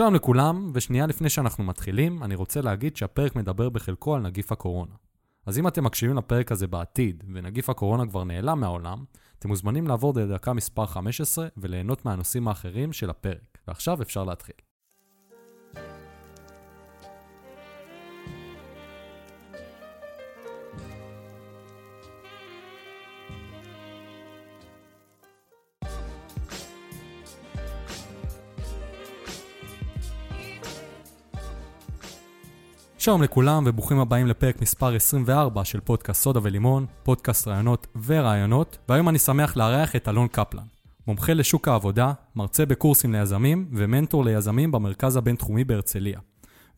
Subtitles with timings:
[0.00, 4.94] שלום לכולם, ושנייה לפני שאנחנו מתחילים, אני רוצה להגיד שהפרק מדבר בחלקו על נגיף הקורונה.
[5.46, 9.04] אז אם אתם מקשיבים לפרק הזה בעתיד, ונגיף הקורונה כבר נעלם מהעולם,
[9.38, 13.58] אתם מוזמנים לעבור לדקה מספר 15 וליהנות מהנושאים האחרים של הפרק.
[13.68, 14.54] ועכשיו אפשר להתחיל.
[33.00, 39.08] שלום לכולם וברוכים הבאים לפרק מספר 24 של פודקאסט סודה ולימון, פודקאסט רעיונות ורעיונות, והיום
[39.08, 40.62] אני שמח לארח את אלון קפלן,
[41.06, 46.20] מומחה לשוק העבודה, מרצה בקורסים ליזמים ומנטור ליזמים במרכז הבינתחומי בהרצליה.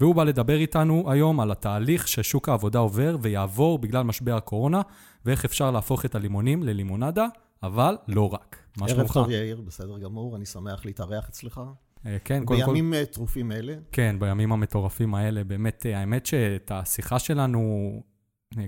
[0.01, 4.83] והוא בא לדבר איתנו היום על התהליך ששוק העבודה עובר ויעבור בגלל משבר הקורונה,
[5.25, 7.27] ואיך אפשר להפוך את הלימונים ללימונדה,
[7.63, 8.57] אבל לא רק.
[8.79, 9.17] מה שלומך?
[9.17, 11.61] ערב טוב יאיר, בסדר גמור, אני שמח להתארח אצלך.
[12.07, 12.67] אה, כן, קודם כל...
[12.67, 13.75] בימים אה, טרופים אלה.
[13.93, 15.45] כן, בימים המטורפים האלה.
[15.45, 18.03] באמת, אה, האמת שאת השיחה שלנו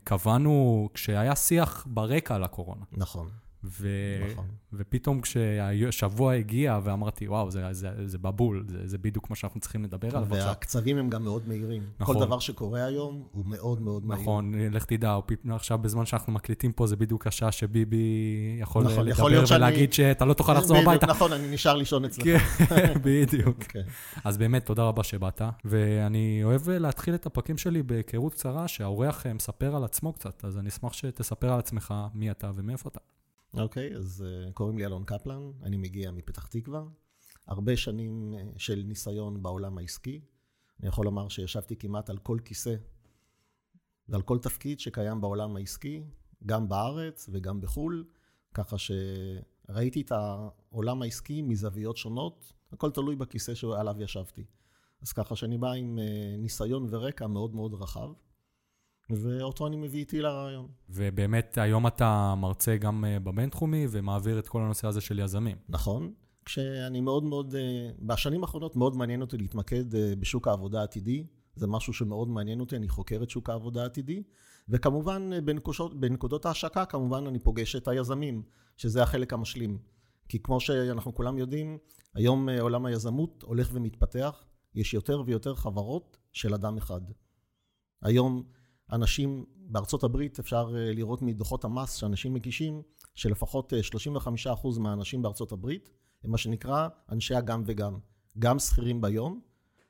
[0.05, 2.85] קבענו כשהיה שיח ברקע על הקורונה.
[2.93, 3.29] נכון.
[3.65, 3.89] ו...
[4.33, 4.45] נכון.
[4.73, 9.85] ופתאום כשהשבוע הגיע ואמרתי, וואו, זה, זה, זה בבול, זה, זה בדיוק מה שאנחנו צריכים
[9.85, 10.49] לדבר עליו עכשיו.
[10.49, 11.83] והקצבים הם גם מאוד מהירים.
[12.01, 12.15] נכון.
[12.15, 14.23] כל דבר שקורה היום הוא מאוד מאוד מהיר.
[14.23, 15.19] נכון, לך תדע,
[15.51, 18.07] עכשיו בזמן שאנחנו מקליטים פה, זה בדיוק השעה שביבי
[18.61, 20.09] יכול נכון, לדבר יכול ולהגיד שאני...
[20.09, 21.07] שאתה לא תוכל לחזור הביתה.
[21.07, 22.25] נכון, אני נשאר לישון אצלך.
[22.25, 23.63] כן, בדיוק.
[23.63, 23.69] okay.
[23.69, 23.83] כן.
[24.25, 29.77] אז באמת, תודה רבה שבאת, ואני אוהב להתחיל את הפרקים שלי בהיכרות קצרה, שהאורח מספר
[29.77, 33.01] על עצמו קצת, אז אני אשמח שתספר על עצמך מי אתה ומאיפה אתה.
[33.59, 36.85] אוקיי, okay, אז uh, קוראים לי אלון קפלן, אני מגיע מפתח תקווה.
[37.47, 40.21] הרבה שנים uh, של ניסיון בעולם העסקי.
[40.81, 42.75] אני יכול לומר שישבתי כמעט על כל כיסא
[44.09, 46.03] ועל כל תפקיד שקיים בעולם העסקי,
[46.47, 48.05] גם בארץ וגם בחו"ל,
[48.55, 54.45] ככה שראיתי את העולם העסקי מזוויות שונות, הכל תלוי בכיסא שעליו ישבתי.
[55.03, 58.13] אז ככה שאני בא עם uh, ניסיון ורקע מאוד מאוד רחב.
[59.11, 60.69] ואותו אני מביא איתי לרעיון.
[60.91, 65.57] ובאמת, היום אתה מרצה גם אה, בבינתחומי ומעביר את כל הנושא הזה של יזמים.
[65.69, 66.13] נכון.
[66.45, 71.27] כשאני מאוד מאוד, אה, בשנים האחרונות מאוד מעניין אותי להתמקד אה, בשוק העבודה העתידי.
[71.57, 74.23] זה משהו שמאוד מעניין אותי, אני חוקר את שוק העבודה העתידי.
[74.69, 78.43] וכמובן, בנקודות, בנקודות ההשקה, כמובן אני פוגש את היזמים,
[78.77, 79.79] שזה החלק המשלים.
[80.29, 81.79] כי כמו שאנחנו כולם יודעים,
[82.15, 84.45] היום עולם היזמות הולך ומתפתח,
[84.75, 87.01] יש יותר ויותר חברות של אדם אחד.
[88.03, 88.43] היום
[88.93, 92.83] אנשים בארצות הברית, אפשר אה, לראות מדוחות המס שאנשים מגישים,
[93.15, 95.91] שלפחות 35% אה, מהאנשים בארצות הברית
[96.25, 97.99] הם מה שנקרא אנשי הגם וגם.
[98.39, 99.41] גם שכירים ביום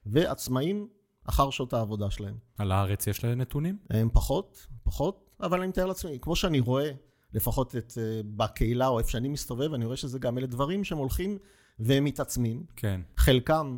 [0.06, 0.88] ועצמאים
[1.24, 2.36] אחר שעות העבודה שלהם.
[2.58, 3.78] על הארץ יש להם נתונים?
[3.90, 6.90] הם פחות, פחות, אבל אני מתאר לעצמי, כמו שאני רואה,
[7.34, 10.98] לפחות את, אה, בקהילה או איפה שאני מסתובב, אני רואה שזה גם אלה דברים שהם
[10.98, 11.38] הולכים
[11.78, 12.64] והם מתעצמים.
[12.76, 13.00] כן.
[13.16, 13.76] חלקם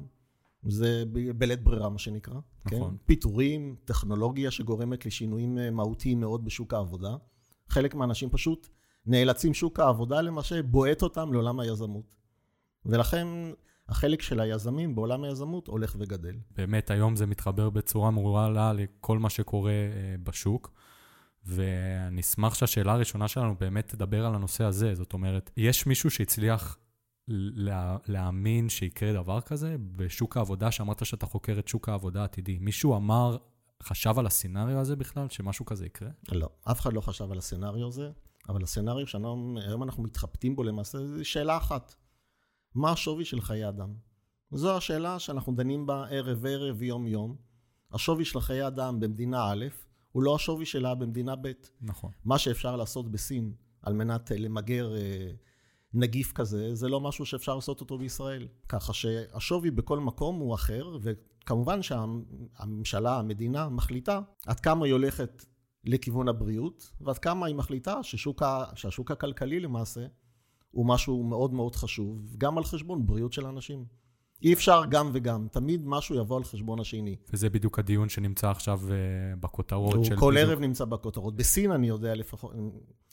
[0.69, 1.05] זה
[1.39, 2.35] בלית ברירה, מה שנקרא.
[2.69, 2.77] כן?
[2.77, 2.91] נכון.
[2.91, 2.97] כן?
[3.07, 7.17] פיטורים, טכנולוגיה שגורמת לשינויים אה, מהותיים מאוד בשוק העבודה.
[7.69, 8.69] חלק מהאנשים פשוט
[9.07, 12.17] נאלצים שוק העבודה למעשה בועט אותם לעולם היזמות.
[12.87, 13.27] ולכן
[13.89, 16.35] החלק של היזמים בעולם היזמות הולך וגדל.
[16.57, 20.73] באמת, היום זה מתחבר בצורה מעולה לכל מה שקורה אה, בשוק.
[21.47, 24.95] ואני אשמח שהשאלה הראשונה שלנו באמת תדבר על הנושא הזה.
[24.95, 26.79] זאת אומרת, יש מישהו שהצליח
[27.29, 32.59] לה, להאמין שיקרה דבר כזה בשוק העבודה, שאמרת שאתה חוקר את שוק העבודה העתידי.
[32.59, 33.37] מישהו אמר,
[33.83, 36.09] חשב על הסצנריו הזה בכלל, שמשהו כזה יקרה?
[36.33, 38.11] לא, אף אחד לא חשב על הסצנריו הזה,
[38.49, 41.95] אבל הסצנריו שהיום אנחנו מתחבטים בו למעשה, זה שאלה אחת.
[42.75, 43.95] מה השווי של חיי אדם?
[44.51, 47.37] זו השאלה שאנחנו דנים בה ערב-ערב, יום-יום.
[47.93, 49.67] השווי של חיי אדם במדינה א',
[50.13, 51.53] הוא לא השווי שלה במדינה ב'.
[51.81, 52.11] נכון.
[52.25, 55.31] מה שאפשר לעשות בסין על מנת למגר אה,
[55.97, 58.49] נגיף כזה, זה לא משהו שאפשר לעשות אותו בישראל.
[58.69, 65.47] ככה שהשווי בכל מקום הוא אחר, וכמובן שהממשלה, המדינה, מחליטה עד כמה היא הולכת
[65.85, 70.07] לכיוון הבריאות, ועד כמה היא מחליטה ששוק ה, שהשוק הכלכלי למעשה
[70.71, 73.85] הוא משהו מאוד מאוד חשוב, גם על חשבון בריאות של אנשים.
[74.43, 77.17] אי אפשר גם וגם, תמיד משהו יבוא על חשבון השני.
[77.33, 78.91] וזה בדיוק הדיון שנמצא עכשיו uh,
[79.41, 80.13] בכותרות של...
[80.13, 80.49] הוא כל בדיוק...
[80.49, 81.37] ערב נמצא בכותרות.
[81.37, 82.53] בסין אני יודע לפחות,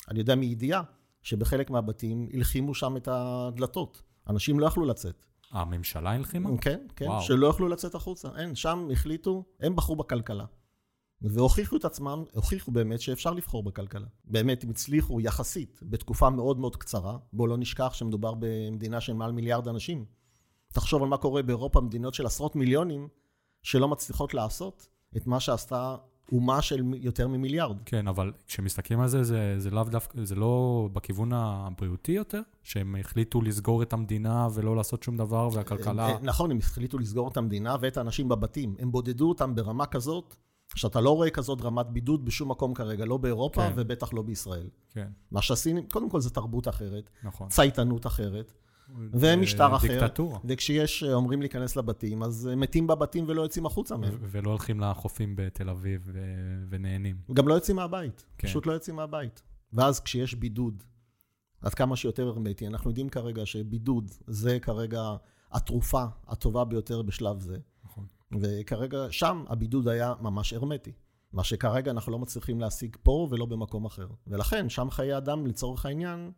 [0.09, 0.81] אני יודע מידיעה,
[1.23, 4.01] שבחלק מהבתים הלחימו שם את הדלתות.
[4.29, 5.25] אנשים לא יכלו לצאת.
[5.51, 6.49] הממשלה הלחימה?
[6.61, 7.21] כן, כן, וואו.
[7.21, 8.29] שלא יכלו לצאת החוצה.
[8.37, 10.45] אין, שם החליטו, הם בחרו בכלכלה.
[11.21, 14.07] והוכיחו את עצמם, הוכיחו באמת שאפשר לבחור בכלכלה.
[14.25, 17.17] באמת, הם הצליחו יחסית, בתקופה מאוד מאוד קצרה.
[17.33, 20.05] בואו לא נשכח שמדובר במדינה של מעל מיליארד אנשים.
[20.73, 23.07] תחשוב על מה קורה באירופה, מדינות של עשרות מיליונים,
[23.61, 24.87] שלא מצליחות לעשות
[25.17, 25.95] את מה שעשתה
[26.31, 27.77] אומה של יותר ממיליארד.
[27.85, 32.41] כן, אבל כשמסתכלים על זה, זה, זה לאו דווקא, זה לא בכיוון הבריאותי יותר?
[32.63, 36.17] שהם החליטו לסגור את המדינה ולא לעשות שום דבר, והכלכלה...
[36.21, 38.75] נכון, הם החליטו לסגור את המדינה ואת האנשים בבתים.
[38.79, 40.35] הם בודדו אותם ברמה כזאת,
[40.75, 43.73] שאתה לא רואה כזאת רמת בידוד בשום מקום כרגע, לא באירופה כן.
[43.75, 44.67] ובטח לא בישראל.
[44.89, 47.49] כן, מה שהסינים, קודם כל זה תרבות אחרת, נכון.
[47.49, 48.53] צייתנות אחרת,
[49.13, 49.87] ומשטר אחר.
[49.87, 50.39] דיקטטורה.
[50.45, 54.17] וכשיש, אה, אומרים להיכנס לבתים, אז אה, מתים בבתים ולא יוצאים החוצה מהם.
[54.21, 56.09] ולא הולכים לחופים בתל אביב
[56.69, 57.15] ונהנים.
[57.33, 58.47] גם לא יוצאים מהבית, כן.
[58.47, 59.41] פשוט לא יוצאים מהבית.
[59.73, 60.83] ואז כשיש בידוד,
[61.61, 65.15] עד כמה שיותר הרמטי, אנחנו יודעים כרגע שבידוד זה כרגע
[65.51, 67.57] התרופה הטובה ביותר בשלב זה.
[67.85, 68.05] נכון.
[68.39, 70.91] וכרגע שם הבידוד היה ממש הרמטי.
[71.33, 74.07] מה שכרגע אנחנו לא מצליחים להשיג פה ולא במקום אחר.
[74.27, 76.31] ולכן שם חיי אדם לצורך העניין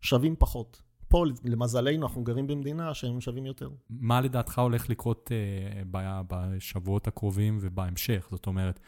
[0.00, 0.82] שווים פחות.
[1.12, 3.70] פה למזלנו אנחנו גרים במדינה שהם שווים יותר.
[3.90, 8.28] מה לדעתך הולך לקרות אה, ב- בשבועות הקרובים ובהמשך?
[8.30, 8.80] זאת אומרת,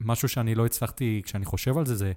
[0.00, 2.12] משהו שאני לא הצלחתי, כשאני חושב על זה, זה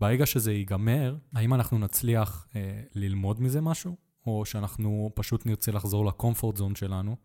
[0.00, 3.96] ברגע שזה ייגמר, האם אנחנו נצליח אה, ללמוד מזה משהו,
[4.26, 7.16] או שאנחנו פשוט נרצה לחזור לקומפורט זון שלנו,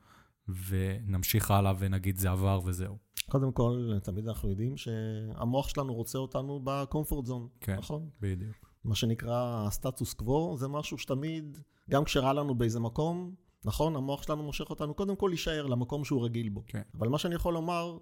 [0.68, 2.98] ונמשיך הלאה ונגיד זה עבר וזהו.
[3.30, 7.77] קודם כל, תמיד אנחנו יודעים שהמוח שלנו רוצה אותנו בקומפורט זון, כן.
[7.77, 8.09] נכון?
[8.21, 8.71] בדיוק.
[8.83, 13.36] מה שנקרא הסטטוס קוו, זה משהו שתמיד, גם כשרע לנו באיזה מקום,
[13.66, 16.63] נכון, המוח שלנו מושך אותנו קודם כל להישאר למקום שהוא רגיל בו.
[16.68, 16.81] כן.
[16.94, 17.98] אבל מה שאני יכול לומר,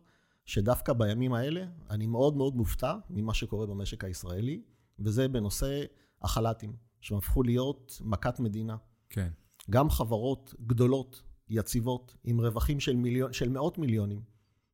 [0.46, 4.62] שדווקא בימים האלה, אני מאוד מאוד מופתע ממה שקורה במשק הישראלי,
[5.00, 5.84] וזה בנושא
[6.22, 8.78] החל"תים, שהם הפכו להיות מכת מדינה.
[9.10, 9.30] כן.
[9.70, 14.22] גם חברות גדולות, יציבות, עם רווחים של, מיליון, של מאות מיליונים,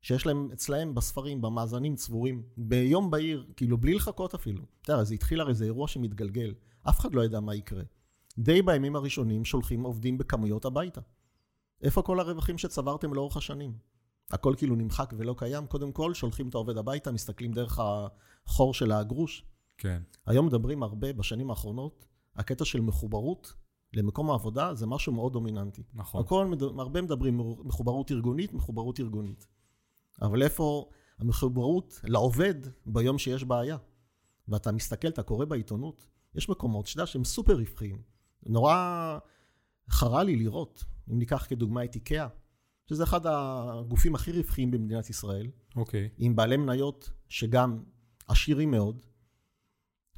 [0.02, 4.62] שיש להם אצלהם בספרים, במאזנים צבורים, ביום בהיר, כאילו בלי לחכות אפילו.
[4.82, 6.54] אתה יודע, זה התחיל הרי, זה אירוע שמתגלגל,
[6.88, 7.82] אף אחד לא ידע מה יקרה.
[8.38, 11.00] די בימים הראשונים שולחים עובדים בכמויות הביתה.
[11.82, 13.72] איפה כל הרווחים שצברתם לאורך השנים?
[14.30, 17.80] הכל כאילו נמחק ולא קיים, קודם כל שולחים את העובד הביתה, מסתכלים דרך
[18.46, 19.44] החור של הגרוש.
[19.78, 20.02] כן.
[20.26, 22.06] היום מדברים הרבה, בשנים האחרונות,
[22.36, 23.54] הקטע של מחוברות
[23.92, 25.82] למקום העבודה זה משהו מאוד דומיננטי.
[25.94, 26.20] נכון.
[26.20, 29.46] הכל, הרבה מדברים מחוברות ארגונית, מחוברות ארגונית.
[30.22, 32.54] אבל איפה המחוברות לעובד
[32.86, 33.76] ביום שיש בעיה?
[34.48, 38.02] ואתה מסתכל, אתה קורא בעיתונות, יש מקומות, שאתה יודע, שהם סופר רווחיים.
[38.46, 39.18] נורא
[39.90, 42.28] חרה לי לראות, אם ניקח כדוגמה את איקאה,
[42.86, 46.08] שזה אחד הגופים הכי רווחיים במדינת ישראל, אוקיי.
[46.18, 47.82] עם בעלי מניות שגם
[48.28, 49.06] עשירים מאוד,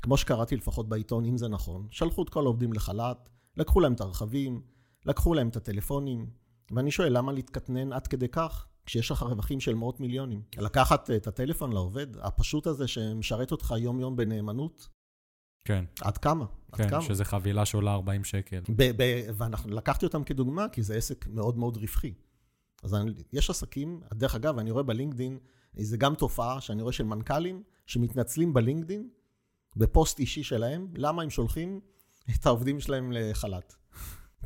[0.02, 4.00] כמו שקראתי לפחות בעיתון, אם זה נכון, שלחו את כל העובדים לחל"ת, לקחו להם את
[4.00, 4.62] הרכבים,
[5.06, 6.30] לקחו להם את הטלפונים,
[6.70, 10.42] ואני שואל, למה להתקטנן עד כדי כך, כשיש לך רווחים של מאות מיליונים?
[10.56, 14.88] לקחת את הטלפון לעובד, הפשוט הזה שמשרת אותך יום-יום בנאמנות,
[15.64, 15.84] כן.
[16.00, 16.44] עד כמה?
[16.72, 17.02] עד כן, כמה?
[17.02, 18.60] שזה חבילה שעולה 40 שקל.
[18.76, 22.12] ב- ב- ואנחנו לקחתי אותם כדוגמה, כי זה עסק מאוד מאוד רווחי.
[22.82, 25.38] אז אני, יש עסקים, דרך אגב, אני רואה בלינקדין,
[25.76, 29.08] זה גם תופעה שאני רואה של מנכ"לים שמתנצלים בלינקדין,
[29.76, 31.80] בפוסט אישי שלהם, למה הם שולחים
[32.34, 33.74] את העובדים שלהם לחל"ת.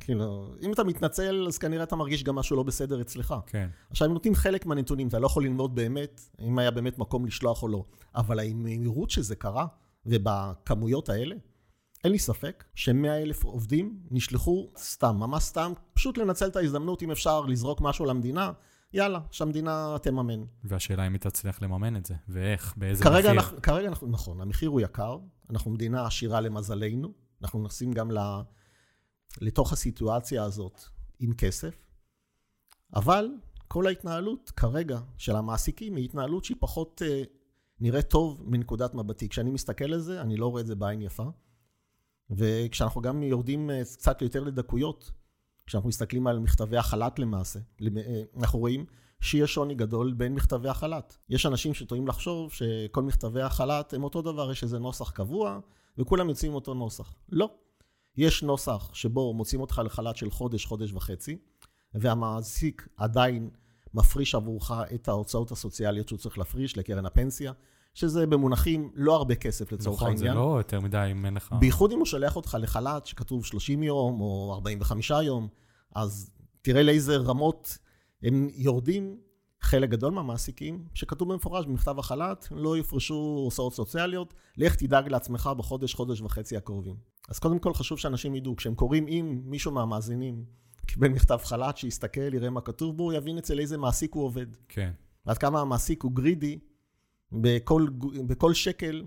[0.01, 3.35] כאילו, אם אתה מתנצל, אז כנראה אתה מרגיש גם משהו לא בסדר אצלך.
[3.47, 3.69] כן.
[3.91, 7.63] עכשיו, הם נותנים חלק מהנתונים, אתה לא יכול ללמוד באמת, אם היה באמת מקום לשלוח
[7.63, 7.85] או לא.
[8.15, 9.67] אבל המהירות שזה קרה,
[10.07, 11.37] ובכמויות האלה,
[12.05, 17.11] אין לי ספק ש-100 אלף עובדים נשלחו סתם, ממש סתם, פשוט לנצל את ההזדמנות, אם
[17.11, 18.53] אפשר לזרוק משהו למדינה,
[18.93, 20.45] יאללה, שהמדינה תממן.
[20.65, 23.31] והשאלה אם היא תצליח לממן את זה, ואיך, באיזה כרגע מחיר.
[23.33, 25.19] אנחנו, כרגע אנחנו, נכון, המחיר הוא יקר,
[25.51, 27.13] אנחנו מדינה עשירה למזלנו,
[27.43, 28.19] אנחנו נכנסים גם ל,
[29.41, 30.81] לתוך הסיטואציה הזאת
[31.19, 31.75] עם כסף,
[32.95, 33.29] אבל
[33.69, 37.23] כל ההתנהלות כרגע של המעסיקים היא התנהלות שהיא פחות אה,
[37.81, 39.29] נראית טוב מנקודת מבטי.
[39.29, 41.27] כשאני מסתכל על זה, אני לא רואה את זה בעין יפה.
[42.31, 45.11] וכשאנחנו גם יורדים אה, קצת יותר לדקויות,
[45.67, 48.85] כשאנחנו מסתכלים על מכתבי החל"ת למעשה, למ- אה, אנחנו רואים
[49.21, 51.17] שיש שוני גדול בין מכתבי החל"ת.
[51.29, 55.59] יש אנשים שטועים לחשוב שכל מכתבי החל"ת הם אותו דבר, יש איזה נוסח קבוע,
[55.99, 57.15] וכולם יוצאים אותו נוסח.
[57.29, 57.51] לא.
[58.17, 61.37] יש נוסח שבו מוצאים אותך לחל"ת של חודש, חודש וחצי,
[61.95, 63.51] והמעסיק עדיין
[63.95, 67.53] מפריש עבורך את ההוצאות הסוציאליות שהוא צריך להפריש לקרן הפנסיה,
[67.95, 70.45] שזה במונחים לא הרבה כסף לצורך נכון, זה העניין.
[70.45, 71.53] לא יותר מדי אם אין לך...
[71.61, 75.49] בייחוד אם הוא שולח אותך לחל"ת שכתוב 30 יום או 45 יום,
[75.95, 76.31] אז
[76.63, 77.79] תראה לאיזה רמות
[78.23, 79.17] הם יורדים.
[79.63, 83.15] חלק גדול מהמעסיקים, שכתוב במפורש במכתב החל"ת, לא יפרשו
[83.45, 86.97] הוצאות סוציאליות, לך תדאג לעצמך בחודש, חודש וחצי הקרובים.
[87.29, 90.45] אז קודם כל חשוב שאנשים ידעו, כשהם קוראים, אם מישהו מהמאזינים
[90.87, 94.47] קיבל מכתב חל"ת, שיסתכל, יראה מה כתוב בו, יבין אצל איזה מעסיק הוא עובד.
[94.69, 94.91] כן,
[95.27, 96.59] ועד כמה המעסיק הוא גרידי
[97.33, 97.87] בכל,
[98.27, 99.05] בכל שקל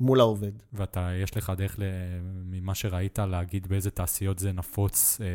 [0.00, 0.52] מול העובד.
[0.72, 1.82] ואתה, יש לך דרך, ל,
[2.22, 5.26] ממה שראית, להגיד באיזה תעשיות זה נפוץ אה,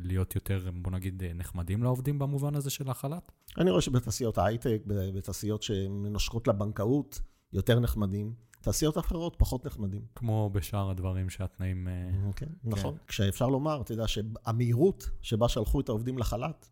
[0.00, 3.32] להיות יותר, בוא נגיד, אה, נחמדים לעובדים במובן הזה של החל"ת?
[3.58, 7.20] אני רואה שבתעשיות ההייטק, בתעשיות שמנושקות לבנקאות,
[7.52, 8.34] יותר נחמדים.
[8.60, 10.02] תעשיות אחרות פחות נחמדים.
[10.14, 11.88] כמו בשאר הדברים שהתנאים...
[11.88, 12.96] אה, כן, נכון.
[13.06, 16.68] כשאפשר לומר, אתה יודע, שהמהירות שבה שלחו את העובדים לחל"ת,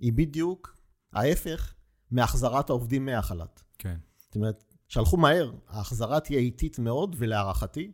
[0.00, 0.76] היא בדיוק
[1.12, 1.74] ההפך
[2.10, 3.62] מהחזרת העובדים מהחל"ת.
[3.78, 3.96] כן.
[4.18, 7.92] זאת אומרת, שלחו מהר, ההחזרה תהיה איטית מאוד, ולהערכתי,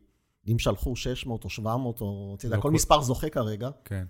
[0.48, 4.04] אם שלחו 600 או 700, או אתה יודע, לא כל מספר זוכה כרגע, כן.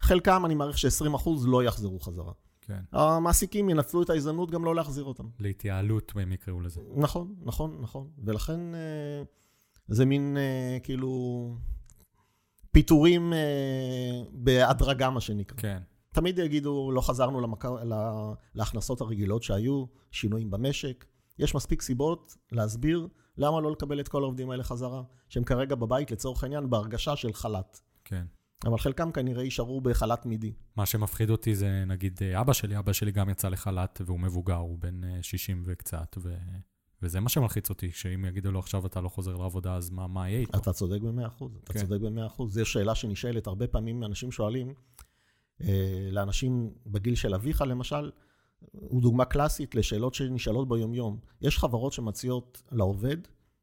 [0.00, 2.32] חלקם, אני מעריך ש-20% לא יחזרו חזרה.
[2.66, 2.80] כן.
[2.92, 5.28] המעסיקים ינצלו את ההזדמנות גם לא להחזיר אותם.
[5.38, 6.80] להתייעלות, הם יקראו לזה.
[6.96, 8.08] נכון, נכון, נכון.
[8.24, 9.22] ולכן אה,
[9.88, 11.56] זה מין, אה, כאילו,
[12.72, 15.56] פיטורים אה, בהדרגה, מה שנקרא.
[15.56, 15.78] כן.
[16.12, 17.64] תמיד יגידו, לא חזרנו למק...
[17.64, 18.32] לה...
[18.54, 21.04] להכנסות הרגילות שהיו, שינויים במשק.
[21.38, 26.10] יש מספיק סיבות להסביר למה לא לקבל את כל העובדים האלה חזרה, שהם כרגע בבית,
[26.10, 27.80] לצורך העניין, בהרגשה של חל"ת.
[28.04, 28.24] כן.
[28.64, 30.52] אבל חלקם כנראה יישארו בחל"ת מידי.
[30.76, 34.78] מה שמפחיד אותי זה, נגיד, אבא שלי, אבא שלי גם יצא לחל"ת והוא מבוגר, הוא
[34.78, 36.34] בן 60 אה, וקצת, ו...
[37.02, 40.28] וזה מה שמלחיץ אותי, שאם יגידו לו עכשיו אתה לא חוזר לעבודה, אז מה, מה
[40.28, 40.58] יהיה איתו?
[40.58, 41.80] אתה צודק במאה אחוז, אתה כן.
[41.80, 42.54] צודק במאה אחוז.
[42.54, 44.74] זו שאלה שנשאלת הרבה פעמים, אנשים שואלים,
[45.60, 48.10] אה, לאנשים בגיל של אביך למשל,
[48.72, 51.18] הוא דוגמה קלאסית לשאלות שנשאלות ביומיום.
[51.42, 53.16] יש חברות שמציעות לעובד,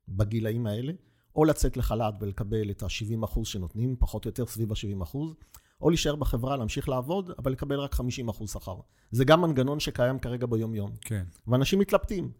[0.07, 0.93] בגילאים האלה,
[1.35, 5.33] או לצאת לחל"ת ולקבל את ה-70% אחוז שנותנים, פחות או יותר סביב ה-70%, אחוז,
[5.81, 8.75] או להישאר בחברה, להמשיך לעבוד, אבל לקבל רק 50% אחוז שכר.
[9.11, 10.91] זה גם מנגנון שקיים כרגע ביום-יום.
[11.01, 11.23] כן.
[11.47, 12.31] ואנשים מתלבטים,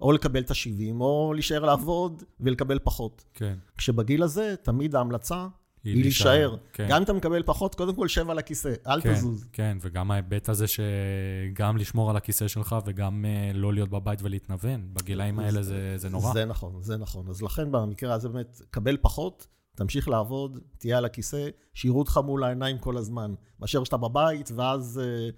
[0.00, 3.24] או לקבל את ה-70, או להישאר לעבוד ולקבל פחות.
[3.34, 3.54] כן.
[3.76, 5.46] כשבגיל הזה, תמיד ההמלצה
[5.84, 6.56] היא להישאר.
[6.72, 6.86] כן.
[6.88, 9.48] גם אם אתה מקבל פחות, קודם כל שב על הכיסא, אל כן, תזוז.
[9.52, 14.88] כן, וגם ההיבט הזה שגם לשמור על הכיסא שלך וגם uh, לא להיות בבית ולהתנוון,
[14.92, 16.32] בגילאים האלה זה, זה נורא.
[16.32, 17.28] זה נכון, זה נכון.
[17.28, 22.44] אז לכן במקרה הזה באמת, קבל פחות, תמשיך לעבוד, תהיה על הכיסא, שיראו אותך מול
[22.44, 25.34] העיניים כל הזמן, מאשר שאתה בבית, ואז uh,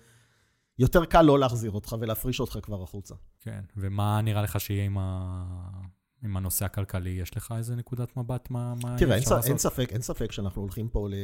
[0.78, 3.14] יותר קל לא להחזיר אותך ולהפריש אותך כבר החוצה.
[3.40, 5.44] כן, ומה נראה לך שיהיה עם ה...
[6.24, 9.50] עם הנושא הכלכלי, יש לך איזה נקודת מבט מה, מה תראה, אפשר אין, לעשות?
[9.50, 11.14] אין ספק, אין ספק שאנחנו הולכים פה ל,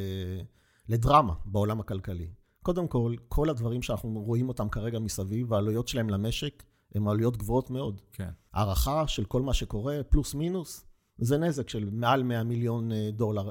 [0.88, 2.28] לדרמה בעולם הכלכלי.
[2.62, 6.62] קודם כל, כל הדברים שאנחנו רואים אותם כרגע מסביב, העלויות שלהם למשק,
[6.94, 8.00] הן עלויות גבוהות מאוד.
[8.12, 8.30] כן.
[8.52, 10.86] הערכה של כל מה שקורה, פלוס מינוס,
[11.18, 13.50] זה נזק של מעל 100 מיליון אה, דולר,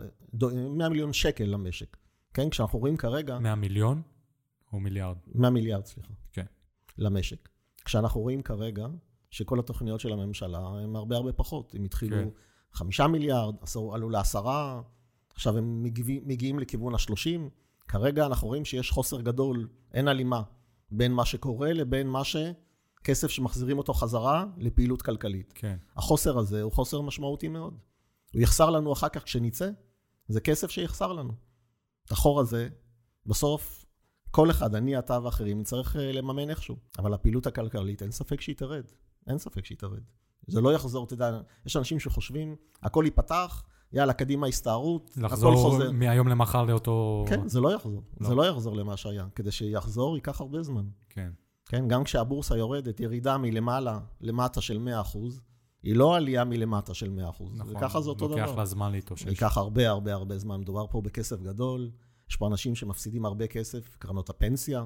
[0.69, 1.97] 100 מיליון שקל למשק.
[2.33, 3.39] כן, כשאנחנו רואים כרגע...
[3.39, 4.01] 100 מיליון
[4.73, 5.17] או מיליארד?
[5.35, 6.13] 100 מיליארד, סליחה.
[6.31, 6.45] כן.
[6.97, 7.49] למשק.
[7.85, 8.87] כשאנחנו רואים כרגע
[9.31, 11.75] שכל התוכניות של הממשלה הן הרבה הרבה פחות.
[11.75, 12.29] הם התחילו כן.
[12.73, 13.55] חמישה מיליארד,
[13.93, 14.81] עלו לעשרה,
[15.33, 17.49] עכשיו הם מגיעים, מגיעים לכיוון השלושים.
[17.87, 20.41] כרגע אנחנו רואים שיש חוסר גדול, אין הלימה
[20.91, 22.35] בין מה שקורה לבין מה ש...
[23.03, 25.53] כסף שמחזירים אותו חזרה לפעילות כלכלית.
[25.55, 25.77] כן.
[25.95, 27.77] החוסר הזה הוא חוסר משמעותי מאוד.
[28.33, 29.69] הוא יחסר לנו אחר כך כשנצא,
[30.27, 31.33] זה כסף שיחסר לנו.
[32.11, 32.69] החור הזה,
[33.25, 33.85] בסוף,
[34.31, 36.75] כל אחד, אני, אתה ואחרים, נצטרך אה, לממן איכשהו.
[36.99, 38.83] אבל הפעילות הכלכלית, אין ספק שהיא תרד.
[39.27, 40.03] אין ספק שהיא תרד.
[40.47, 43.63] זה לא יחזור, אתה יודע, יש אנשים שחושבים, הכל ייפתח,
[43.93, 45.49] יאללה, קדימה הסתערות, הכל חוזר.
[45.49, 47.25] לחזור מהיום למחר לאותו...
[47.27, 48.03] כן, זה לא יחזור.
[48.19, 48.27] לא.
[48.27, 49.25] זה לא יחזור למה שהיה.
[49.35, 50.85] כדי שיחזור, ייקח הרבה זמן.
[51.09, 51.31] כן.
[51.65, 55.17] כן, גם כשהבורסה יורדת, ירידה מלמעלה למטה של 100%,
[55.83, 57.43] היא לא עלייה מלמטה של 100%.
[57.55, 58.37] נכון, וככה זה אותו דבר.
[58.37, 59.25] לוקח לה זמן להתאושש.
[59.25, 60.59] ייקח הרבה הרבה הרבה זמן.
[60.59, 61.91] מדובר פה בכסף גדול,
[62.29, 64.85] יש פה אנשים שמפסידים הרבה כסף, קרנות הפנסיה,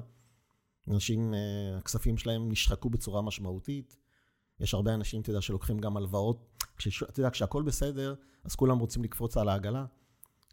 [0.90, 3.96] אנשים, אה, הכספים שלהם נשחקו בצורה משמעותית.
[4.60, 6.66] יש הרבה אנשים, אתה יודע, שלוקחים גם הלוואות.
[7.10, 9.84] אתה יודע, כשהכול בסדר, אז כולם רוצים לקפוץ על העגלה.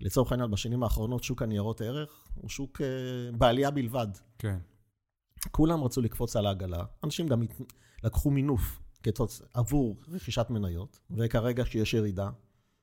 [0.02, 4.08] לצורך העניין, בשנים האחרונות שוק הניירות ערך הוא שוק uh, בעלייה בלבד.
[4.38, 4.58] כן.
[5.52, 6.84] כולם רצו לקפוץ על העגלה.
[7.04, 7.44] אנשים גם
[8.04, 9.42] לקחו מינוף כתוצ...
[9.54, 12.30] עבור רכישת מניות, וכרגע כשיש ירידה,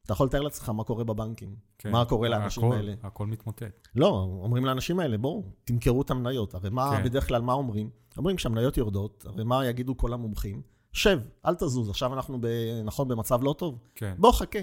[0.05, 1.57] אתה יכול לתאר לעצמך מה קורה בבנקים.
[1.79, 1.91] כן.
[1.91, 2.95] מה קורה לאנשים הכל, האלה.
[3.03, 3.89] הכל מתמוטט.
[3.95, 4.09] לא,
[4.43, 6.55] אומרים לאנשים האלה, בואו, תמכרו את המניות.
[6.55, 7.05] הרי מה, כן.
[7.05, 7.91] בדרך כלל מה אומרים?
[8.17, 10.63] אומרים כשהמניות יורדות, הרי מה יגידו כל המומחים?
[10.93, 12.47] שב, אל תזוז, עכשיו אנחנו, ב,
[12.85, 13.79] נכון, במצב לא טוב?
[13.95, 14.15] כן.
[14.19, 14.59] בוא, חכה.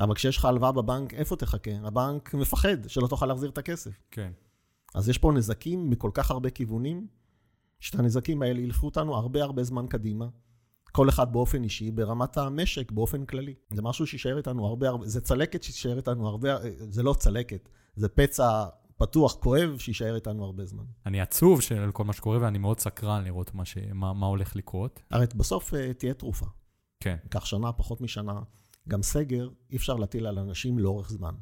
[0.00, 1.70] אבל כשיש לך הלוואה בבנק, איפה תחכה?
[1.82, 3.90] הבנק מפחד שלא תוכל להחזיר את הכסף.
[4.10, 4.32] כן.
[4.94, 7.06] אז יש פה נזקים מכל כך הרבה כיוונים,
[7.80, 10.26] שאת הנזקים האלה ילכו אותנו הרבה הרבה זמן קדימה.
[10.92, 13.54] כל אחד באופן אישי, ברמת המשק, באופן כללי.
[13.74, 16.56] זה משהו שישאר איתנו הרבה הרבה, זה צלקת שישאר איתנו הרבה,
[16.90, 18.64] זה לא צלקת, זה פצע
[19.02, 20.84] פתוח, כואב, שיישאר איתנו הרבה זמן.
[21.06, 23.78] אני עצוב של כל מה שקורה, ואני מאוד סקרן לראות מה, ש...
[23.94, 25.02] מה, מה הולך לקרות.
[25.10, 26.46] הרי בסוף uh, תהיה תרופה.
[27.00, 27.16] כן.
[27.24, 28.40] ייקח שנה, פחות משנה.
[28.88, 31.34] גם סגר, אי אפשר להטיל על אנשים לאורך זמן.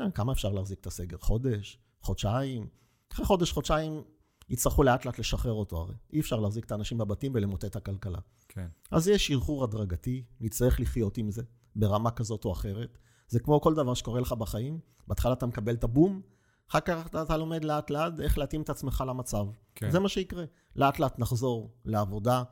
[0.00, 1.16] אה, כמה אפשר להחזיק את הסגר?
[1.20, 1.78] חודש?
[2.00, 2.66] חודשיים?
[3.12, 4.02] אחרי חודש, חודשיים,
[4.48, 5.94] יצטרכו לאט לאט לשחרר אותו הרי.
[6.12, 8.18] אי אפשר להחזיק את האנשים בבתים ולמוטט את הכלכלה.
[8.48, 8.66] כן.
[8.90, 11.42] אז יש שחרור הדרגתי, נצטרך לחיות עם זה,
[11.76, 12.98] ברמה כזאת או אחרת.
[13.28, 16.22] זה כמו כל דבר שקורה לך בחיים, בהתחלה אתה מקבל את הבום,
[16.70, 19.46] אחר כך אתה, לומד לאט לאט איך להתאים את עצמך למצב.
[19.74, 19.90] כן.
[19.90, 20.44] זה מה שיקרה.
[20.76, 22.42] לאט לאט נחזור לעבודה,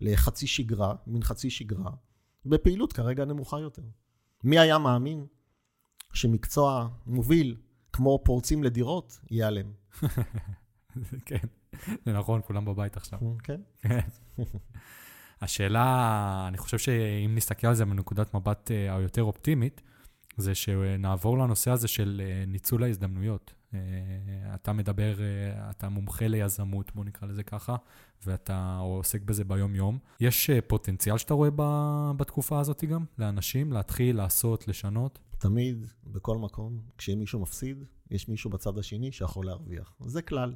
[0.00, 1.90] לחצי שגרה, מין חצי שגרה,
[2.46, 3.82] בפעילות כרגע נמוכה יותר.
[4.44, 5.26] מי היה מאמין
[6.12, 7.56] שמקצוע מוביל,
[7.92, 9.72] כמו פורצים לדירות, ייעלם?
[11.26, 11.46] כן,
[12.04, 13.18] זה נכון, כולם בבית עכשיו.
[13.42, 13.60] כן.
[13.82, 14.00] כן.
[15.42, 19.82] השאלה, אני חושב שאם נסתכל על זה מנקודת מבט אה, היותר אופטימית,
[20.36, 23.54] זה שנעבור לנושא הזה של אה, ניצול ההזדמנויות.
[23.74, 23.80] אה,
[24.54, 27.76] אתה מדבר, אה, אתה מומחה ליזמות, בוא נקרא לזה ככה,
[28.26, 29.98] ואתה עוסק בזה ביום-יום.
[30.20, 31.50] יש פוטנציאל שאתה רואה
[32.16, 35.18] בתקופה הזאת גם, לאנשים, להתחיל, לעשות, לשנות?
[35.38, 39.94] תמיד, בכל מקום, כשמישהו מפסיד, יש מישהו בצד השני שיכול להרוויח.
[40.06, 40.54] זה כלל.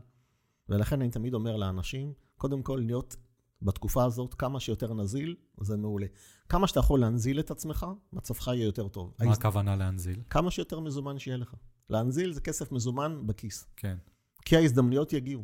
[0.69, 3.17] ולכן אני תמיד אומר לאנשים, קודם כל להיות
[3.63, 6.07] בתקופה הזאת כמה שיותר נזיל, זה מעולה.
[6.49, 9.15] כמה שאתה יכול להנזיל את עצמך, מצבך יהיה יותר טוב.
[9.19, 10.21] מה ההז- הכוונה להנזיל?
[10.31, 11.55] כמה שיותר מזומן שיהיה לך.
[11.91, 13.67] להנזיל זה כסף מזומן בכיס.
[13.77, 13.97] כן,
[14.45, 15.43] כי ההזדמנויות יגיעו.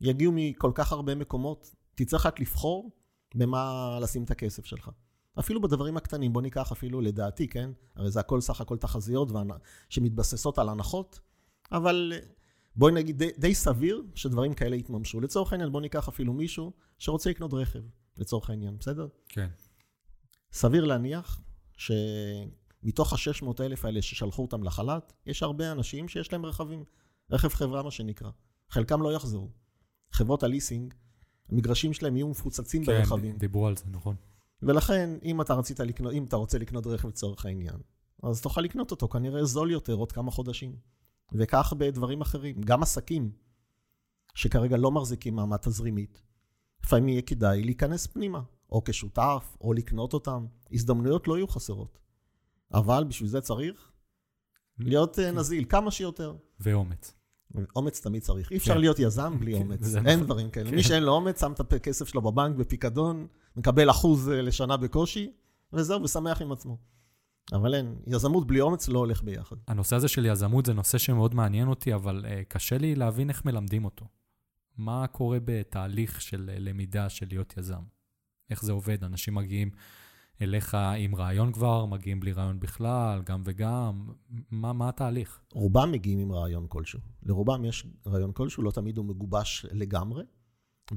[0.00, 2.90] יגיעו מכל כך הרבה מקומות, תצטרך רק לבחור
[3.34, 4.90] במה לשים את הכסף שלך.
[5.38, 7.70] אפילו בדברים הקטנים, בוא ניקח אפילו לדעתי, כן?
[7.96, 9.28] הרי זה הכל סך הכל תחזיות
[9.88, 11.20] שמתבססות על הנחות,
[11.72, 12.12] אבל
[12.76, 15.20] בואי נגיד די, די סביר שדברים כאלה יתממשו.
[15.20, 17.82] לצורך העניין, בוא ניקח אפילו מישהו שרוצה לקנות רכב,
[18.18, 19.08] לצורך העניין, בסדר?
[19.28, 19.48] כן,
[20.52, 21.40] סביר להניח
[21.76, 26.84] שמתוך ה-600 אלף האלה ששלחו אותם לחל"ת, יש הרבה אנשים שיש להם רכבים,
[27.30, 28.30] רכב חברה מה שנקרא.
[28.70, 29.50] חלקם לא יחזרו.
[30.12, 30.94] חברות הליסינג,
[31.48, 33.36] המגרשים שלהם יהיו מפוצצים כן, ברכבים.
[33.36, 34.16] דיברו על זה, נכון.
[34.62, 37.76] ולכן, אם אתה רצית לקנות, אם אתה רוצה לקנות רכב לצורך העניין,
[38.22, 40.76] אז תוכל לקנות אותו כנראה זול יותר עוד כמה חודשים.
[41.32, 42.60] וכך בדברים אחרים.
[42.60, 43.32] גם עסקים
[44.34, 46.22] שכרגע לא מחזיקים מעמד תזרימית,
[46.84, 50.46] לפעמים יהיה כדאי להיכנס פנימה, או כשותף, או לקנות אותם.
[50.72, 51.98] הזדמנויות לא יהיו חסרות.
[52.74, 53.90] אבל בשביל זה צריך
[54.78, 55.38] להיות אה, כן.
[55.38, 56.36] נזיל, כמה שיותר.
[56.60, 57.14] ואומץ.
[57.76, 58.50] אומץ תמיד צריך.
[58.50, 58.80] אי אפשר כן.
[58.80, 59.94] להיות יזם בלי כן, אומץ.
[59.94, 60.20] אין נכון.
[60.20, 60.70] דברים כאלה.
[60.70, 63.26] מי שאין לו אומץ, שם את הכסף שלו בבנק בפיקדון,
[63.56, 65.32] מקבל אחוז אה, לשנה בקושי,
[65.72, 66.78] וזהו, ושמח עם עצמו.
[67.52, 69.56] אבל אין, יזמות בלי אומץ לא הולך ביחד.
[69.68, 73.44] הנושא הזה של יזמות זה נושא שמאוד מעניין אותי, אבל uh, קשה לי להבין איך
[73.44, 74.06] מלמדים אותו.
[74.76, 77.82] מה קורה בתהליך של uh, למידה של להיות יזם?
[78.50, 79.04] איך זה עובד?
[79.04, 79.70] אנשים מגיעים
[80.42, 84.08] אליך עם רעיון כבר, מגיעים בלי רעיון בכלל, גם וגם.
[84.50, 85.40] מה, מה התהליך?
[85.52, 87.00] רובם מגיעים עם רעיון כלשהו.
[87.22, 90.24] לרובם יש רעיון כלשהו, לא תמיד הוא מגובש לגמרי,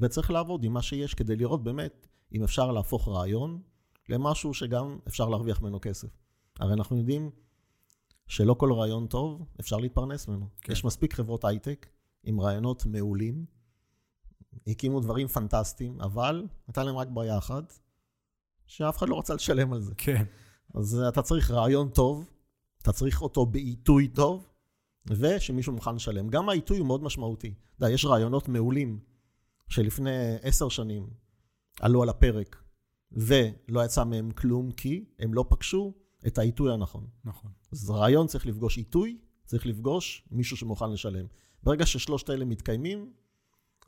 [0.00, 3.62] וצריך לעבוד עם מה שיש כדי לראות באמת אם אפשר להפוך רעיון
[4.08, 6.08] למשהו שגם אפשר להרוויח ממנו כסף.
[6.58, 7.30] הרי אנחנו יודעים
[8.26, 10.48] שלא כל רעיון טוב אפשר להתפרנס ממנו.
[10.60, 10.72] כן.
[10.72, 11.86] יש מספיק חברות הייטק
[12.24, 13.44] עם רעיונות מעולים,
[14.66, 17.78] הקימו דברים פנטסטיים, אבל הייתה להם רק בעיה אחת,
[18.66, 19.94] שאף אחד לא רצה לשלם על זה.
[19.96, 20.24] כן.
[20.74, 22.30] אז אתה צריך רעיון טוב,
[22.82, 24.48] אתה צריך אותו בעיתוי טוב,
[25.06, 26.28] ושמישהו מוכן לשלם.
[26.28, 27.54] גם העיתוי הוא מאוד משמעותי.
[27.76, 29.00] אתה יודע, יש רעיונות מעולים
[29.68, 31.10] שלפני עשר שנים
[31.80, 32.62] עלו על הפרק,
[33.12, 35.94] ולא יצא מהם כלום, כי הם לא פגשו
[36.26, 37.06] את העיתוי הנכון.
[37.24, 37.50] נכון.
[37.72, 41.26] אז רעיון צריך לפגוש עיתוי, צריך לפגוש מישהו שמוכן לשלם.
[41.62, 43.12] ברגע ששלושת אלה מתקיימים,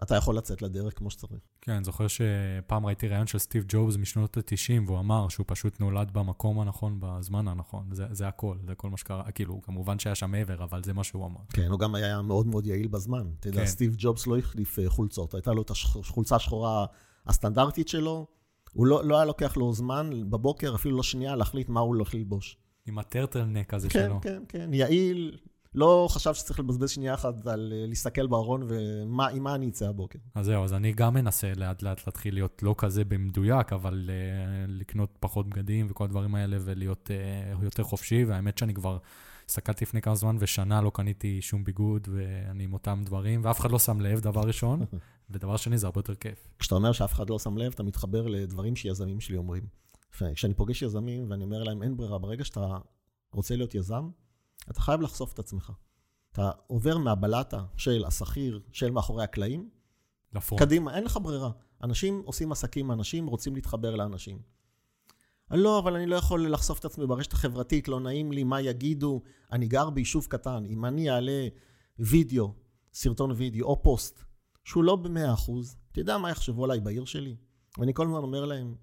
[0.03, 1.40] אתה יכול לצאת לדרך כמו שצריך.
[1.61, 5.81] כן, אני זוכר שפעם ראיתי ראיון של סטיב ג'ובס משנות ה-90, והוא אמר שהוא פשוט
[5.81, 7.88] נולד במקום הנכון, בזמן הנכון.
[7.93, 9.31] זה, זה הכל, זה כל מה שקרה.
[9.33, 11.40] כאילו, כמובן שהיה שם מעבר, אבל זה מה שהוא אמר.
[11.53, 13.31] כן, הוא גם היה מאוד מאוד יעיל בזמן.
[13.40, 13.66] אתה יודע, כן.
[13.66, 16.87] סטיב ג'ובס לא החליף אה, חולצות, הייתה לו את החולצה השחורה
[17.27, 18.27] הסטנדרטית שלו,
[18.73, 22.15] הוא לא, לא היה לוקח לו זמן בבוקר, אפילו לא שנייה, להחליט מה הוא הולך
[22.15, 22.57] ללבוש.
[22.87, 24.21] עם הטרטלנק הזה כן, שלו.
[24.21, 25.39] כן, כן, יעיל,
[25.75, 30.19] לא חשב שצריך לבזבז שנייה אחת על אה, להסתכל בארון ועם מה אני אצא הבוקר.
[30.35, 34.71] אז זהו, אז אני גם מנסה לאט לאט להתחיל להיות לא כזה במדויק, אבל uh,
[34.71, 37.11] לקנות פחות בגדים וכל הדברים האלה ולהיות
[37.61, 38.99] uh, יותר חופשי, והאמת שאני כבר
[39.49, 43.71] הסתכלתי לפני כמה זמן ושנה לא קניתי שום ביגוד ואני עם אותם דברים, ואף אחד
[43.71, 44.85] לא שם לב, דבר ראשון,
[45.31, 46.49] ודבר שני זה הרבה יותר כיף.
[46.59, 49.62] כשאתה אומר שאף אחד לא שם לב, אתה מתחבר לדברים שיזמים שלי אומרים.
[50.35, 52.79] כשאני פוגש יזמים ואני אומר להם, אין ברירה, ברגע שאתה
[53.33, 54.11] רוצה להיות יזם,
[54.71, 55.73] אתה חייב לחשוף את עצמך.
[56.33, 59.71] אתה עובר מהבלטה של השכיר, של מאחורי הקלעים,
[60.33, 60.62] לפרונט.
[60.62, 61.51] קדימה, אין לך ברירה.
[61.83, 64.38] אנשים עושים עסקים אנשים, רוצים להתחבר לאנשים.
[65.51, 69.23] לא, אבל אני לא יכול לחשוף את עצמי ברשת החברתית, לא נעים לי, מה יגידו.
[69.53, 71.49] אני גר ביישוב קטן, אם אני אעלה
[71.99, 72.55] וידאו,
[72.93, 74.25] סרטון וידאו או פוסט,
[74.71, 77.37] שהוא לא במאה אחוז, אתה יודע מה יחשבו עליי בעיר שלי?
[77.79, 78.75] ואני כל הזמן אומר להם,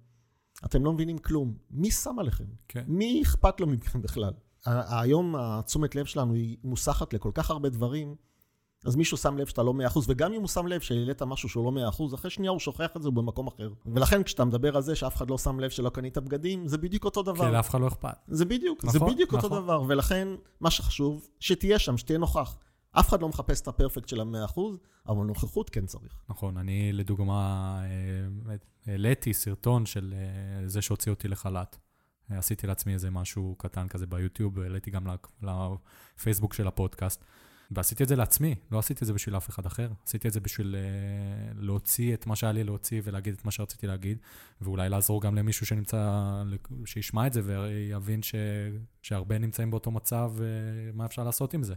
[0.64, 1.54] אתם לא מבינים כלום.
[1.70, 2.44] מי שם עליכם?
[2.68, 2.84] כן.
[2.86, 4.32] מי אכפת לו מכם בכלל?
[4.64, 8.14] היום התשומת לב שלנו היא מוסחת לכל כך הרבה דברים,
[8.84, 11.72] אז מישהו שם לב שאתה לא 100%, וגם אם הוא שם לב שהעלית משהו שהוא
[11.72, 13.70] לא 100%, אחרי שנייה הוא שוכח את זה במקום אחר.
[13.86, 17.04] ולכן כשאתה מדבר על זה שאף אחד לא שם לב שלא קנית בגדים, זה בדיוק
[17.04, 17.46] אותו דבר.
[17.46, 18.16] כי לאף אחד לא אכפת.
[18.28, 19.62] זה בדיוק, נכון, זה בדיוק אותו נכון.
[19.62, 19.82] דבר.
[19.88, 20.28] ולכן,
[20.60, 22.56] מה שחשוב, שתהיה שם, שתהיה נוכח.
[23.00, 24.60] אף אחד לא מחפש את הפרפקט של ה-100%,
[25.08, 26.12] אבל נוכחות כן צריך.
[26.28, 27.80] נכון, אני לדוגמה
[28.48, 28.56] אה,
[28.86, 31.76] העליתי סרטון של אה, זה שהוציא אותי לחל"ת.
[32.30, 35.06] אה, עשיתי לעצמי איזה משהו קטן כזה ביוטיוב, והעליתי גם
[35.42, 37.24] לפייסבוק של הפודקאסט.
[37.70, 39.90] ועשיתי את זה לעצמי, לא עשיתי את זה בשביל אף אחד אחר.
[40.06, 43.86] עשיתי את זה בשביל אה, להוציא את מה שהיה לי להוציא ולהגיד את מה שרציתי
[43.86, 44.18] להגיד,
[44.60, 46.42] ואולי לעזור גם למישהו שנמצא,
[46.84, 48.34] שישמע את זה ויבין ש,
[49.02, 51.74] שהרבה נמצאים באותו מצב, ומה אפשר לעשות עם זה.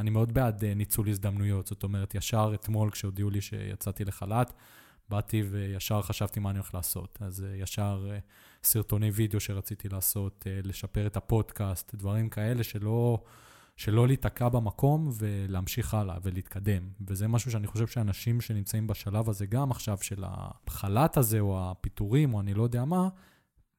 [0.00, 4.52] אני מאוד בעד אה, ניצול הזדמנויות, זאת אומרת, ישר אתמול כשהודיעו לי שיצאתי לחל"ת,
[5.08, 7.18] באתי וישר חשבתי מה אני הולך לעשות.
[7.20, 8.18] אז אה, ישר אה,
[8.64, 13.22] סרטוני וידאו שרציתי לעשות, לשפר את הפודקאסט, דברים כאלה שלא,
[13.76, 16.88] שלא להיתקע במקום ולהמשיך הלאה ולהתקדם.
[17.06, 22.34] וזה משהו שאני חושב שאנשים שנמצאים בשלב הזה גם עכשיו, של החל"ת הזה, או הפיטורים,
[22.34, 23.08] או אני לא יודע מה,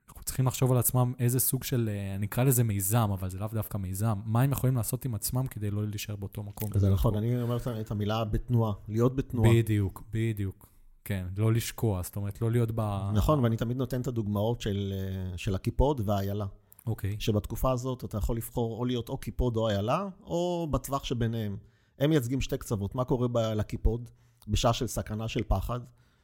[0.10, 3.38] אנחנו צריכים לחשוב על עצמם איזה סוג של, אה, אני אקרא לזה מיזם, אבל זה
[3.40, 4.14] לאו דווקא מיזם.
[4.26, 6.70] מה הם יכולים לעשות עם עצמם כדי לא להישאר באותו מקום.
[6.76, 9.50] זה נכון, אני אומר את- המילה בתנועה, להיות בתנועה.
[9.54, 10.70] בדיוק, בדיוק.
[11.06, 12.82] כן, לא לשקוע, זאת אומרת, לא להיות ב...
[13.14, 16.46] נכון, ואני תמיד נותן את הדוגמאות של, אה, של הקיפוד והאיילה.
[16.88, 21.58] אוקיי, שבתקופה הזאת אתה יכול לבחור או להיות או קיפוד או איילה, או בטווח שביניהם.
[22.00, 22.96] הם מייצגים שתי קצוות.
[22.96, 24.10] מה קורה לקיפוד
[24.48, 25.80] בשעה של סכנה של פחד?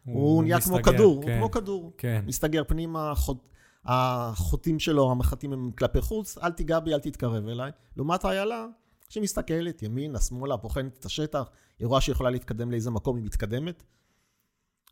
[0.06, 1.94] הוא נהיה כמו מסתגר, כדור, כן, הוא כמו כדור.
[1.98, 3.50] כן, מסתגר פנימה, חוט-
[3.92, 7.72] החוטים שלו, המחטים הם כלפי חוץ, אל תיגע בי, אל תתקרב אליי.
[7.96, 8.66] לעומת האיילה,
[9.10, 11.50] שמסתכלת ימינה, שמאלה, בוחנת את השטח,
[11.80, 13.84] היא רואה שהיא יכולה להתקדם לאיזה מקום, היא מתקדמת.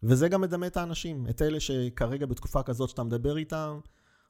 [0.04, 3.80] וזה גם מדמה את האנשים, את אלה שכרגע בתקופה כזאת שאתה מדבר איתם,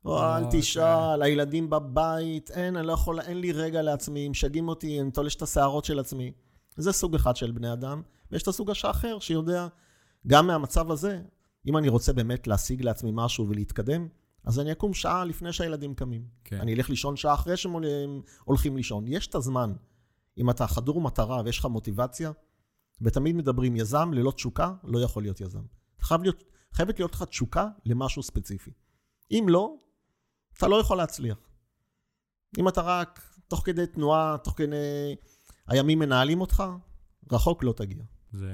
[0.05, 0.61] או אל אוקיי.
[0.61, 5.35] תשאל, הילדים בבית, אין, אני לא יכול, אין לי רגע לעצמי, משגעים אותי, אני תולש
[5.35, 6.31] את השערות של עצמי.
[6.77, 8.01] זה סוג אחד של בני אדם,
[8.31, 9.67] ויש את הסוג האחר שיודע,
[10.27, 11.21] גם מהמצב הזה,
[11.65, 14.07] אם אני רוצה באמת להשיג לעצמי משהו ולהתקדם,
[14.43, 16.27] אז אני אקום שעה לפני שהילדים קמים.
[16.43, 16.61] כן.
[16.61, 17.73] אני אלך לישון שעה אחרי שהם
[18.43, 19.07] הולכים לישון.
[19.07, 19.73] יש את הזמן.
[20.37, 22.31] אם אתה חדור מטרה ויש לך מוטיבציה,
[23.01, 25.61] ותמיד מדברים, יזם ללא תשוקה לא יכול להיות יזם.
[26.01, 28.71] חייב להיות, חייבת להיות לך תשוקה למשהו ספציפי.
[29.31, 29.75] אם לא,
[30.57, 31.37] אתה לא יכול להצליח.
[32.57, 35.15] אם אתה רק תוך כדי תנועה, תוך כדי
[35.67, 36.63] הימים מנהלים אותך,
[37.31, 38.03] רחוק לא תגיע.
[38.31, 38.51] זה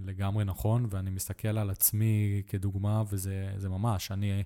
[0.00, 4.42] לגמרי נכון, ואני מסתכל על עצמי כדוגמה, וזה זה ממש, אני,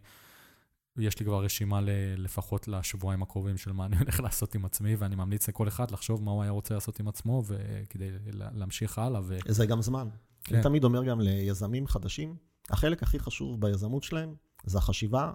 [0.99, 4.97] יש לי כבר רשימה ל, לפחות לשבועיים הקרובים של מה אני הולך לעשות עם עצמי,
[4.97, 8.99] ואני ממליץ לכל אחד לחשוב מה הוא היה רוצה לעשות עם עצמו, וכדי לה- להמשיך
[8.99, 9.21] הלאה.
[9.25, 9.39] ו...
[9.49, 10.09] זה גם זמן.
[10.45, 10.55] כן.
[10.55, 12.37] אני תמיד אומר גם ליזמים חדשים,
[12.71, 15.33] החלק הכי חשוב ביזמות שלהם זה החשיבה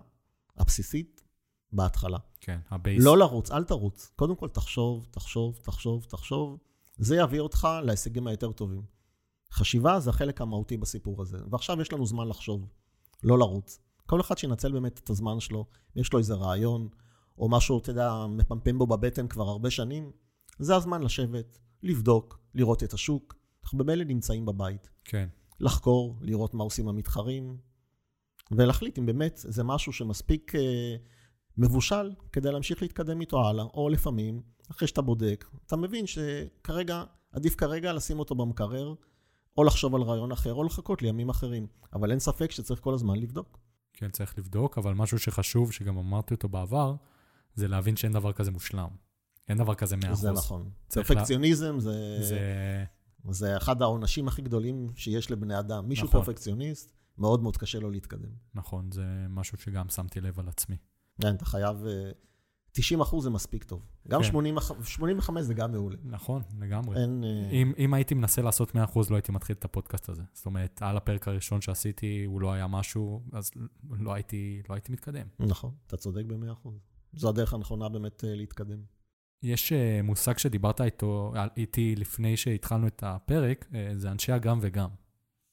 [0.58, 1.24] הבסיסית
[1.74, 2.18] בהתחלה.
[2.42, 3.04] כן, הבייס.
[3.04, 4.12] לא לרוץ, אל תרוץ.
[4.16, 6.58] קודם כל תחשוב, תחשוב, תחשוב, תחשוב.
[6.98, 8.82] זה יביא אותך להישגים היותר טובים.
[9.52, 11.38] חשיבה זה החלק המהותי בסיפור הזה.
[11.52, 12.68] ועכשיו יש לנו זמן לחשוב,
[13.24, 13.80] לא לרוץ.
[14.08, 15.66] כל אחד שינצל באמת את הזמן שלו,
[15.96, 16.88] יש לו איזה רעיון,
[17.38, 20.12] או משהו, אתה יודע, מפמפם בו בבטן כבר הרבה שנים,
[20.60, 23.36] זה הזמן לשבת, לבדוק, לראות את השוק.
[23.64, 24.90] אנחנו במילא נמצאים בבית.
[25.04, 25.28] כן,
[25.60, 27.58] לחקור, לראות מה עושים המתחרים,
[28.52, 30.96] ולהחליט אם באמת זה משהו שמספיק אה,
[31.58, 34.42] מבושל כדי להמשיך להתקדם איתו הלאה, או לפעמים,
[34.72, 38.94] אחרי שאתה בודק, אתה מבין שכרגע, עדיף כרגע לשים אותו במקרר,
[39.58, 41.68] או לחשוב על רעיון אחר, או לחכות לימים אחרים.
[41.94, 43.58] אבל אין ספק שצריך כל הזמן לבדוק.
[43.98, 46.96] כן, צריך לבדוק, אבל משהו שחשוב, שגם אמרתי אותו בעבר,
[47.56, 48.88] זה להבין שאין דבר כזה מושלם.
[49.50, 50.16] אין דבר כזה 100%.
[50.16, 50.70] זה נכון.
[50.94, 52.28] פרפקציוניזם זה, זה...
[52.28, 52.86] זה...
[53.30, 55.90] זה אחד העונשים הכי גדולים שיש לבני אדם.
[55.90, 56.22] מישהו נכון.
[56.22, 58.30] פרפקציוניסט, מאוד מאוד קשה לו להתקדם.
[58.54, 60.78] נכון, זה משהו שגם שמתי לב על עצמי.
[61.22, 61.78] כן, אתה חייב...
[62.78, 63.82] אה, 90 אחוז זה מספיק טוב.
[64.08, 64.28] גם כן.
[64.28, 65.98] 80, אח- 85 זה גם מעולה.
[66.04, 67.02] נכון, לגמרי.
[67.02, 67.24] אין...
[67.24, 68.76] אה, אם, אם הייתי מנסה לעשות 100%
[69.10, 70.24] לא הייתי מתחיל את הפודקאסט הזה.
[70.34, 73.52] זאת אומרת, על הפרק הראשון שעשיתי, הוא לא היה משהו, אז
[73.92, 75.28] לא הייתי, לא הייתי מתקדם.
[75.40, 76.80] נכון, אתה צודק ב-100 אחוז.
[77.14, 78.80] זו הדרך הנכונה באמת אה, להתקדם.
[79.44, 84.90] יש uh, מושג שדיברת איתו, איתי לפני שהתחלנו את הפרק, זה אנשי הגם וגם.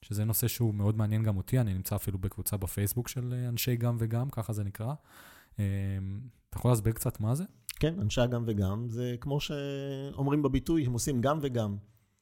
[0.02, 3.76] שזה נושא שהוא מאוד מעניין גם אותי, אני נמצא אפילו בקבוצה בפייסבוק של אה, אנשי
[3.76, 4.94] גם וגם, ככה זה נקרא.
[6.54, 7.44] אתה יכול להסביר קצת מה זה?
[7.80, 11.76] כן, אנשי הגם וגם, זה כמו שאומרים בביטוי, הם עושים גם וגם.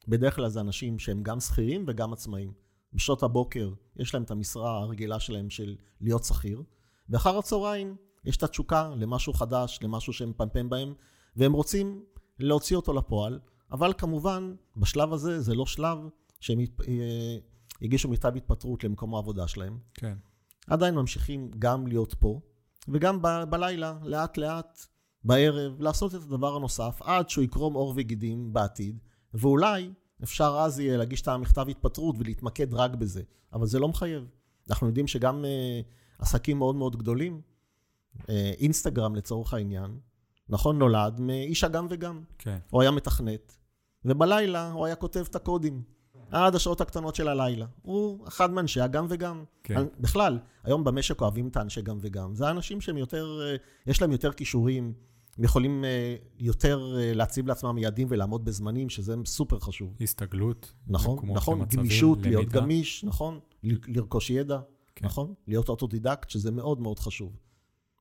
[0.07, 2.53] בדרך כלל זה אנשים שהם גם שכירים וגם עצמאים.
[2.93, 6.63] בשעות הבוקר יש להם את המשרה הרגילה שלהם של להיות שכיר,
[7.09, 10.93] ואחר הצהריים יש את התשוקה למשהו חדש, למשהו שהם מפמפם בהם,
[11.35, 12.03] והם רוצים
[12.39, 13.39] להוציא אותו לפועל,
[13.71, 15.97] אבל כמובן, בשלב הזה זה לא שלב
[16.39, 17.37] שהם אה,
[17.81, 19.77] הגישו מכתב התפטרות למקום העבודה שלהם.
[19.93, 20.17] כן.
[20.67, 22.39] עדיין ממשיכים גם להיות פה,
[22.87, 24.85] וגם ב- בלילה, לאט לאט,
[25.23, 28.99] בערב, לעשות את הדבר הנוסף, עד שהוא יקרום עור וגידים בעתיד,
[29.33, 29.91] ואולי
[30.23, 33.21] אפשר אז יהיה להגיש את המכתב התפטרות ולהתמקד רק בזה,
[33.53, 34.27] אבל זה לא מחייב.
[34.69, 37.41] אנחנו יודעים שגם uh, עסקים מאוד מאוד גדולים,
[38.17, 39.97] uh, אינסטגרם לצורך העניין,
[40.49, 42.23] נכון, נולד מאיש הגם וגם.
[42.37, 42.57] כן.
[42.69, 43.57] הוא היה מתכנת,
[44.05, 45.83] ובלילה הוא היה כותב את הקודים.
[46.33, 47.65] עד השעות הקטנות של הלילה.
[47.81, 49.43] הוא אחד מאנשי הגם וגם.
[49.63, 49.83] כן.
[49.99, 52.35] בכלל, היום במשק אוהבים את האנשי גם וגם.
[52.35, 53.55] זה האנשים שהם יותר, אה,
[53.87, 54.93] יש להם יותר כישורים,
[55.37, 59.97] הם יכולים אה, יותר אה, להציב לעצמם יעדים ולעמוד בזמנים, שזה סופר חשוב.
[60.01, 60.73] הסתגלות.
[60.87, 62.61] נכון, נכון, למצבים, גמישות, להיות למידה.
[62.61, 64.59] גמיש, נכון, לרכוש ידע,
[64.95, 65.05] כן.
[65.05, 67.37] נכון, להיות אוטודידקט, שזה מאוד מאוד חשוב.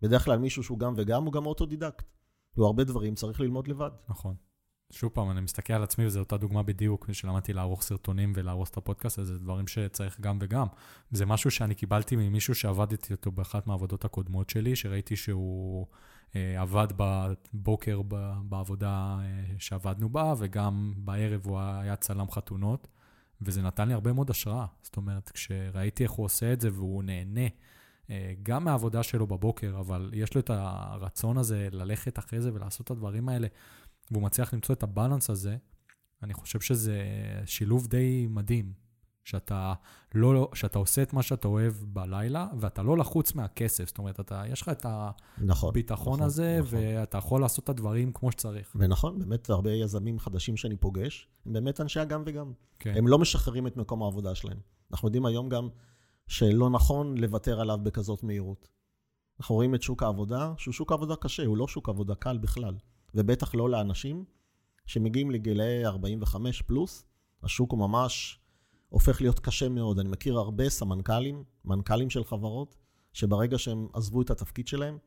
[0.03, 2.05] בדרך כלל מישהו שהוא גם וגם, הוא גם אוטודידקט.
[2.57, 3.91] והוא הרבה דברים צריך ללמוד לבד.
[4.09, 4.35] נכון.
[4.93, 8.77] שוב פעם, אני מסתכל על עצמי, וזו אותה דוגמה בדיוק, שלמדתי לערוך סרטונים ולערוך את
[8.77, 10.67] הפודקאסט הזה, זה דברים שצריך גם וגם.
[11.11, 15.87] זה משהו שאני קיבלתי ממישהו שעבדתי איתו באחת מהעבודות הקודמות שלי, שראיתי שהוא
[16.37, 22.89] אה, עבד בבוקר ב, בעבודה אה, שעבדנו בה, וגם בערב הוא היה צלם חתונות,
[23.41, 24.67] וזה נתן לי הרבה מאוד השראה.
[24.83, 27.47] זאת אומרת, כשראיתי איך הוא עושה את זה והוא נהנה,
[28.11, 32.85] אה, גם מהעבודה שלו בבוקר, אבל יש לו את הרצון הזה ללכת אחרי זה ולעשות
[32.85, 33.49] את הדברים האלה.
[34.13, 35.57] והוא מצליח למצוא את הבלנס הזה,
[36.23, 37.03] אני חושב שזה
[37.47, 38.83] שילוב די מדהים.
[39.25, 39.75] שאתה,
[40.15, 43.87] לא, שאתה עושה את מה שאתה אוהב בלילה, ואתה לא לחוץ מהכסף.
[43.87, 44.87] זאת אומרת, אתה, יש לך את
[45.39, 45.69] נכון.
[45.69, 46.79] הביטחון נכון, הזה, נכון.
[46.79, 48.73] ואתה יכול לעשות את הדברים כמו שצריך.
[48.77, 52.53] ונכון, באמת הרבה יזמים חדשים שאני פוגש, הם באמת אנשי הגם וגם.
[52.79, 54.59] כן, הם לא משחררים את מקום העבודה שלהם.
[54.91, 55.69] אנחנו יודעים היום גם
[56.27, 58.69] שלא נכון לוותר עליו בכזאת מהירות.
[59.41, 62.75] אנחנו רואים את שוק העבודה, שהוא שוק עבודה קשה, הוא לא שוק עבודה קל בכלל.
[63.15, 64.25] ובטח לא לאנשים
[64.87, 67.05] שמגיעים לגילאי 45 פלוס,
[67.43, 68.41] השוק הוא ממש
[68.89, 69.99] הופך להיות קשה מאוד.
[69.99, 72.77] אני מכיר הרבה סמנכ"לים, מנכ"לים של חברות,
[73.13, 74.99] שברגע שהם עזבו את התפקיד שלהם,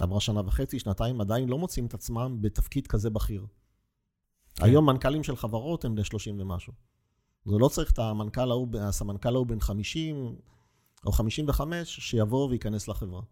[0.00, 3.46] עברה שנה וחצי, שנתיים, עדיין לא מוצאים את עצמם בתפקיד כזה בכיר.
[4.54, 4.64] כן.
[4.64, 6.72] היום מנכ"לים של חברות הם בני 30 ומשהו.
[7.44, 10.36] זה לא צריך את המנכ"ל ההוא, הסמנכ"ל ההוא בן 50
[11.06, 13.22] או 55, שיבוא וייכנס לחברה.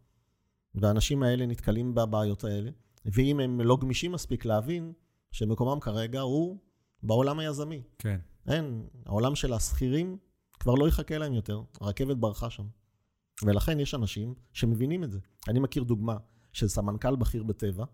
[0.74, 2.70] והאנשים האלה נתקלים בבעיות האלה,
[3.12, 4.92] ואם הם לא גמישים מספיק להבין
[5.33, 6.59] שמקומם כרגע הוא
[7.03, 7.83] בעולם היזמי.
[7.99, 8.18] כן,
[8.49, 10.18] אין, העולם של השכירים
[10.61, 12.66] כבר לא יחכה להם יותר, הרכבת ברחה שם.
[13.42, 15.18] ולכן יש אנשים שמבינים את זה.
[15.49, 16.16] אני מכיר דוגמה
[16.53, 17.85] של סמנכ"ל בכיר בטבע,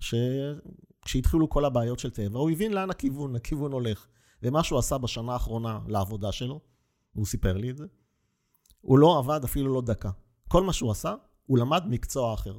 [0.00, 4.06] שכשהתחילו כל הבעיות של טבע, הוא הבין לאן הכיוון, הכיוון הולך.
[4.42, 6.60] ומה שהוא עשה בשנה האחרונה לעבודה שלו,
[7.12, 7.86] הוא סיפר לי את זה,
[8.80, 10.10] הוא לא עבד אפילו לא דקה.
[10.48, 11.14] כל מה שהוא עשה,
[11.46, 12.58] הוא למד מקצוע אחר.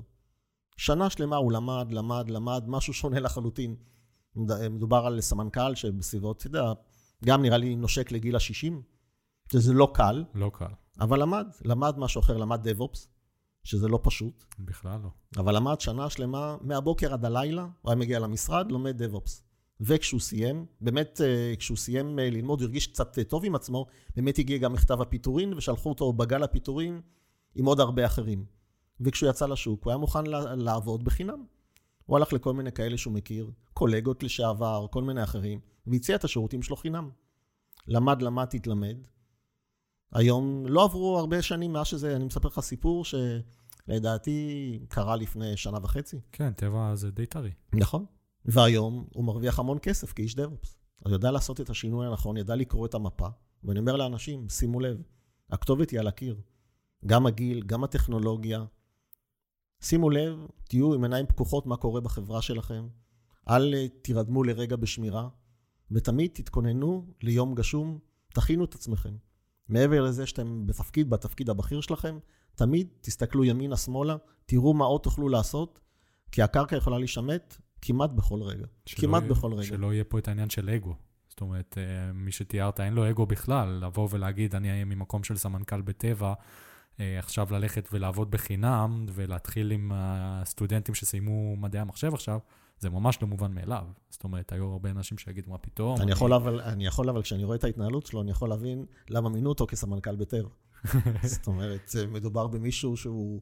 [0.80, 3.76] שנה שלמה הוא למד, למד, למד, משהו שונה לחלוטין.
[4.70, 6.74] מדובר על סמנכ"ל שבסביבות, אתה יודע,
[7.26, 8.74] גם נראה לי נושק לגיל ה-60,
[9.52, 13.08] שזה לא קל, לא קל, אבל למד, למד משהו אחר, למד DevOps,
[13.63, 15.10] שזה לא פשוט, בכלל לא.
[15.38, 19.42] אבל למד שנה שלמה, מהבוקר עד הלילה, הוא היה מגיע למשרד, לומד DevOps.
[19.82, 23.86] וכשהוא סיים, באמת, אה, כשהוא סיים אה, ללמוד, הוא הרגיש קצת אה, טוב עם עצמו,
[24.15, 27.02] באמת הגיע גם מכתב הפיטורין, ושלחו אותו בגל הפיטורין
[27.56, 28.59] עם עוד הרבה אחרים.
[29.01, 30.25] וכשהוא יצא לשוק, הוא היה מוכן
[30.57, 31.43] לעבוד בחינם.
[32.05, 36.62] הוא הלך לכל מיני כאלה שהוא מכיר, קולגות לשעבר, כל מיני אחרים, והציע את השירותים
[36.62, 37.09] שלו חינם.
[37.88, 38.97] למד, למד, תתלמד.
[40.12, 45.77] היום לא עברו הרבה שנים מאז שזה, אני מספר לך סיפור שלדעתי קרה לפני שנה
[45.83, 46.19] וחצי.
[46.31, 47.51] כן, טבע זה די טרי.
[47.73, 48.05] נכון.
[48.45, 50.78] והיום הוא מרוויח המון כסף כאיש DevOps.
[50.99, 53.27] הוא יודע לעשות את השינוי הנכון, ידע לקרוא את המפה.
[53.63, 55.01] ואני אומר לאנשים, שימו לב,
[55.49, 56.41] הכתובת היא על הקיר.
[57.05, 58.65] גם הגיל, גם הטכנולוגיה.
[59.82, 60.38] שימו לב,
[60.70, 62.88] תהיו עם עיניים פקוחות מה קורה בחברה שלכם.
[63.50, 65.28] אל אה, תירדמו לרגע בשמירה,
[65.92, 68.00] ותמיד תתכוננו ליום גשום,
[68.34, 69.13] תכינו את עצמכם.
[69.70, 72.18] מעבר לזה שאתם בתפקיד, בתפקיד הבכיר שלכם,
[72.56, 74.15] תמיד תסתכלו ימינה-שמאלה,
[74.46, 75.80] תראו מה עוד תוכלו לעשות,
[76.32, 78.65] כי הקרקע יכולה להישמט כמעט בכל רגע.
[78.86, 79.63] שלא כמעט יהיה- בכל רגע.
[79.63, 80.96] שלא יהיה פה את העניין של אגו.
[81.30, 85.38] זאת אומרת, אה, מי שתיארת, אין לו אגו בכלל, לבוא ולהגיד, אני אהיה ממקום של
[85.38, 86.34] סמנכ"ל בטבע,
[86.99, 92.39] עכשיו ללכת ולעבוד בחינם, ולהתחיל עם הסטודנטים שסיימו מדעי המחשב עכשיו,
[92.79, 93.85] זה ממש לא מובן מאליו.
[94.09, 96.01] זאת אומרת, היו הרבה אנשים שיגידו, מה פתאום?
[96.01, 99.29] אני יכול, אבל, אני יכול, אבל כשאני רואה את ההתנהלות שלו, אני יכול להבין למה
[99.29, 100.49] מינו אותו כסמנכ"ל בטבע.
[101.23, 103.41] זאת אומרת, מדובר במישהו שהוא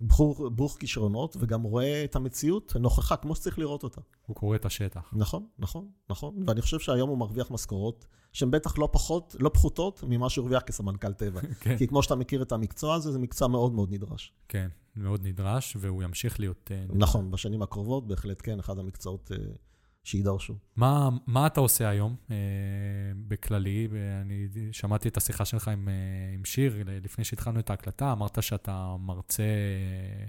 [0.00, 4.00] בחור, ברוך כישרונות, וגם רואה את המציאות נוכחה, כמו שצריך לראות אותה.
[4.26, 5.10] הוא קורא את השטח.
[5.12, 6.34] נכון, נכון, נכון.
[6.46, 10.62] ואני חושב שהיום הוא מרוויח משכורות שהן בטח לא פחות, לא פחותות ממה שהוא הרוויח
[10.62, 11.40] כסמנכ"ל טבע.
[11.60, 14.32] כן, כי כמו שאתה מכיר את המקצוע הזה, זה מקצוע מאוד מאוד נדרש.
[14.48, 16.70] כן, מאוד נדרש, והוא ימשיך להיות...
[16.70, 16.84] אה.
[16.88, 19.36] נכון, בשנים הקרובות בהחלט כן, אחד המקצועות אה,
[20.06, 20.54] שיידרשו.
[20.76, 22.36] מה, מה אתה עושה היום אה,
[23.28, 23.88] בכללי?
[24.22, 25.94] אני שמעתי את השיחה שלך עם, אה,
[26.34, 30.26] עם שיר לפני שהתחלנו את ההקלטה, אמרת שאתה מרצה אה,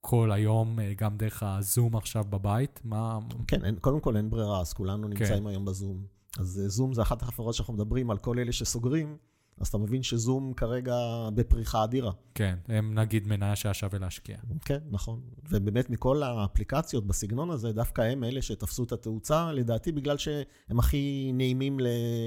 [0.00, 2.80] כל היום, אה, גם דרך הזום עכשיו בבית.
[2.84, 3.18] מה...
[3.46, 5.08] כן, אין, קודם כל אין ברירה, אז כולנו כן.
[5.08, 6.06] נמצאים היום בזום.
[6.38, 9.16] אז אה, זום זה אחת החברות שאנחנו מדברים על כל אלה שסוגרים,
[9.60, 10.94] אז אתה מבין שזום כרגע
[11.34, 12.12] בפריחה אדירה.
[12.34, 14.36] כן, הם נגיד מניה שהיה שווה להשקיע.
[14.64, 15.20] כן, נכון.
[15.50, 21.30] ובאמת מכל האפליקציות בסגנון הזה, דווקא הם אלה שתפסו את התאוצה, לדעתי בגלל שהם הכי
[21.34, 21.76] נעימים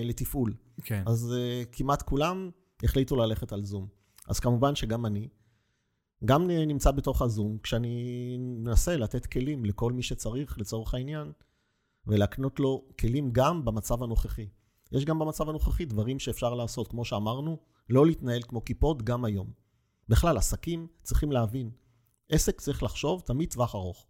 [0.03, 0.53] לתפעול.
[0.83, 1.03] כן.
[1.05, 2.49] אז uh, כמעט כולם
[2.83, 3.87] החליטו ללכת על זום.
[4.27, 5.27] אז כמובן שגם אני,
[6.25, 11.31] גם נמצא בתוך הזום, כשאני מנסה לתת כלים לכל מי שצריך, לצורך העניין,
[12.07, 14.47] ולהקנות לו כלים גם במצב הנוכחי.
[14.91, 17.57] יש גם במצב הנוכחי דברים שאפשר לעשות, כמו שאמרנו,
[17.89, 19.47] לא להתנהל כמו קיפוד גם היום.
[20.09, 21.71] בכלל, עסקים צריכים להבין,
[22.29, 24.05] עסק צריך לחשוב תמיד טווח ארוך.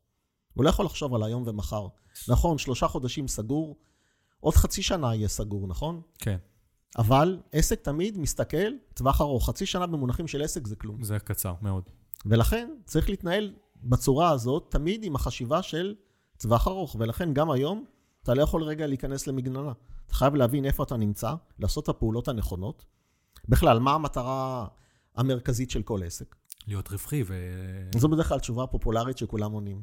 [0.54, 1.88] הוא לא יכול לחשוב על היום ומחר.
[2.28, 3.78] נכון, שלושה חודשים סגור,
[4.40, 6.02] עוד חצי שנה יהיה סגור, נכון?
[6.20, 6.38] כן.
[6.98, 9.50] אבל עסק תמיד מסתכל טווח ארוך.
[9.50, 11.04] חצי שנה במונחים של עסק זה כלום.
[11.04, 11.84] זה קצר מאוד.
[12.26, 15.96] ולכן צריך להתנהל בצורה הזאת, תמיד עם החשיבה של
[16.38, 16.96] טווח ארוך.
[17.00, 17.86] ולכן גם היום,
[18.24, 19.72] אתה לא יכול רגע להיכנס למגננה.
[20.10, 22.86] אתה חייב להבין איפה אתה נמצא, לעשות את הפעולות הנכונות.
[23.50, 24.68] בכלל, מה המטרה
[25.16, 26.36] המרכזית של כל עסק?
[26.68, 27.36] להיות רווחי ו...
[27.98, 29.82] זו בדרך כלל תשובה פופולרית שכולם עונים.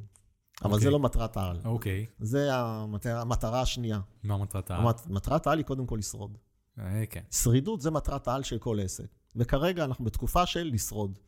[0.64, 0.80] אבל okay.
[0.80, 0.92] זה אוקיי.
[0.92, 1.60] לא מטרת העל.
[1.64, 2.06] אוקיי.
[2.08, 2.24] Okay.
[2.24, 4.00] זה המטרה, המטרה השנייה.
[4.24, 4.84] מה מטרת העל?
[5.06, 6.38] מטרת העל היא קודם כל לשרוד.
[6.78, 7.22] אה, כן.
[7.30, 9.06] שרידות זה מטרת העל של כל עסק.
[9.36, 11.18] וכרגע אנחנו בתקופה של לשרוד.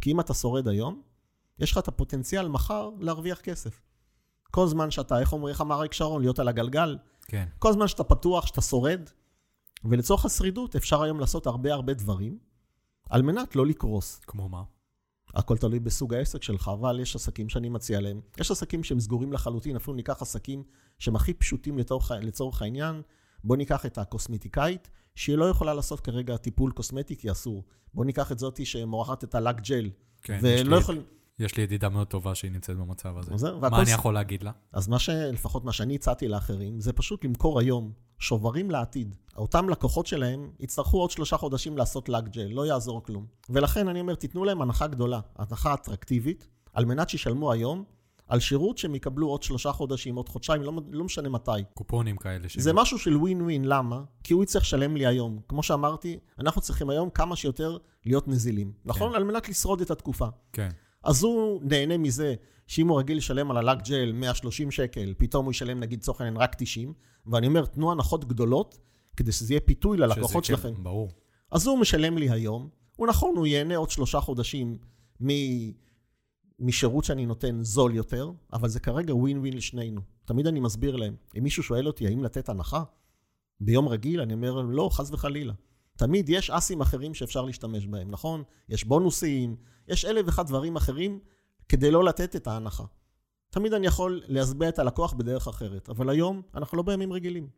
[0.00, 1.02] כי אם אתה שורד היום,
[1.58, 3.80] יש לך את הפוטנציאל מחר להרוויח כסף.
[4.50, 7.48] כל זמן שאתה, איך אומר, איך אמר אריק שרון, להיות על הגלגל, כן.
[7.58, 9.00] כל זמן שאתה פתוח, שאתה שורד,
[9.84, 12.38] ולצורך השרידות אפשר היום לעשות הרבה הרבה דברים,
[13.10, 14.20] על מנת לא לקרוס.
[14.26, 14.62] כמו מה?
[15.34, 18.20] הכל תלוי בסוג העסק שלך, אבל יש עסקים שאני מציע להם.
[18.40, 20.62] יש עסקים שהם סגורים לחלוטין, אפילו ניקח עסקים
[20.98, 23.02] שהם הכי פשוטים לצורך, לצורך העניין.
[23.44, 27.64] בוא ניקח את הקוסמטיקאית, שהיא לא יכולה לעשות כרגע טיפול קוסמטי כי אסור.
[27.94, 29.90] בוא ניקח את זאתי שמורחת את הלק ג'ל.
[30.22, 31.02] כן, ולא יכול...
[31.38, 33.36] יש לי ידידה מאוד טובה שהיא נמצאת במצב הזה.
[33.36, 34.50] זה, מה אני יכול להגיד לה?
[34.72, 39.16] אז מה שלפחות מה שאני הצעתי לאחרים, זה פשוט למכור היום שוברים לעתיד.
[39.36, 43.26] אותם לקוחות שלהם יצטרכו עוד שלושה חודשים לעשות לק ג'ל, לא יעזור כלום.
[43.50, 47.84] ולכן אני אומר, תיתנו להם הנחה גדולה, הנחה אטרקטיבית, על מנת שישלמו היום
[48.28, 51.50] על שירות שהם יקבלו עוד שלושה חודשים, עוד חודשיים, לא, לא משנה מתי.
[51.74, 52.48] קופונים כאלה.
[52.56, 52.76] זה שהם...
[52.76, 54.02] משהו של ווין ווין, למה?
[54.24, 55.38] כי הוא יצטרך לשלם לי היום.
[55.48, 58.72] כמו שאמרתי, אנחנו צריכים היום כמה שיותר להיות נזילים.
[58.72, 58.88] כן.
[58.88, 59.14] נכון?
[59.14, 60.26] על מנת לשרוד את התקופה.
[60.52, 60.68] כן.
[61.04, 62.34] אז הוא נהנה מזה
[62.66, 66.36] שאם הוא רגיל לשלם על הלק ג'ל 130 שקל, פתאום הוא ישלם נגיד לצורך העניין
[66.36, 66.92] רק 90,
[67.26, 68.78] ואני אומר, תנו הנחות גדולות,
[69.16, 70.74] כדי שזה יהיה פיתוי ללקוחות שלכם.
[70.74, 71.10] כן, ברור.
[71.50, 74.78] אז הוא משלם לי היום, הוא נכון, הוא ייהנה עוד שלושה חודשים
[75.22, 75.28] מ...
[76.58, 80.00] משירות שאני נותן זול יותר, אבל זה כרגע ווין ווין לשנינו.
[80.24, 82.82] תמיד אני מסביר להם, אם מישהו שואל אותי האם לתת הנחה,
[83.60, 85.52] ביום רגיל אני אומר לא, חס וחלילה.
[85.96, 88.42] תמיד יש אסים אחרים שאפשר להשתמש בהם, נכון?
[88.68, 89.56] יש בונוסים,
[89.88, 91.18] יש אלף ואחד דברים אחרים
[91.68, 92.84] כדי לא לתת את ההנחה.
[93.50, 97.48] תמיד אני יכול להסביע את הלקוח בדרך אחרת, אבל היום אנחנו לא בימים רגילים.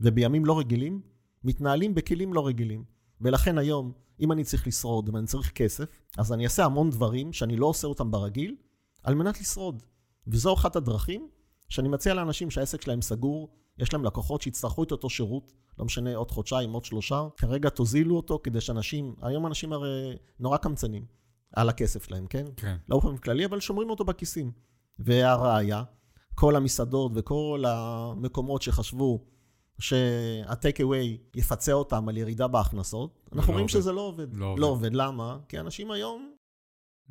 [0.00, 1.00] ובימים לא רגילים,
[1.44, 2.84] מתנהלים בכלים לא רגילים.
[3.20, 7.56] ולכן היום, אם אני צריך לשרוד ואני צריך כסף, אז אני אעשה המון דברים שאני
[7.56, 8.56] לא עושה אותם ברגיל,
[9.02, 9.82] על מנת לשרוד.
[10.26, 11.28] וזו אחת הדרכים
[11.68, 16.16] שאני מציע לאנשים שהעסק שלהם סגור, יש להם לקוחות שיצטרכו את אותו שירות, לא משנה,
[16.16, 21.19] עוד חודשיים, עוד שלושה, כרגע תוזילו אותו כדי שאנשים, היום אנשים הרי נורא קמצנים
[21.52, 22.44] על הכסף שלהם, כן?
[22.56, 22.76] כן.
[22.88, 24.52] לא באופן כללי, אבל שומרים אותו בכיסים.
[24.98, 25.82] והראיה,
[26.34, 29.24] כל המסעדות וכל המקומות שחשבו
[29.78, 33.80] שהטייק אווי יפצה אותם על ירידה בהכנסות, אנחנו לא רואים עובד.
[33.80, 34.34] שזה לא עובד.
[34.34, 34.94] לא, לא עובד.
[34.94, 35.38] למה?
[35.48, 36.34] כי אנשים היום...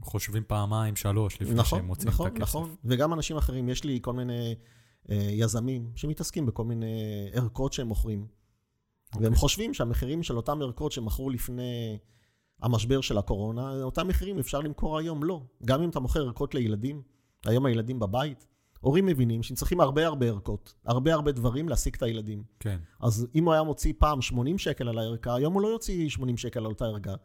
[0.01, 2.41] חושבים פעמיים, שלוש, לפני נכון, שהם מוצאים נכון, את הכסף.
[2.41, 2.75] נכון, נכון.
[2.83, 4.55] וגם אנשים אחרים, יש לי כל מיני
[5.09, 8.19] אה, יזמים שמתעסקים בכל מיני ערכות שהם מוכרים.
[8.19, 9.15] Okay.
[9.15, 9.39] והם אוקיי.
[9.39, 11.99] חושבים שהמחירים של אותם ערכות שמכרו לפני
[12.61, 15.41] המשבר של הקורונה, אותם מחירים אפשר למכור היום, לא.
[15.65, 17.01] גם אם אתה מוכר ערכות לילדים,
[17.45, 18.45] היום הילדים בבית,
[18.79, 22.43] הורים מבינים שהם צריכים הרבה הרבה ערכות, הרבה הרבה דברים להשיג את הילדים.
[22.59, 22.77] כן.
[22.99, 26.37] אז אם הוא היה מוציא פעם 80 שקל על הערכה, היום הוא לא יוציא 80
[26.37, 27.15] שקל על אותה ערכה.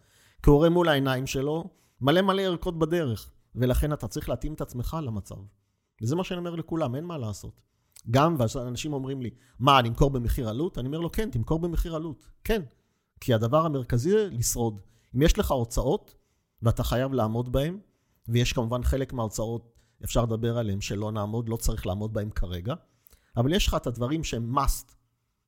[0.42, 1.64] כי הוא רואה מול העיניים שלו
[2.01, 5.37] מלא מלא ערכות בדרך, ולכן אתה צריך להתאים את עצמך למצב.
[6.03, 7.61] וזה מה שאני אומר לכולם, אין מה לעשות.
[8.11, 10.79] גם, ואנשים אומרים לי, מה, אני אמכור במחיר עלות?
[10.79, 12.29] אני אומר לו, כן, תמכור במחיר עלות.
[12.44, 12.62] כן.
[13.20, 14.81] כי הדבר המרכזי זה לשרוד.
[15.16, 16.14] אם יש לך הוצאות,
[16.62, 17.79] ואתה חייב לעמוד בהן,
[18.29, 19.74] ויש כמובן חלק מההוצאות
[20.05, 22.74] אפשר לדבר עליהם שלא נעמוד, לא צריך לעמוד בהם כרגע,
[23.37, 24.92] אבל יש לך את הדברים שהם must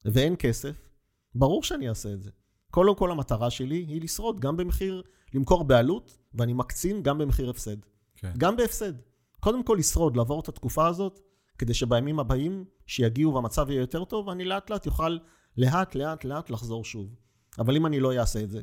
[0.05, 0.88] ואין כסף,
[1.35, 2.31] ברור שאני אעשה את זה.
[2.70, 5.02] קודם כל המטרה שלי היא לשרוד גם במחיר,
[5.35, 7.76] למכור בעלות, ואני מקצין גם במחיר הפסד.
[8.16, 8.33] כן.
[8.38, 8.92] גם בהפסד.
[9.40, 11.20] קודם כל לשרוד, לעבור את התקופה הזאת,
[11.59, 15.19] כדי שבימים הבאים, שיגיעו והמצב יהיה יותר טוב, אני לאט לאט יוכל
[15.56, 17.14] לאט לאט לאט לחזור שוב.
[17.58, 18.60] אבל אם אני לא אעשה את זה,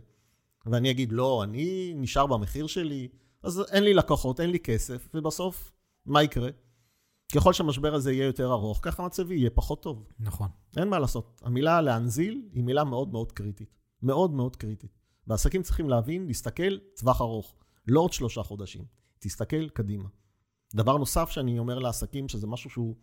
[0.65, 3.07] ואני אגיד, לא, אני נשאר במחיר שלי,
[3.43, 5.71] אז אין לי לקוחות, אין לי כסף, ובסוף,
[6.05, 6.49] מה יקרה?
[7.35, 10.07] ככל שהמשבר הזה יהיה יותר ארוך, ככה מצבי יהיה פחות טוב.
[10.19, 10.47] נכון.
[10.77, 11.41] אין מה לעשות.
[11.45, 13.79] המילה להנזיל היא מילה מאוד מאוד קריטית.
[14.01, 14.99] מאוד מאוד קריטית.
[15.27, 17.55] ועסקים צריכים להבין, להסתכל טווח ארוך,
[17.87, 18.85] לא עוד שלושה חודשים.
[19.19, 20.09] תסתכל קדימה.
[20.75, 22.95] דבר נוסף שאני אומר לעסקים, שזה משהו שהוא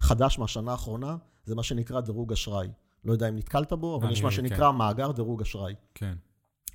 [0.00, 2.68] חדש מהשנה האחרונה, זה מה שנקרא דירוג אשראי.
[3.04, 5.74] לא יודע אם נתקלת בו, אבל יש מה שנקרא מאגר דירוג אשראי.
[5.94, 6.14] כן.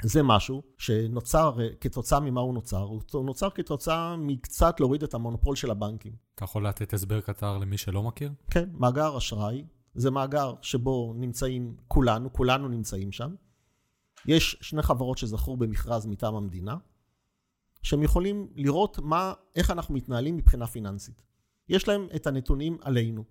[0.01, 2.87] זה משהו שנוצר, אה, כתוצאה ממה הוא נוצר?
[3.11, 6.13] הוא נוצר כתוצאה מקצת להוריד את המונופול של הבנקים.
[6.35, 8.31] אתה יכול לתת הסבר קצר למי שלא מכיר?
[8.51, 9.63] כן, מאגר אשראי
[9.95, 13.35] זה מאגר שבו נמצאים כולנו, כולנו נמצאים שם.
[14.25, 16.75] יש שני חברות שזכו במכרז מטעם המדינה,
[17.83, 21.21] שהם יכולים לראות מה, איך אנחנו מתנהלים מבחינה פיננסית.
[21.69, 23.23] יש להם את הנתונים עלינו.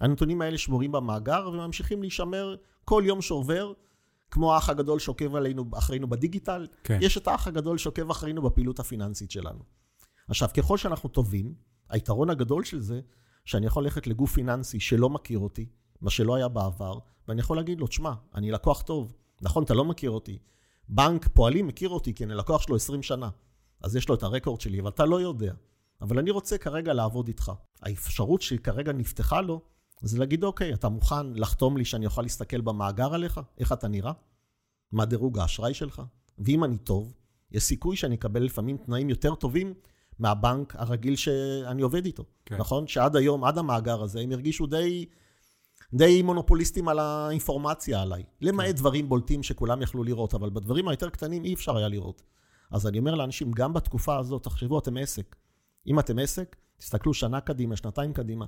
[0.00, 3.72] הנתונים האלה שמורים במאגר וממשיכים להישמר כל יום שעובר,
[4.30, 6.98] כמו האח הגדול שעוקב עלינו, אחרינו בדיגיטל, כן.
[7.02, 9.62] יש את האח הגדול שעוקב אחרינו בפעילות הפיננסית שלנו.
[10.28, 11.54] עכשיו, ככל שאנחנו טובים,
[11.88, 13.00] היתרון הגדול של זה,
[13.44, 15.66] שאני יכול ללכת לגוף פיננסי שלא מכיר אותי,
[16.00, 16.98] מה שלא היה בעבר,
[17.28, 19.12] ואני יכול להגיד לו, תשמע, אני לקוח טוב.
[19.42, 20.38] נכון, אתה לא מכיר אותי.
[20.88, 23.28] בנק פועלים מכיר אותי, כי אני לקוח שלו 20 שנה.
[23.82, 25.52] אז יש לו את הרקורד שלי, אבל אתה לא יודע.
[26.00, 27.52] אבל אני רוצה כרגע לעבוד איתך.
[27.82, 29.60] האפשרות שכרגע נפתחה לו,
[30.02, 33.40] זה להגיד, אוקיי, אתה מוכן לחתום לי שאני אוכל להסתכל במאגר עליך?
[33.58, 34.12] איך אתה נראה?
[34.92, 36.02] מה דירוג האשראי שלך?
[36.38, 37.14] ואם אני טוב,
[37.50, 39.74] יש סיכוי שאני אקבל לפעמים תנאים יותר טובים
[40.18, 42.24] מהבנק הרגיל שאני עובד איתו.
[42.46, 42.56] כן.
[42.56, 42.86] נכון?
[42.86, 45.06] שעד היום, עד המאגר הזה, הם הרגישו די,
[45.94, 48.24] די מונופוליסטים על האינפורמציה עליי.
[48.40, 48.72] למעט כן.
[48.72, 52.22] דברים בולטים שכולם יכלו לראות, אבל בדברים היותר קטנים אי אפשר היה לראות.
[52.70, 55.36] אז אני אומר לאנשים, גם בתקופה הזאת, תחשבו, אתם עסק.
[55.86, 58.46] אם אתם עסק, תסתכלו שנה קדימה, שנתיים קדימה.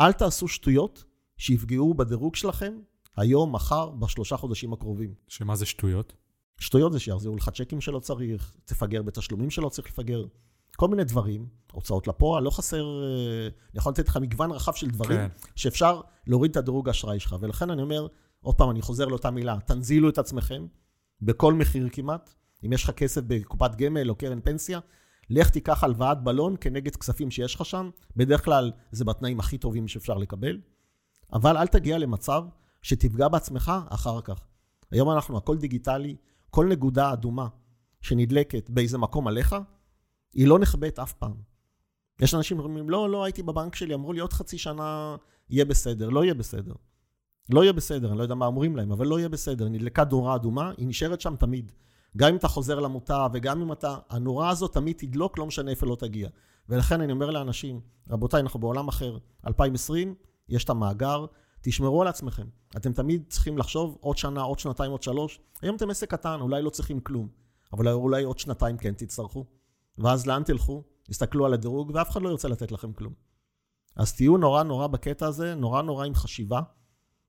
[0.00, 1.04] אל תעשו שטויות
[1.36, 2.78] שיפגעו בדירוג שלכם
[3.16, 5.14] היום, מחר, בשלושה חודשים הקרובים.
[5.28, 6.12] שמה זה שטויות?
[6.60, 10.24] שטויות זה שיחזירו לך צ'קים שלא צריך, תפגר בתשלומים שלא צריך לפגר,
[10.76, 14.90] כל מיני דברים, הוצאות לפועל, לא חסר, אה, אני יכול לתת לך מגוון רחב של
[14.90, 15.28] דברים כן.
[15.56, 18.06] שאפשר להוריד את הדירוג האשראי שלך, ולכן אני אומר,
[18.40, 20.66] עוד פעם, אני חוזר לאותה מילה, תנזילו את עצמכם,
[21.22, 22.34] בכל מחיר כמעט,
[22.66, 24.80] אם יש לך כסף בקופת גמל או קרן פנסיה,
[25.30, 29.88] לך תיקח הלוואת בלון כנגד כספים שיש לך שם, בדרך כלל זה בתנאים הכי טובים
[29.88, 30.58] שאפשר לקבל,
[31.32, 32.44] אבל אל תגיע למצב
[32.82, 34.40] שתפגע בעצמך אחר כך.
[34.90, 36.16] היום אנחנו, הכל דיגיטלי,
[36.50, 37.48] כל נקודה אדומה
[38.00, 39.56] שנדלקת באיזה מקום עליך,
[40.34, 41.34] היא לא נחבאת אף פעם.
[42.20, 45.16] יש אנשים שאומרים, לא, לא, הייתי בבנק שלי, אמרו לי עוד חצי שנה
[45.50, 46.08] יהיה בסדר.
[46.08, 46.74] לא יהיה בסדר.
[47.50, 49.68] לא יהיה בסדר, אני לא יודע מה אומרים להם, אבל לא יהיה בסדר.
[49.68, 51.72] נדלקה נורה אדומה, היא נשארת שם תמיד.
[52.16, 53.96] גם אם אתה חוזר למוטב וגם אם אתה...
[54.10, 56.28] הנורה הזאת תמיד תדלוק, לא משנה איפה לא תגיע.
[56.68, 57.80] ולכן אני אומר לאנשים,
[58.10, 59.18] רבותיי, אנחנו בעולם אחר.
[59.46, 60.14] 2020,
[60.48, 61.26] יש את המאגר,
[61.60, 62.46] תשמרו על עצמכם.
[62.76, 65.40] אתם תמיד צריכים לחשוב עוד שנה, עוד שנתיים, עוד שלוש.
[65.62, 67.28] היום אתם עסק קטן, אולי לא צריכים כלום.
[67.72, 69.44] אבל אולי עוד שנתיים כן תצטרכו.
[69.98, 70.82] ואז לאן תלכו?
[71.02, 73.12] תסתכלו על הדירוג, ואף אחד לא ירצה לתת לכם כלום.
[73.96, 76.60] אז תהיו נורא נורא בקטע הזה, נורא נורא עם חשיבה,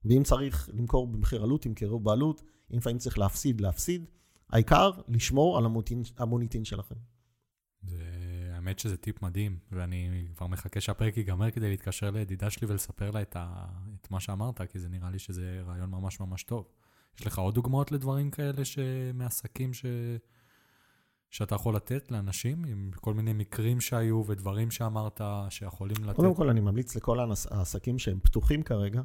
[0.04, 4.06] ואם צריך למכור במחיר עלות, תמכרו בעלות, אם לפעמים צריך להפסיד, להפסיד.
[4.52, 6.94] העיקר, לשמור על המוניטין, המוניטין שלכם.
[7.82, 8.04] זה,
[8.52, 13.22] האמת שזה טיפ מדהים, ואני כבר מחכה שהפרק ייגמר כדי להתקשר לידידה שלי ולספר לה
[13.22, 13.66] את, ה,
[14.00, 16.66] את מה שאמרת, כי זה נראה לי שזה רעיון ממש ממש טוב.
[17.20, 18.78] יש לך עוד דוגמאות לדברים כאלה ש...
[19.14, 19.84] מעסקים ש...
[21.30, 26.16] שאתה יכול לתת לאנשים, עם כל מיני מקרים שהיו ודברים שאמרת שיכולים לתת?
[26.16, 29.02] קודם כל, אני ממליץ לכל העס- העסקים שהם פתוחים כרגע,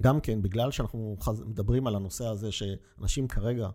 [0.00, 1.16] גם כן, בגלל שאנחנו
[1.46, 3.68] מדברים על הנושא הזה שאנשים כרגע,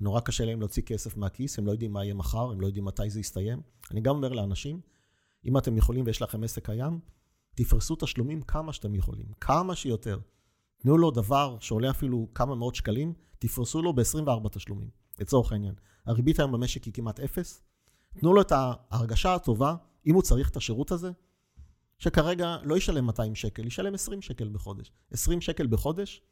[0.00, 2.84] נורא קשה להם להוציא כסף מהכיס, הם לא יודעים מה יהיה מחר, הם לא יודעים
[2.84, 3.60] מתי זה יסתיים.
[3.90, 4.80] אני גם אומר לאנשים,
[5.44, 7.00] אם אתם יכולים ויש לכם עסק קיים,
[7.54, 10.18] תפרסו תשלומים כמה שאתם יכולים, כמה שיותר.
[10.78, 14.88] תנו לו דבר שעולה אפילו כמה מאות שקלים, תפרסו לו ב-24 תשלומים,
[15.20, 15.74] לצורך העניין.
[16.06, 17.62] הריבית היום במשק היא כמעט אפס.
[18.18, 19.74] תנו לו את ההרגשה הטובה,
[20.06, 21.10] אם הוא צריך את השירות הזה,
[21.98, 24.92] שכרגע לא ישלם 200 שקל, ישלם 20 שקל בחודש.
[25.10, 26.22] 20 שקל בחודש,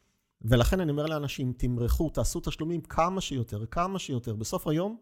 [0.43, 4.37] ולכן אני אומר לאנשים, תמרחו, תעשו תשלומים כמה שיותר, כמה שיותר.
[4.37, 4.97] בסוף היום,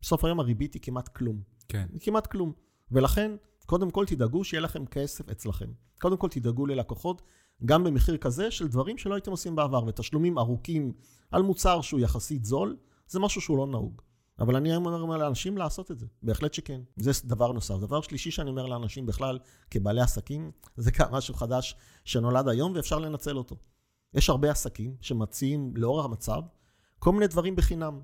[0.00, 1.42] בסוף היום הריבית היא כמעט כלום.
[1.68, 2.52] כן, היא כמעט כלום.
[2.90, 5.68] ולכן, קודם כל תדאגו שיהיה לכם כסף אצלכם.
[6.00, 7.22] קודם כל תדאגו ללקוחות,
[7.64, 10.92] גם במחיר כזה של דברים שלא הייתם עושים בעבר, ותשלומים ארוכים
[11.30, 12.76] על מוצר שהוא יחסית זול,
[13.08, 14.02] זה משהו שהוא לא נהוג.
[14.38, 16.80] אבל אני היום אומר לאנשים לעשות את זה, בהחלט שכן.
[16.96, 17.74] זה דבר נוסף.
[17.74, 19.38] דבר שלישי שאני אומר לאנשים בכלל,
[19.70, 23.56] כבעלי עסקים, זה משהו חדש שנולד היום ואפשר לנצל אותו.
[24.14, 26.40] יש הרבה עסקים שמציעים לאור המצב
[26.98, 28.00] כל מיני דברים בחינם,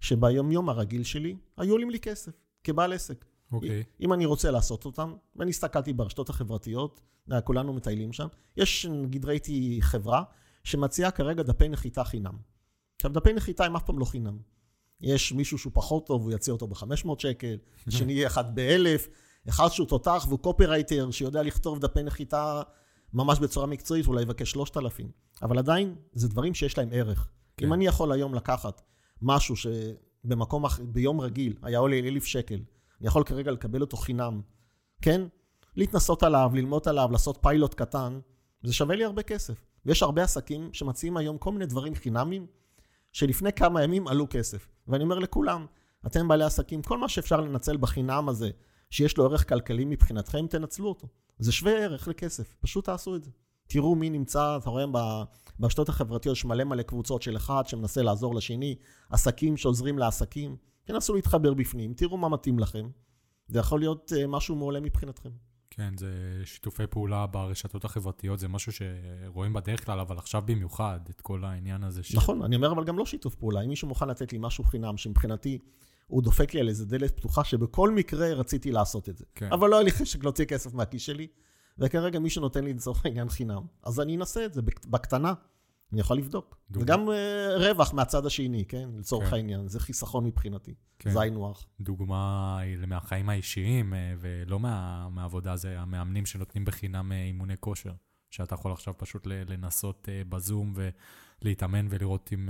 [0.00, 2.32] שביום-יום הרגיל שלי היו עולים לי כסף,
[2.64, 3.24] כבעל עסק.
[3.52, 3.84] אוקיי.
[4.00, 7.00] אם אני רוצה לעשות אותם, ואני הסתכלתי ברשתות החברתיות,
[7.32, 8.26] אה, כולנו מטיילים שם,
[8.56, 10.22] יש, נגיד ראיתי חברה
[10.64, 12.36] שמציעה כרגע דפי נחיתה חינם.
[12.96, 14.38] עכשיו, דפי נחיתה הם אף פעם לא חינם.
[15.00, 17.56] יש מישהו שהוא פחות טוב, הוא יציע אותו ב-500 שקל,
[17.88, 19.08] שני יהיה אחד ב-1,000,
[19.48, 22.62] אחד שהוא תותח והוא קופירייטר, שיודע לכתוב דפי נחיתה
[23.14, 25.10] ממש בצורה מקצועית, אולי יבקש 3,000.
[25.42, 27.28] אבל עדיין, זה דברים שיש להם ערך.
[27.56, 27.66] כן.
[27.66, 28.82] אם אני יכול היום לקחת
[29.22, 32.60] משהו שבמקום, ביום רגיל, היה עולה אלף שקל,
[33.00, 34.40] אני יכול כרגע לקבל אותו חינם,
[35.02, 35.22] כן?
[35.76, 38.20] להתנסות עליו, ללמוד עליו, לעשות פיילוט קטן,
[38.62, 39.64] זה שווה לי הרבה כסף.
[39.86, 42.46] ויש הרבה עסקים שמציעים היום כל מיני דברים חינמים,
[43.12, 44.68] שלפני כמה ימים עלו כסף.
[44.88, 45.66] ואני אומר לכולם,
[46.06, 48.50] אתם בעלי עסקים, כל מה שאפשר לנצל בחינם הזה,
[48.90, 51.08] שיש לו ערך כלכלי מבחינתכם, תנצלו אותו.
[51.40, 53.30] זה שווה ערך לכסף, פשוט תעשו את זה.
[53.66, 54.84] תראו מי נמצא, אתה רואה
[55.58, 58.76] ברשתות החברתיות יש מלא מלא קבוצות של אחד שמנסה לעזור לשני,
[59.10, 62.88] עסקים שעוזרים לעסקים, תנסו להתחבר בפנים, תראו מה מתאים לכם.
[63.48, 65.30] זה יכול להיות אה, משהו מעולה מבחינתכם.
[65.70, 71.20] כן, זה שיתופי פעולה ברשתות החברתיות, זה משהו שרואים בדרך כלל, אבל עכשיו במיוחד, את
[71.20, 72.02] כל העניין הזה.
[72.02, 72.14] ש...
[72.14, 73.60] נכון, אני אומר אבל גם לא שיתוף פעולה.
[73.60, 75.58] אם מישהו מוכן לתת לי משהו חינם, שמבחינתי
[76.10, 79.24] הוא דופק לי על איזה דלת פתוחה, שבכל מקרה רציתי לעשות את זה.
[79.34, 79.52] כן.
[79.52, 81.26] אבל לא היה לי חשק להוציא כסף מהכיס שלי,
[81.78, 83.62] וכרגע מישהו נותן לי לצורך העניין חינם.
[83.82, 85.34] אז אני אנסה את זה בקטנה.
[85.92, 86.56] אני יכול לבדוק.
[86.70, 86.84] דוגמה.
[86.84, 87.12] וגם uh,
[87.58, 88.88] רווח מהצד השני, כן?
[88.98, 89.36] לצורך כן.
[89.36, 89.68] העניין.
[89.68, 90.74] זה חיסכון מבחינתי.
[90.98, 91.10] כן.
[91.10, 91.66] זה היינו הך.
[91.80, 97.92] דוגמה מהחיים האישיים, אה, ולא מה, מהעבודה, זה המאמנים שנותנים בחינם אה, אימוני כושר.
[98.30, 100.72] שאתה יכול עכשיו פשוט לנסות בזום
[101.42, 102.48] ולהתאמן ולראות אם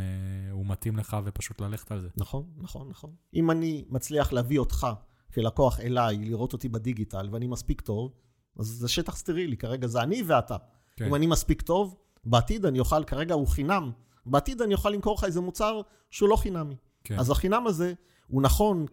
[0.51, 2.09] הוא מתאים לך ופשוט ללכת על זה.
[2.16, 3.11] נכון, נכון, נכון.
[3.34, 4.86] אם אני מצליח להביא אותך
[5.34, 8.12] כלקוח אליי, לראות אותי בדיגיטל, ואני מספיק טוב,
[8.59, 10.57] אז זה שטח סטרילי, כרגע זה אני ואתה.
[10.97, 11.05] כן.
[11.05, 13.91] אם אני מספיק טוב, בעתיד אני אוכל, כרגע הוא חינם,
[14.26, 15.80] בעתיד אני אוכל למכור לך איזה מוצר
[16.11, 16.76] שהוא לא חינמי.
[17.05, 17.18] כן.
[17.18, 17.93] אז החינם הזה
[18.26, 18.86] הוא נכון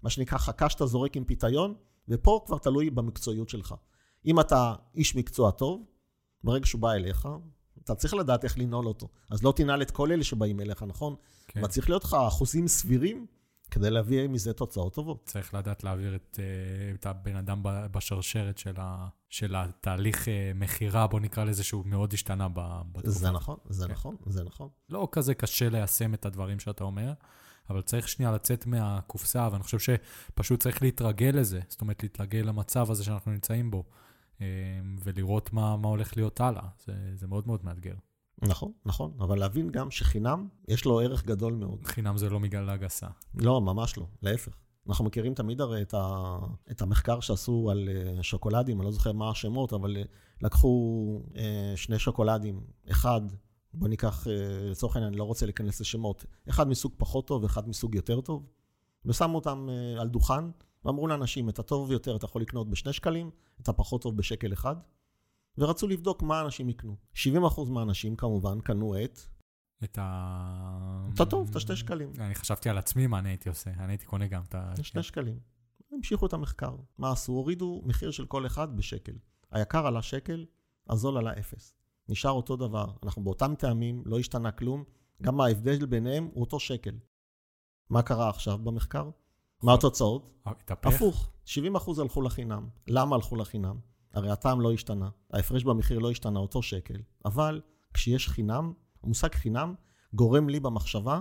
[0.00, 1.74] כמה שנקרא חכה שאתה זורק עם פיתיון,
[2.08, 3.74] ופה כבר תלוי במקצועיות שלך.
[4.26, 5.84] אם אתה איש מקצוע טוב,
[6.44, 7.28] ברגע שהוא בא אליך,
[7.84, 9.08] אתה צריך לדעת איך לנעול אותו.
[9.30, 11.14] אז לא תנעל את כל אלה שבאים אליך, נכון?
[11.48, 11.60] כן.
[11.60, 13.26] אבל צריך להיות לך אחוזים סבירים
[13.70, 15.24] כדי להביא מזה תוצאות טובות.
[15.26, 21.06] צריך לדעת להעביר את, אה, את הבן אדם בשרשרת של, ה, של התהליך אה, מכירה,
[21.06, 23.10] בוא נקרא לזה, שהוא מאוד השתנה בתקופה.
[23.10, 23.92] זה נכון, זה כן.
[23.92, 24.68] נכון, זה נכון.
[24.88, 27.12] לא כזה קשה ליישם את הדברים שאתה אומר,
[27.70, 32.90] אבל צריך שנייה לצאת מהקופסה, ואני חושב שפשוט צריך להתרגל לזה, זאת אומרת, להתרגל למצב
[32.90, 33.84] הזה שאנחנו נמצאים בו,
[35.04, 36.68] ולראות מה, מה הולך להיות הלאה.
[36.86, 37.94] זה, זה מאוד מאוד מאתגר.
[38.42, 41.84] נכון, נכון, אבל להבין גם שחינם, יש לו ערך גדול מאוד.
[41.84, 43.06] חינם זה לא מגלה גסה.
[43.34, 44.52] לא, ממש לא, להפך.
[44.88, 46.36] אנחנו מכירים תמיד הרי את, ה,
[46.70, 50.02] את המחקר שעשו על אה, שוקולדים, אני לא זוכר מה השמות, אבל אה,
[50.42, 52.60] לקחו אה, שני שוקולדים,
[52.90, 53.20] אחד,
[53.74, 54.26] בוא ניקח,
[54.70, 58.46] לצורך העניין, אני לא רוצה להיכנס לשמות, אחד מסוג פחות טוב ואחד מסוג יותר טוב,
[59.04, 59.68] ושמו אותם
[59.98, 60.44] על דוכן,
[60.84, 63.30] ואמרו לאנשים, את הטוב ביותר אתה יכול לקנות בשני שקלים,
[63.60, 64.76] את הפחות טוב בשקל אחד.
[65.58, 66.96] ורצו לבדוק מה אנשים יקנו.
[67.14, 69.20] 70% מהאנשים כמובן קנו את...
[69.84, 71.08] את ה...
[71.14, 72.12] את הטוב, את השתי שקלים.
[72.18, 74.72] אני חשבתי על עצמי מה אני הייתי עושה, אני הייתי קונה גם את ה...
[74.82, 75.38] שני שקלים.
[75.92, 76.76] המשיכו את המחקר.
[76.98, 77.32] מה עשו?
[77.32, 79.12] הורידו מחיר של כל אחד בשקל.
[79.50, 80.46] היקר עלה שקל,
[80.90, 81.74] הזול עלה אפס.
[82.08, 82.86] נשאר אותו דבר.
[83.02, 84.84] אנחנו באותם טעמים, לא השתנה כלום.
[85.22, 86.98] גם ההבדל ביניהם הוא אותו שקל.
[87.90, 89.10] מה קרה עכשיו במחקר?
[89.64, 90.30] מה התוצאות?
[90.46, 90.94] התהפך.
[90.94, 91.30] הפוך.
[91.46, 92.68] 70% הלכו לחינם.
[92.86, 93.78] למה הלכו לחינם?
[94.12, 97.60] הרי הטעם לא השתנה, ההפרש במחיר לא השתנה, אותו שקל, אבל
[97.94, 99.74] כשיש חינם, המושג חינם
[100.12, 101.20] גורם לי במחשבה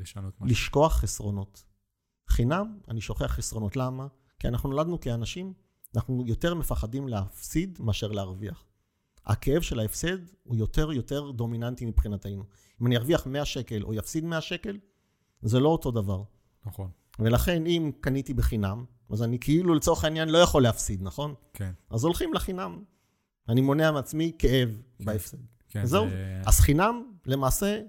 [0.00, 0.46] לשנות משהו.
[0.46, 1.64] לשכוח חסרונות.
[2.28, 3.76] חינם, אני שוכח חסרונות.
[3.76, 4.06] למה?
[4.38, 5.52] כי אנחנו נולדנו כאנשים,
[5.94, 8.64] אנחנו יותר מפחדים להפסיד מאשר להרוויח.
[9.26, 12.44] הכאב של ההפסד הוא יותר יותר דומיננטי מבחינתנו.
[12.80, 14.78] אם אני ארוויח 100 שקל או יפסיד 100 שקל,
[15.42, 16.22] זה לא אותו דבר.
[16.66, 16.90] נכון.
[17.18, 21.34] ולכן אם קניתי בחינם, אז אני כאילו לצורך העניין לא יכול להפסיד, נכון?
[21.52, 21.72] כן.
[21.90, 22.82] אז הולכים לחינם.
[23.48, 25.04] אני מונע מעצמי כאב כן.
[25.04, 25.38] בהפסד.
[25.68, 26.08] כן, זהו.
[26.08, 26.42] זה...
[26.46, 27.80] אז חינם, למעשה,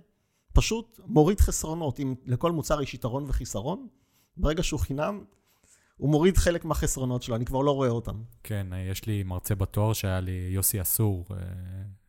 [0.53, 1.99] פשוט מוריד חסרונות.
[1.99, 3.88] אם לכל מוצר יש יתרון וחיסרון,
[4.38, 5.23] ברגע שהוא חינם,
[5.97, 8.23] הוא מוריד חלק מהחסרונות שלו, אני כבר לא רואה אותם.
[8.43, 11.38] כן, יש לי מרצה בתואר שהיה לי, יוסי אסור, אה,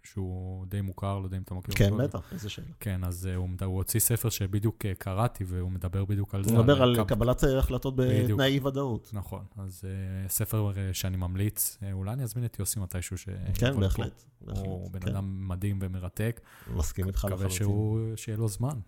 [0.06, 2.66] שהוא די מוכר, לא יודע אם אתה מכיר כן, בטח, איזה שאלה.
[2.80, 6.50] כן, אז הוא, הוא הוציא ספר שבדיוק אה, קראתי, והוא מדבר בדיוק על זה.
[6.50, 9.10] הוא מדבר על, על קבלת אה, החלטות בתנאי אי-ודאות.
[9.12, 9.84] נכון, אז
[10.28, 13.28] ספר שאני ממליץ, אולי אני אזמין את יוסי מתישהו ש...
[13.54, 14.24] כן, בהחלט.
[14.40, 15.08] הוא בן כן.
[15.08, 16.40] אדם מדהים ומרתק.
[16.74, 17.66] מסכים איתך לחלוטין.
[17.66, 18.78] מקווה שיהיה לו זמן.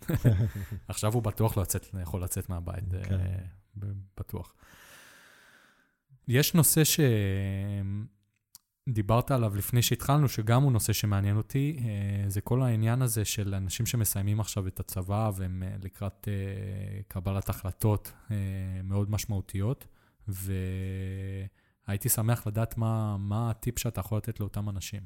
[0.88, 3.18] עכשיו הוא בטוח לא יצאת, יכול לצאת מהבית, כן.
[4.20, 4.54] בטוח.
[6.28, 6.82] יש נושא
[8.88, 13.54] שדיברת עליו לפני שהתחלנו, שגם הוא נושא שמעניין אותי, אה, זה כל העניין הזה של
[13.54, 18.12] אנשים שמסיימים עכשיו את הצבא והם אה, לקראת אה, קבלת החלטות
[18.84, 19.86] מאוד משמעותיות,
[20.28, 25.02] והייתי שמח לדעת מה, מה הטיפ שאתה יכול לתת לאותם אנשים.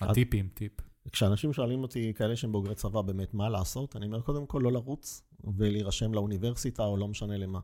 [0.00, 0.72] הטיפים, טיפ.
[1.12, 4.72] כשאנשים שואלים אותי, כאלה שהם בוגרי צבא, באמת מה לעשות, אני אומר, קודם כל לא
[4.72, 5.22] לרוץ
[5.56, 7.60] ולהירשם לאוניברסיטה או לא משנה למה.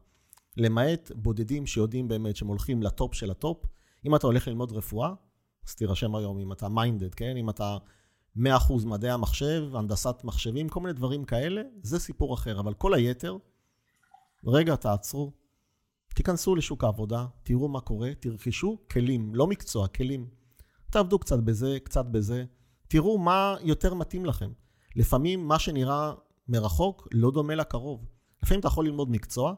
[0.56, 3.64] למעט בודדים שיודעים באמת שהם הולכים ל top של ה top.
[4.06, 5.12] אם אתה הולך ללמוד רפואה,
[5.68, 7.36] אז תירשם היום אם אתה minded, כן?
[7.36, 7.76] אם אתה
[8.36, 8.40] 100%
[8.84, 12.60] מדעי המחשב, הנדסת מחשבים, כל מיני דברים כאלה, זה סיפור אחר.
[12.60, 13.36] אבל כל היתר,
[14.44, 15.32] רגע, תעצרו,
[16.14, 20.28] תיכנסו לשוק העבודה, תראו מה קורה, תרכשו כלים, לא מקצוע, כלים.
[20.90, 22.44] תעבדו קצת בזה, קצת בזה,
[22.88, 24.52] תראו מה יותר מתאים לכם.
[24.96, 26.12] לפעמים מה שנראה
[26.48, 28.06] מרחוק לא דומה לקרוב.
[28.42, 29.54] לפעמים אתה יכול ללמוד מקצוע,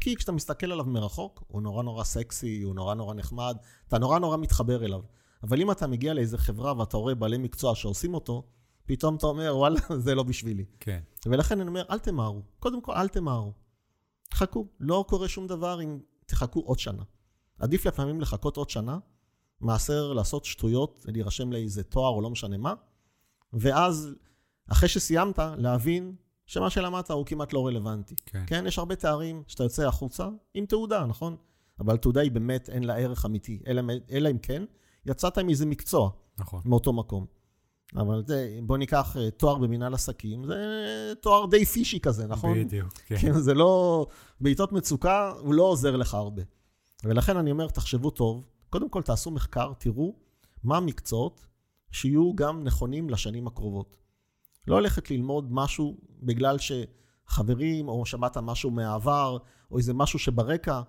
[0.00, 3.56] כי כשאתה מסתכל עליו מרחוק, הוא נורא נורא סקסי, הוא נורא נורא נחמד,
[3.88, 5.00] אתה נורא נורא מתחבר אליו.
[5.42, 8.46] אבל אם אתה מגיע לאיזה חברה ואתה רואה בעלי מקצוע שעושים אותו,
[8.86, 10.64] פתאום אתה אומר, וואלה, זה לא בשבילי.
[10.80, 11.00] כן.
[11.26, 12.42] ולכן אני אומר, אל תמהרו.
[12.58, 13.52] קודם כל, אל תמהרו.
[14.34, 17.02] חכו, לא קורה שום דבר אם תחכו עוד שנה.
[17.58, 18.98] עדיף לפעמים לחכות עוד שנה,
[19.60, 22.74] מאשר לעשות שטויות, להירשם לאיזה תואר או לא משנה מה,
[23.52, 24.14] ואז,
[24.68, 26.14] אחרי שסיימת, להבין
[26.46, 28.14] שמה שלמדת הוא כמעט לא רלוונטי.
[28.26, 28.44] כן.
[28.46, 31.36] כן, יש הרבה תארים שאתה יוצא החוצה עם תעודה, נכון?
[31.80, 34.64] אבל תעודה היא באמת, אין לה ערך אמיתי, אלא, אלא אם כן,
[35.06, 36.60] יצאת עם איזה מקצוע נכון.
[36.64, 37.26] מאותו מקום.
[37.96, 40.54] אבל זה, בוא ניקח אה, תואר במנהל עסקים, זה
[41.22, 42.64] תואר די פישי כזה, נכון?
[42.64, 43.16] בדיוק, כן.
[43.20, 44.06] כן, זה לא...
[44.40, 46.42] בעיתות מצוקה הוא לא עוזר לך הרבה.
[47.04, 50.14] ולכן אני אומר, תחשבו טוב, קודם כל תעשו מחקר, תראו
[50.64, 51.46] מה המקצועות
[51.90, 53.96] שיהיו גם נכונים לשנים הקרובות.
[54.66, 59.38] לא ללכת ללמוד משהו בגלל שחברים, או שמעת משהו מהעבר,
[59.70, 60.80] או איזה משהו שברקע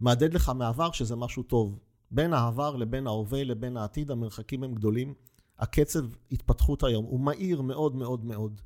[0.00, 1.78] מהדהד לך מהעבר שזה משהו טוב.
[2.10, 5.14] בין העבר לבין ההווה לבין העתיד, המרחקים הם גדולים.
[5.58, 8.60] הקצב התפתחות היום הוא מהיר מאוד מאוד מאוד.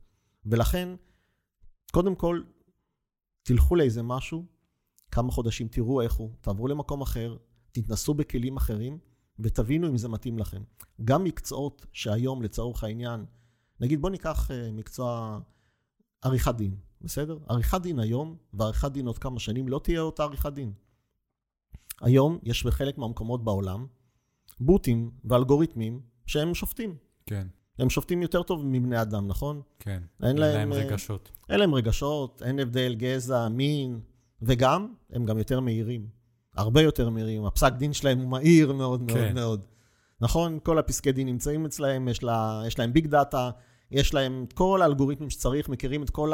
[0.47, 0.89] ולכן,
[1.93, 2.43] קודם כל,
[3.43, 4.45] תלכו לאיזה משהו,
[5.11, 7.37] כמה חודשים תראו איך הוא, תעברו למקום אחר,
[7.73, 8.99] תתנסו בכלים אחרים,
[9.39, 10.63] ותבינו אם זה מתאים לכם.
[11.05, 13.25] גם מקצועות שהיום, לצורך העניין,
[13.81, 15.39] נגיד בוא ניקח אה, מקצוע
[16.23, 17.39] עריכת דין, בסדר?
[17.49, 20.73] עריכת דין היום, ועריכת דין עוד כמה שנים, לא תהיה אותה עריכת דין.
[22.01, 23.87] היום יש בחלק מהמקומות בעולם
[24.61, 26.97] בוטים ואלגוריתמים שהם שופטים.
[27.27, 27.47] כן,
[27.79, 29.61] הם שופטים יותר טוב מבני אדם, נכון?
[29.79, 30.03] כן.
[30.23, 31.31] אין להם, אה, רגשות.
[31.49, 34.01] אין להם רגשות, אין הבדל גזע, מין,
[34.43, 36.07] וגם, הם גם יותר מהירים.
[36.57, 37.45] הרבה יותר מהירים.
[37.45, 39.35] הפסק דין שלהם הוא מהיר מאוד מאוד כן.
[39.35, 39.65] מאוד.
[40.21, 40.59] נכון?
[40.63, 43.51] כל הפסקי דין נמצאים אצלהם, יש, לה, יש להם ביג דאטה,
[43.91, 46.33] יש להם את כל האלגוריתמים שצריך, מכירים את כל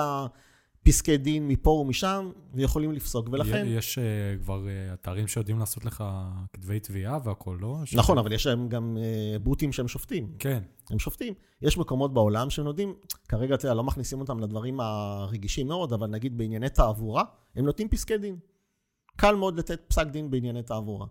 [0.82, 3.28] הפסקי דין מפה ומשם, ויכולים לפסוק.
[3.32, 3.64] ולכן...
[3.68, 4.04] יש אה,
[4.42, 6.04] כבר אה, אתרים שיודעים לעשות לך
[6.52, 7.76] כתבי תביעה והכול, לא?
[7.84, 10.32] ש- נכון, אבל יש להם גם אה, בוטים שהם שופטים.
[10.38, 11.34] כן, הם שופטים.
[11.62, 12.94] יש מקומות בעולם שהם נותנים,
[13.28, 17.24] כרגע, אתה יודע, לא מכניסים אותם לדברים הרגישים מאוד, אבל נגיד בענייני תעבורה,
[17.56, 18.36] הם נותנים פסקי דין.
[19.16, 21.06] קל מאוד לתת פסק דין בענייני תעבורה.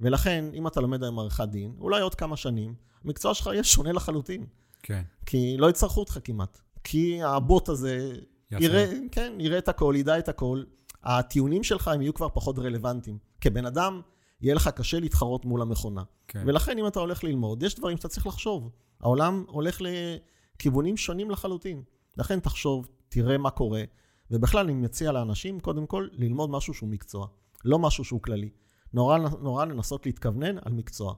[0.00, 3.92] ולכן, אם אתה לומד היום עריכת דין, אולי עוד כמה שנים, המקצוע שלך יהיה שונה
[3.92, 4.46] לחלוטין.
[4.82, 5.02] כן.
[5.26, 6.60] כי לא יצטרכו אותך כמעט.
[6.84, 8.16] כי הבוט הזה
[8.50, 8.64] יפה.
[8.64, 10.62] יראה, כן, יראה את הכל, ידע את הכל.
[11.02, 13.18] הטיעונים שלך הם יהיו כבר פחות רלוונטיים.
[13.40, 14.00] כבן אדם,
[14.40, 16.02] יהיה לך קשה להתחרות מול המכונה.
[16.28, 16.42] כן.
[16.46, 18.70] ולכן אם אתה הולך ללמוד, יש דברים שאתה צריך לחשוב.
[19.00, 21.82] העולם הולך לכיוונים שונים לחלוטין.
[22.16, 23.82] לכן תחשוב, תראה מה קורה,
[24.30, 27.26] ובכלל אני מציע לאנשים, קודם כל, ללמוד משהו שהוא מקצוע,
[27.64, 28.50] לא משהו שהוא כללי.
[28.92, 31.14] נורא, נורא לנסות להתכוונן על מקצוע.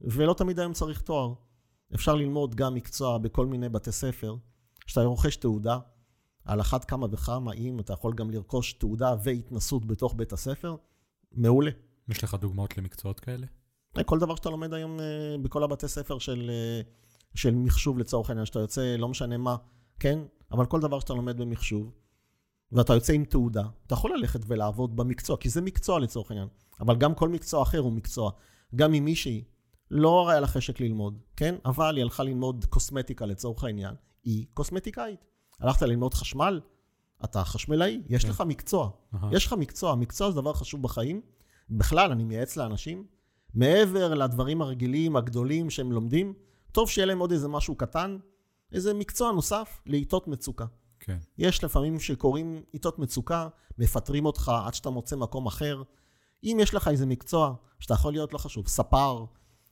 [0.00, 1.34] ולא תמיד היום צריך תואר.
[1.94, 4.36] אפשר ללמוד גם מקצוע בכל מיני בתי ספר.
[4.86, 5.78] כשאתה רוכש תעודה,
[6.44, 10.76] על אחת כמה וכמה, אם אתה יכול גם לרכוש תעודה והתנסות בתוך בית הספר,
[11.32, 11.70] מעולה.
[12.08, 13.46] יש לך דוגמאות למקצועות כאלה?
[14.04, 15.04] כל דבר שאתה לומד היום אה,
[15.42, 16.80] בכל הבתי ספר של, אה,
[17.34, 19.56] של מחשוב לצורך העניין, שאתה יוצא, לא משנה מה,
[20.00, 20.18] כן?
[20.52, 21.90] אבל כל דבר שאתה לומד במחשוב,
[22.72, 26.48] ואתה יוצא עם תעודה, אתה יכול ללכת ולעבוד במקצוע, כי זה מקצוע לצורך העניין.
[26.80, 28.30] אבל גם כל מקצוע אחר הוא מקצוע.
[28.74, 29.44] גם אם מישהי
[29.90, 31.54] לא היה לה חשק ללמוד, כן?
[31.64, 35.24] אבל היא הלכה ללמוד קוסמטיקה לצורך העניין, היא קוסמטיקאית.
[35.60, 36.60] הלכת ללמוד חשמל,
[37.24, 38.30] אתה חשמלאי, יש כן.
[38.30, 38.90] לך מקצוע.
[39.32, 41.20] יש לך מקצוע, מקצוע זה דבר חשוב בחיים.
[41.70, 43.04] בכלל, אני מייעץ לאנשים,
[43.54, 46.34] מעבר לדברים הרגילים, הגדולים שהם לומדים,
[46.72, 48.16] טוב שיהיה להם עוד איזה משהו קטן,
[48.72, 50.66] איזה מקצוע נוסף לעיתות מצוקה.
[51.00, 51.18] כן.
[51.38, 53.48] יש לפעמים שקוראים עיתות מצוקה,
[53.78, 55.82] מפטרים אותך עד שאתה מוצא מקום אחר.
[56.44, 59.24] אם יש לך איזה מקצוע שאתה יכול להיות, לא חשוב, ספר,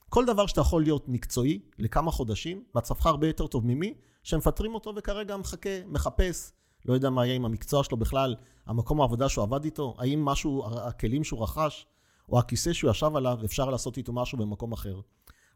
[0.09, 4.93] כל דבר שאתה יכול להיות מקצועי לכמה חודשים, מצבך הרבה יותר טוב ממי שמפטרים אותו
[4.95, 6.51] וכרגע מחכה, מחפש,
[6.85, 10.65] לא יודע מה יהיה עם המקצוע שלו בכלל, המקום העבודה שהוא עבד איתו, האם משהו,
[10.77, 11.87] הכלים שהוא רכש,
[12.29, 15.01] או הכיסא שהוא ישב עליו, אפשר לעשות איתו משהו במקום אחר.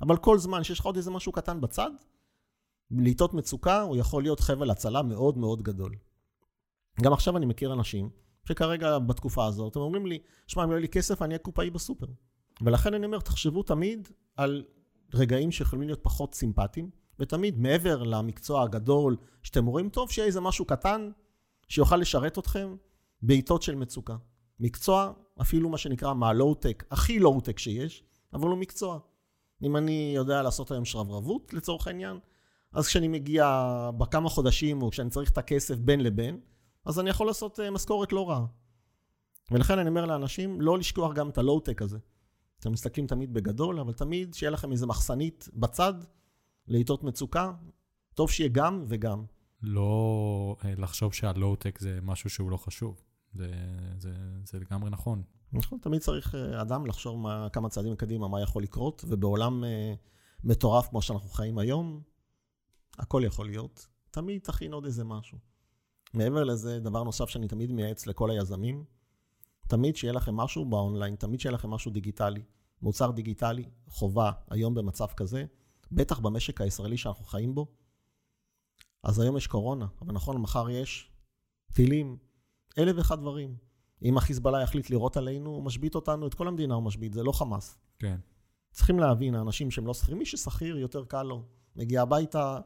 [0.02, 1.92] אבל כל זמן שיש לך עוד איזה משהו קטן בצד,
[2.92, 5.96] לעיתות מצוקה הוא יכול להיות חבל הצלה מאוד מאוד גדול.
[7.02, 8.10] גם עכשיו אני מכיר אנשים
[8.48, 11.70] שכרגע בתקופה הזאת, הם אומרים לי, שמע, אם לא יהיה לי כסף, אני אהיה קופאי
[11.70, 12.06] בסופר.
[12.62, 14.64] ולכן אני אומר, תחשבו תמיד על
[15.14, 16.90] רגעים שיכולים להיות פחות סימפטיים,
[17.20, 21.10] ותמיד מעבר למקצוע הגדול שאתם רואים טוב, שיהיה איזה משהו קטן
[21.68, 22.76] שיוכל לשרת אתכם
[23.22, 24.16] בעיתות של מצוקה.
[24.60, 25.12] מקצוע,
[25.42, 28.04] אפילו מה שנקרא מהלואו-טק, הכי לואו-טק שיש,
[28.34, 29.00] אבל הוא מקצוע.
[29.64, 32.20] אם אני יודע לעשות היום שרברבות, לצורך העניין,
[32.74, 36.40] אז כשאני מגיע בכמה חודשים, או כשאני צריך את הכסף בין לבין,
[36.86, 38.46] אז אני יכול לעשות אה, משכורת לא רעה.
[39.52, 41.98] ולכן אני אומר לאנשים, לא לשכוח גם את הלואו-טק הזה.
[42.60, 45.94] אתם מסתכלים תמיד בגדול, אבל תמיד שיהיה לכם איזה מחסנית בצד,
[46.68, 47.52] לעיתות מצוקה,
[48.14, 49.26] טוב שיהיה גם וגם.
[49.62, 53.02] לא אה, לחשוב שהלואו-טק זה משהו שהוא לא חשוב.
[53.34, 53.52] זה,
[53.98, 54.14] זה,
[54.46, 55.24] זה לגמרי נכון.
[55.54, 59.68] נכון, תמיד צריך אה, אדם לחשוב מה, כמה צעדים קדימה, מה יכול לקרות, ובעולם uh,
[60.44, 62.02] מטורף כמו שאנחנו חיים היום,
[63.00, 63.88] הכל יכול להיות.
[64.12, 65.38] תמיד תכין עוד איזה משהו.
[66.14, 68.84] מעבר לזה, דבר נוסף שאני תמיד מייעץ לכל היזמים,
[69.68, 72.44] תמיד שיהיה לכם משהו באונליין, תמיד שיהיה לכם משהו דיגיטלי.
[72.82, 75.46] מוצר דיגיטלי, חובה, היום במצב כזה,
[75.96, 77.68] בטח במשק הישראלי שאנחנו חיים בו.
[79.04, 81.12] אז היום יש קורונה, אבל נכון, מחר יש
[81.74, 82.18] טילים,
[82.78, 83.56] אלף ואחד דברים.
[84.04, 87.32] אם החיזבאללה יחליט לירות עלינו, הוא משבית אותנו, את כל המדינה הוא משבית, זה לא
[87.32, 87.78] חמאס.
[88.00, 88.20] כן.
[88.72, 91.44] צריכים להבין, האנשים שהם לא שכירים, מי ששכיר יותר קל לו.
[91.76, 92.60] מגיע הביתה,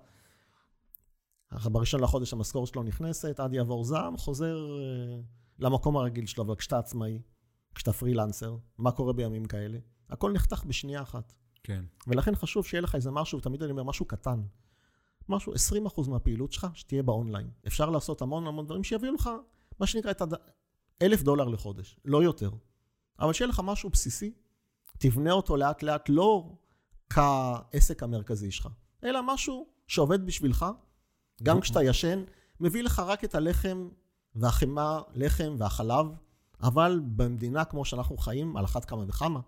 [1.51, 5.21] בראשון לחודש המשכורת שלו נכנסת, עד יעבור זעם, חוזר אה,
[5.59, 7.21] למקום הרגיל שלו, אבל כשאתה עצמאי,
[7.75, 9.77] כשאתה פרילנסר, מה קורה בימים כאלה?
[10.09, 11.33] הכל נחתך בשנייה אחת.
[11.67, 11.85] כן.
[12.07, 14.41] ולכן חשוב שיהיה לך איזה משהו, תמיד אני אומר, משהו קטן.
[15.29, 17.49] משהו, 20% מהפעילות שלך, שתהיה באונליין.
[17.67, 19.29] אפשר לעשות המון המון דברים שיביאו לך,
[19.79, 20.21] מה שנקרא, את.
[21.01, 22.51] אלף דולר לחודש, לא יותר.
[23.19, 24.33] אבל שיהיה לך משהו בסיסי,
[24.97, 26.55] תבנה אותו לאט לאט, לא
[27.09, 28.67] כעסק המרכזי שלך,
[29.03, 30.65] אלא משהו שעובד בשבילך,
[31.43, 32.23] גם כשאתה ישן,
[32.59, 33.89] מביא לך רק את הלחם
[34.35, 36.05] והחמאה, לחם והחלב,
[36.61, 39.39] אבל במדינה כמו שאנחנו חיים, על אחת כמה וכמה,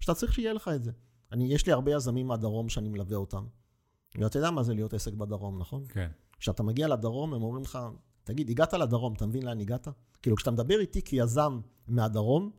[0.00, 0.92] שאתה צריך שיהיה לך את זה.
[1.32, 3.44] אני, יש לי הרבה יזמים מהדרום שאני מלווה אותם.
[4.18, 5.84] ואתה יודע מה זה להיות עסק בדרום, נכון?
[5.88, 6.08] כן.
[6.38, 7.78] כשאתה מגיע לדרום, הם אומרים לך,
[8.24, 9.88] תגיד, הגעת לדרום, אתה מבין לאן הגעת?
[10.22, 12.50] כאילו, כשאתה מדבר איתי כיזם מהדרום,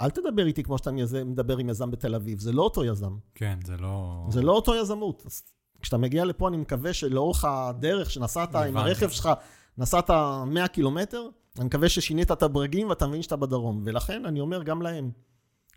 [0.00, 0.90] אל תדבר איתי כמו שאתה
[1.24, 3.16] מדבר עם יזם בתל אביב, זה לא אותו יזם.
[3.34, 4.26] כן, זה לא...
[4.30, 5.22] זה לא אותו יזמות.
[5.26, 5.42] אז
[5.80, 9.30] כשאתה מגיע לפה, אני מקווה שלאורך הדרך שנסעת עם הרכב שלך,
[9.78, 10.10] נסעת
[10.46, 11.28] 100 קילומטר,
[11.58, 13.82] אני מקווה ששינית את הברגים ואתה מבין שאתה בדרום.
[13.84, 15.10] ולכן אני אומר גם להם,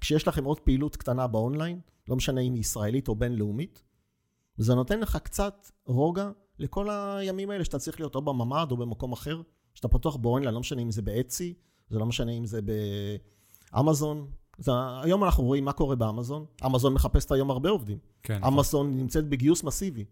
[0.02, 3.84] כשיש לכם עוד פעילות קטנה באונליין, לא משנה אם היא ישראלית או בינלאומית,
[4.58, 9.12] זה נותן לך קצת רוגע לכל הימים האלה שאתה צריך להיות או בממ"ד או במקום
[9.12, 9.42] אחר,
[9.74, 11.54] שאתה פתוח באונליין, לא משנה אם זה ב Etsy,
[11.90, 12.60] זה לא משנה אם זה
[13.72, 14.28] באמזון.
[14.58, 14.72] זה,
[15.04, 16.46] היום אנחנו רואים מה קורה באמזון.
[16.66, 17.98] אמזון מחפשת היום הרבה עובדים.
[18.24, 18.44] כן.
[18.44, 19.00] אמזון נכון.
[19.00, 20.06] נמצאת בגיוס מסיבי,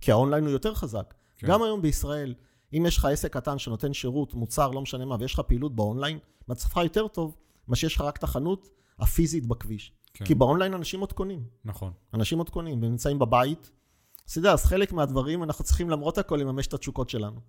[0.00, 1.14] כי האונליין הוא יותר חזק.
[1.36, 1.46] כן.
[1.46, 2.34] גם היום בישראל,
[2.72, 6.18] אם יש לך עסק קטן שנותן שירות, מוצר, לא משנה מה, ויש לך פעילות באונליין,
[6.48, 7.36] מצבך יותר טוב,
[7.68, 8.68] ממי שיש לך רק את החנות
[8.98, 9.92] הפיזית בכביש.
[10.14, 10.24] כן.
[10.24, 11.44] כי באונליין אנשים עוד קונים.
[11.64, 11.92] נכון.
[12.14, 13.70] אנשים עוד קונים, והם נמצאים בבית.
[14.26, 17.40] אז אתה יודע, אז חלק מהדברים אנחנו צריכים למרות הכל לממש את התשוקות שלנו.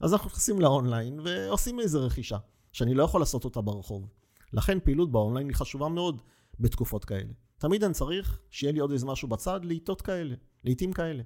[0.00, 2.38] אז אנחנו נכנסים לאונליין ועושים איזה רכישה,
[2.72, 4.08] שאני לא יכול לעשות אותה ברחוב.
[4.52, 6.22] לכן פעילות באונליין היא חשובה מאוד
[6.60, 7.32] בתקופות כאלה.
[7.58, 10.34] תמיד אני צריך שיהיה לי עוד איזה משהו בצד לעיתות כאלה,
[10.64, 11.22] לעיתים כאלה.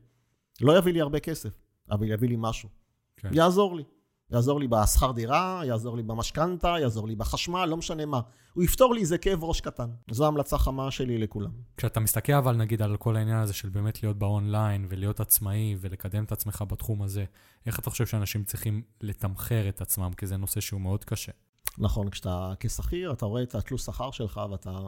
[0.61, 1.61] לא יביא לי הרבה כסף,
[1.91, 2.69] אבל יביא לי משהו.
[3.17, 3.29] כן.
[3.33, 3.83] יעזור לי.
[4.31, 8.21] יעזור לי בשכר דירה, יעזור לי במשכנתה, יעזור לי בחשמל, לא משנה מה.
[8.55, 9.91] הוא יפתור לי איזה כאב ראש קטן.
[10.11, 11.51] זו המלצה חמה שלי לכולם.
[11.77, 16.25] כשאתה מסתכל אבל נגיד על כל העניין הזה של באמת להיות באונליין ולהיות עצמאי ולקדם
[16.25, 17.25] את עצמך בתחום הזה,
[17.67, 20.11] איך אתה חושב שאנשים צריכים לתמחר את עצמם?
[20.17, 21.33] כי זה נושא שהוא מאוד קשה.
[21.79, 24.79] נכון, כשאתה כשכיר, אתה רואה את התלוש שכר שלך ואתה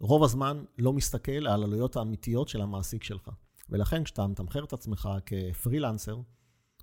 [0.00, 3.30] רוב הזמן לא מסתכל על עלויות האמיתיות של המעסיק שלך.
[3.68, 6.16] ולכן כשאתה מתמחר את עצמך כפרילנסר,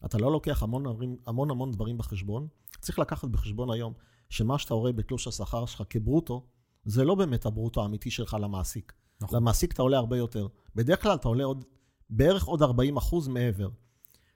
[0.06, 0.84] אתה לא לוקח המון,
[1.28, 2.48] המון המון דברים בחשבון.
[2.82, 3.94] צריך לקחת בחשבון היום
[4.30, 6.46] שמה שאתה רואה בתלוש השכר שלך כברוטו,
[6.86, 8.94] זה לא באמת הברוטו האמיתי שלך למעסיק.
[9.22, 9.38] נכון.
[9.38, 10.48] למעסיק אתה עולה הרבה יותר.
[10.76, 11.66] בדרך כלל אתה עולה עוד,
[12.10, 13.70] בערך עוד 40 אחוז מעבר.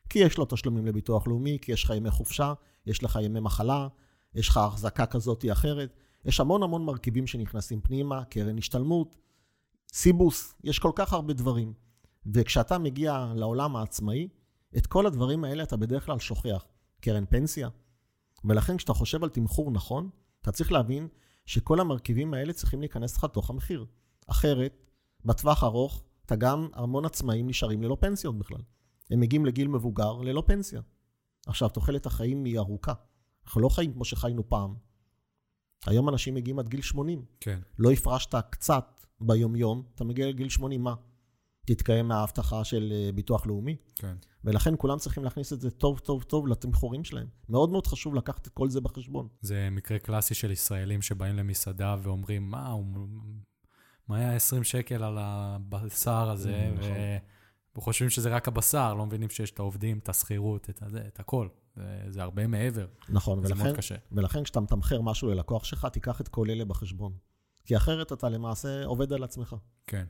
[0.09, 2.53] כי יש לו תשלומים לביטוח לאומי, כי יש לך ימי חופשה,
[2.86, 3.88] יש לך ימי מחלה,
[4.36, 5.93] יש לך החזקה כזאת או אחרת.
[6.26, 9.15] יש המון המון מרכיבים שנכנסים פנימה, קרן השתלמות,
[9.93, 11.74] סיבוס, יש כל כך הרבה דברים.
[12.26, 14.28] וכשאתה מגיע לעולם העצמאי,
[14.78, 16.65] את כל הדברים האלה אתה בדרך כלל שוכח.
[17.01, 17.70] קרן פנסיה.
[18.45, 20.09] ולכן כשאתה חושב על תמחור נכון,
[20.41, 21.07] אתה צריך להבין
[21.45, 23.86] שכל המרכיבים האלה צריכים להיכנס לך לתוך המחיר.
[24.28, 24.86] אחרת,
[25.26, 28.61] בטווח ארוך, אתה גם, המון עצמאים נשארים ללא פנסיות בכלל.
[29.11, 30.82] הם מגיעים לגיל מבוגר ללא פנסיה.
[31.47, 32.93] עכשיו, תוחלת החיים היא ארוכה.
[33.45, 34.76] אנחנו לא חיים כמו שחיינו פעם.
[35.86, 37.26] היום אנשים מגיעים עד גיל 80.
[37.39, 37.59] כן.
[37.80, 40.95] לא הפרשת קצת ביומיום, אתה מגיע לגיל 80, מה?
[41.65, 43.76] תתקיים מההבטחה של אה, ביטוח לאומי.
[43.95, 44.15] כן.
[44.48, 47.28] ולכן כולם צריכים להכניס את זה טוב טוב טוב לתמחורים שלהם.
[47.50, 49.28] מאוד מאוד חשוב לקחת את כל זה בחשבון.
[49.41, 52.86] זה מקרה קלאסי של ישראלים שבאים למסעדה ואומרים, מה, הוא...
[54.08, 56.91] מה היה 20 שקל על הבשר הזה, mm, נכון.
[57.78, 61.48] וחושבים שזה רק הבשר, לא מבינים שיש את העובדים, את השכירות, את, את הכל.
[61.76, 62.88] זה, זה הרבה מעבר.
[63.10, 63.95] נכון, ולכן, מאוד קשה.
[64.12, 67.14] ולכן כשאתה מתמחר משהו ללקוח שלך, תיקח את כל אלה בחשבון.
[67.66, 69.56] כי אחרת אתה למעשה עובד על עצמך.
[69.88, 70.06] כן,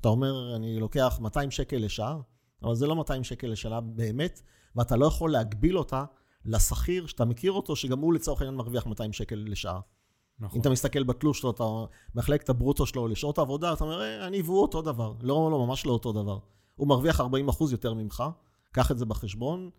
[0.00, 2.16] אתה אומר, אני לוקח 200 שקל לשעה,
[2.62, 4.42] אבל זה לא 200 שקל לשעה באמת,
[4.76, 6.04] ואתה לא יכול להגביל אותה
[6.44, 9.80] לשכיר שאתה מכיר אותו, שגם הוא לצורך העניין מרוויח 200 שקל לשעה.
[10.38, 10.56] נכון.
[10.56, 11.64] אם אתה מסתכל בתלוש שלו, אתה
[12.14, 15.12] מחלק את הברוטו שלו לשעות העבודה, אתה אומר, "אה, אני והוא אותו דבר.
[15.20, 16.38] לא, לא, ממש לא אותו דבר.
[16.74, 18.24] הוא מרוויח 40 אחוז יותר ממך,
[18.72, 19.70] קח את זה בחשבון,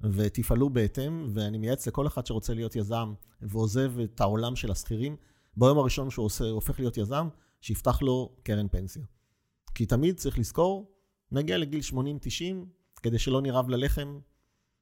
[0.00, 5.16] ותפעלו בהתאם, ואני מייעץ לכל אחד שרוצה להיות יזם ועוזב את העולם של השכירים,
[5.56, 7.28] ביום הראשון שהוא עושה, הופך להיות יזם,
[7.60, 9.02] שיפתח לו קרן פנסיה.
[9.74, 10.90] כי תמיד צריך לזכור,
[11.32, 11.94] נגיע לגיל 80-90,
[13.02, 14.18] כדי שלא נרעב ללחם.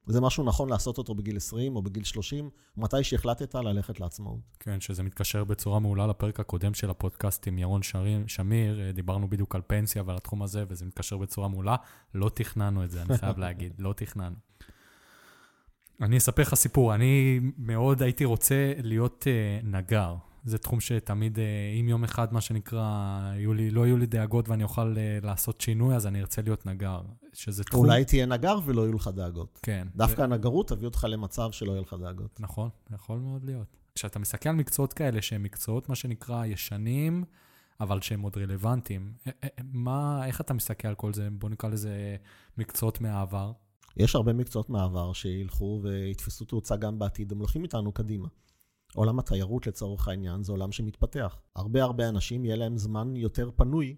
[0.07, 4.39] זה משהו נכון לעשות אותו בגיל 20 או בגיל 30, מתי שהחלטת ללכת לעצמאות.
[4.59, 9.29] כן, שזה מתקשר בצורה מעולה לפרק הקודם של הפודקאסט עם ירון שרים, שמיר, אה, דיברנו
[9.29, 11.75] בדיוק על פנסיה ועל התחום הזה, וזה מתקשר בצורה מעולה.
[12.15, 14.35] לא תכננו את זה, אני חייב להגיד, לא תכננו.
[16.01, 20.15] אני אספר לך סיפור, אני מאוד הייתי רוצה להיות uh, נגר.
[20.43, 21.41] זה תחום שתמיד, uh,
[21.79, 25.61] אם יום אחד, מה שנקרא, יהיו לי, לא יהיו לי דאגות ואני אוכל uh, לעשות
[25.61, 27.01] שינוי, אז אני ארצה להיות נגר.
[27.33, 27.85] שזה תחום...
[27.85, 29.59] אולי תהיה נגר ולא יהיו לך דאגות.
[29.63, 29.87] כן.
[29.95, 32.39] דווקא הנגרות תביא אותך למצב שלא יהיה לך דאגות.
[32.39, 33.77] נכון, יכול מאוד להיות.
[33.95, 37.23] כשאתה מסתכל על מקצועות כאלה שהם מקצועות, מה שנקרא, ישנים,
[37.79, 41.27] אבל שהם עוד רלוונטיים, א- א- מה, איך אתה מסתכל על כל זה?
[41.31, 42.15] בוא נקרא לזה
[42.57, 43.51] מקצועות מהעבר.
[43.97, 48.27] יש הרבה מקצועות מעבר שילכו ויתפסו תאוצה גם בעתיד, הם הולכים איתנו קדימה.
[48.95, 51.37] עולם התיירות לצורך העניין זה עולם שמתפתח.
[51.55, 53.95] הרבה הרבה אנשים יהיה להם זמן יותר פנוי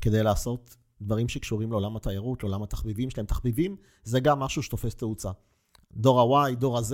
[0.00, 3.26] כדי לעשות דברים שקשורים לעולם התיירות, לעולם התחביבים שלהם.
[3.26, 5.30] תחביבים זה גם משהו שתופס תאוצה.
[5.92, 6.92] דור ה-Y, דור ה-Z,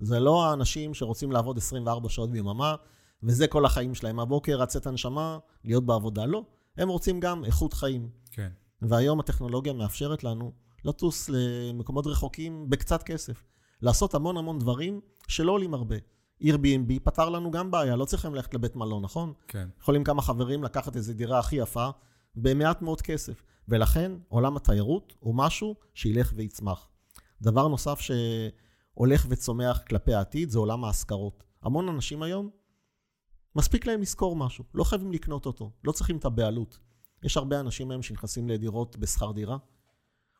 [0.00, 2.74] זה לא האנשים שרוצים לעבוד 24 שעות ביממה,
[3.22, 4.20] וזה כל החיים שלהם.
[4.20, 6.26] הבוקר לצאת הנשמה, להיות בעבודה.
[6.26, 6.44] לא,
[6.76, 8.08] הם רוצים גם איכות חיים.
[8.30, 8.48] כן.
[8.82, 10.52] והיום הטכנולוגיה מאפשרת לנו
[10.84, 13.44] לטוס למקומות רחוקים בקצת כסף.
[13.82, 15.96] לעשות המון המון דברים שלא עולים הרבה.
[16.42, 19.32] Airbnb פתר לנו גם בעיה, לא צריכים ללכת לבית מלון, נכון?
[19.48, 19.68] כן.
[19.80, 21.88] יכולים כמה חברים לקחת איזו דירה הכי יפה
[22.36, 23.42] במעט מאוד כסף.
[23.70, 26.88] ולכן עולם התיירות הוא משהו שילך ויצמח.
[27.42, 31.44] דבר נוסף שהולך וצומח כלפי העתיד זה עולם ההשכרות.
[31.62, 32.50] המון אנשים היום,
[33.56, 36.78] מספיק להם לשכור משהו, לא חייבים לקנות אותו, לא צריכים את הבעלות.
[37.22, 39.56] יש הרבה אנשים היום שנכנסים לדירות בשכר דירה.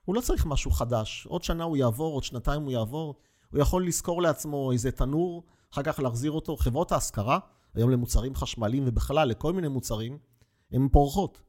[0.05, 3.15] הוא לא צריך משהו חדש, עוד שנה הוא יעבור, עוד שנתיים הוא יעבור,
[3.51, 6.57] הוא יכול לשכור לעצמו איזה תנור, אחר כך להחזיר אותו.
[6.57, 7.39] חברות ההשכרה,
[7.75, 10.19] היום למוצרים חשמליים ובכלל לכל מיני מוצרים,
[10.73, 11.43] הן פורחות.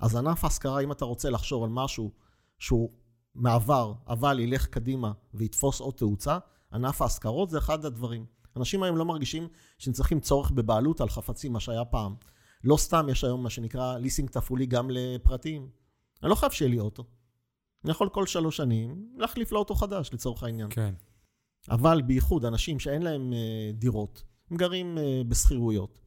[0.00, 2.10] אז ענף ההשכרה, אם אתה רוצה לחשוב על משהו
[2.58, 2.90] שהוא
[3.34, 6.38] מעבר, אבל ילך קדימה ויתפוס עוד תאוצה,
[6.72, 8.26] ענף ההשכרות זה אחד הדברים.
[8.56, 9.48] אנשים היום לא מרגישים
[9.78, 12.14] שהם צריכים צורך בבעלות על חפצים, מה שהיה פעם.
[12.64, 15.68] לא סתם יש היום מה שנקרא ליסינג תפעולי גם לפרטיים.
[16.22, 17.04] אני לא חייב שיהיה לי אוטו.
[17.84, 20.68] אני יכול כל שלוש שנים להחליף לאוטו חדש לצורך העניין.
[20.70, 20.94] כן.
[21.68, 25.98] אבל בייחוד אנשים שאין להם אה, דירות, הם גרים אה, בשכירויות.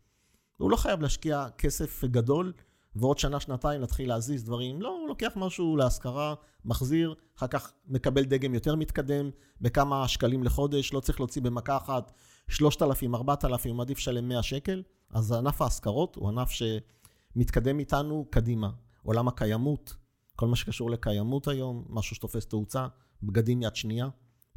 [0.58, 2.54] הוא לא חייב להשקיע כסף גדול
[2.96, 4.82] ועוד שנה, שנתיים להתחיל להזיז דברים.
[4.82, 6.36] לא, הוא לוקח משהו להשכרה,
[6.66, 9.30] מחזיר, אחר כך מקבל דגם יותר מתקדם,
[9.62, 12.12] בכמה שקלים לחודש, לא צריך להוציא במכה אחת
[12.48, 14.84] 3,000, 4,000, הוא מעדיף לשלם 100 שקל.
[15.10, 18.70] אז ענף ההשכרות הוא ענף שמתקדם איתנו קדימה.
[19.04, 19.96] עולם הקיימות,
[20.36, 22.88] כל מה שקשור לקיימות היום, משהו שתופס תאוצה,
[23.24, 24.08] בגדים יד שנייה,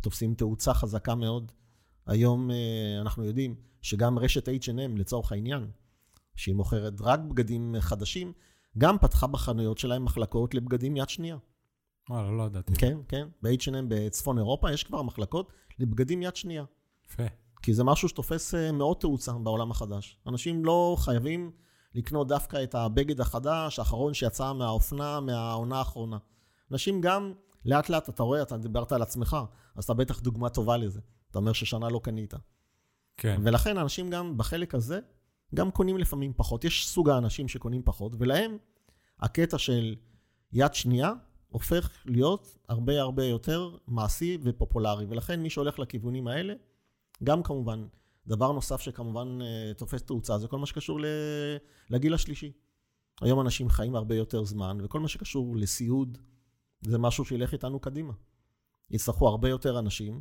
[0.06, 1.52] תופסים תאוצה חזקה מאוד.
[2.06, 2.56] היום אה,
[3.00, 5.70] אנחנו יודעים שגם רשת H&M לצורך העניין,
[6.36, 8.32] שהיא מוכרת רק בגדים חדשים,
[8.78, 11.36] גם פתחה בחנויות שלהם מחלקות לבגדים יד שנייה.
[12.10, 12.74] וואלה, לא ידעתי.
[12.74, 13.28] כן, כן.
[13.42, 16.64] ב-H&M בצפון אירופה יש כבר מחלקות לבגדים יד שנייה.
[17.06, 17.26] יפה.
[17.62, 20.18] כי זה משהו שתופס אה, מאוד תאוצה בעולם החדש.
[20.26, 21.50] אנשים לא חייבים
[21.94, 26.18] לקנות דווקא את הבגד החדש, האחרון שיצא מהאופנה, מהעונה האחרונה.
[26.72, 27.32] אנשים גם,
[27.66, 29.36] לאט לאט, אתה רואה, אתה דיברת על עצמך,
[29.76, 31.00] אז אתה בטח דוגמה טובה לזה.
[31.30, 32.34] אתה אומר ששנה לא קנית.
[33.16, 33.40] כן.
[33.42, 35.00] ולכן אנשים גם בחלק הזה,
[35.54, 36.64] גם קונים לפעמים פחות.
[36.64, 38.56] יש סוג האנשים שקונים פחות, ולהם
[39.20, 39.96] הקטע של
[40.52, 41.12] יד שנייה
[41.48, 45.06] הופך להיות הרבה הרבה יותר מעשי ופופולרי.
[45.08, 46.54] ולכן מי שהולך לכיוונים האלה,
[47.24, 47.86] גם כמובן,
[48.26, 51.00] דבר נוסף שכמובן אה, תופס תאוצה, זה כל מה שקשור
[51.90, 52.52] לגיל השלישי.
[53.20, 56.18] היום אנשים חיים הרבה יותר זמן, וכל מה שקשור לסיעוד,
[56.86, 58.12] זה משהו שילך איתנו קדימה.
[58.90, 60.20] יצטרכו הרבה יותר אנשים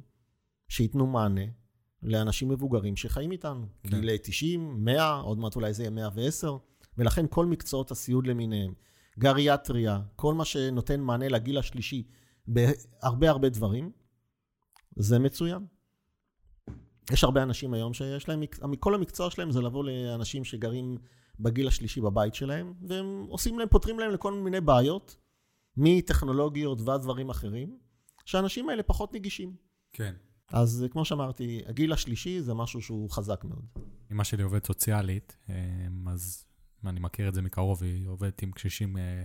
[0.67, 1.45] שייתנו מענה
[2.03, 3.65] לאנשים מבוגרים שחיים איתנו.
[3.83, 3.89] כן.
[3.89, 6.57] גילי 90, 100, עוד מעט אולי זה יהיה 110,
[6.97, 8.73] ולכן כל מקצועות הסיעוד למיניהם,
[9.19, 12.07] גריאטריה, כל מה שנותן מענה לגיל השלישי
[12.47, 13.91] בהרבה הרבה דברים,
[14.95, 15.65] זה מצוין.
[17.11, 18.43] יש הרבה אנשים היום שיש להם,
[18.79, 20.97] כל המקצוע שלהם זה לבוא לאנשים שגרים
[21.39, 25.17] בגיל השלישי בבית שלהם, והם עושים להם, פותרים להם לכל מיני בעיות,
[25.77, 27.77] מטכנולוגיות ועד דברים אחרים,
[28.25, 29.55] שהאנשים האלה פחות נגישים.
[29.93, 30.13] כן.
[30.51, 33.65] אז אה, כמו שאמרתי, הגיל השלישי זה משהו שהוא חזק מאוד.
[34.11, 35.55] אמא שלי עובדת סוציאלית, אה,
[36.07, 36.45] אז
[36.85, 39.23] אני מכיר את זה מקרוב, היא עובדת עם קשישים אה,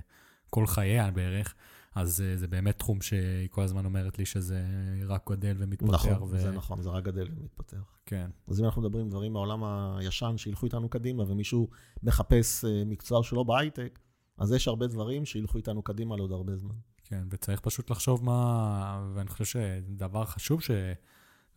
[0.51, 1.55] כל חייה בערך,
[1.95, 4.65] אז זה באמת תחום שהיא כל הזמן אומרת לי שזה
[5.07, 6.07] רק גדל ומתפתח.
[6.07, 6.39] נכון, ו...
[6.39, 7.97] זה נכון, זה רק גדל ומתפתח.
[8.07, 8.31] כן.
[8.49, 9.65] אז אם אנחנו מדברים דברים מהעולם
[9.99, 11.69] הישן שילכו איתנו קדימה, ומישהו
[12.03, 13.99] מחפש מקצוע שלו בהייטק,
[14.41, 16.75] אז יש הרבה דברים שילכו איתנו קדימה לעוד הרבה זמן.
[17.05, 19.11] כן, וצריך פשוט לחשוב מה...
[19.15, 20.71] ואני חושב שדבר חשוב ש...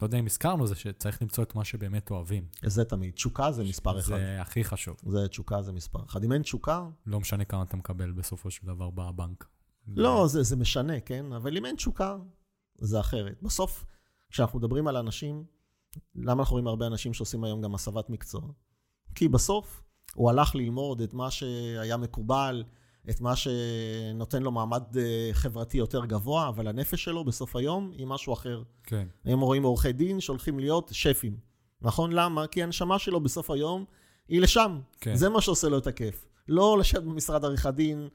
[0.02, 2.48] לא יודע אם הזכרנו, זה שצריך למצוא את מה שבאמת אוהבים.
[2.66, 3.14] זה תמיד.
[3.14, 4.16] תשוקה זה מספר אחד.
[4.16, 4.98] זה הכי חשוב.
[5.08, 6.24] זה תשוקה זה מספר אחד.
[6.24, 6.88] אם אין תשוקה...
[7.06, 9.48] לא משנה כמה אתה מקבל בסופו של דבר בבנק.
[9.88, 11.34] לא, זה, זה משנה, כן?
[11.34, 12.18] אבל אם אין תשוקה,
[12.78, 13.42] זה אחרת.
[13.42, 13.86] בסוף,
[14.30, 15.44] כשאנחנו מדברים על אנשים,
[16.16, 18.42] למה אנחנו רואים הרבה אנשים שעושים היום גם הסבת מקצוע?
[19.16, 19.83] כי בסוף
[20.16, 22.64] הוא הלך ללמוד את מה שהיה מקובל,
[23.10, 28.08] את מה שנותן לו מעמד אה, חברתי יותר גבוה, אבל הנפש שלו בסוף היום היא
[28.08, 28.64] משהו אחר.
[28.84, 29.08] כן.
[29.26, 31.38] הם רואים עורכי דין שהולכים להיות שפים.
[31.82, 32.12] נכון?
[32.12, 32.48] למה?
[32.48, 33.86] כי הנשמה שלו בסוף היום
[34.28, 34.80] היא לשם.
[35.00, 35.16] כן.
[35.16, 36.26] זה מה שעושה לו את הכיף.
[36.48, 38.08] לא לשבת במשרד עריכת דין.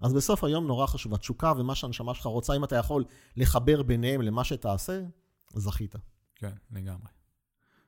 [0.00, 2.56] אז בסוף היום נורא חשוב התשוקה ומה שהנשמה שלך רוצה.
[2.56, 3.04] אם אתה יכול
[3.36, 5.00] לחבר ביניהם למה שתעשה,
[5.54, 5.94] זכית.
[6.36, 7.17] כן, לגמרי.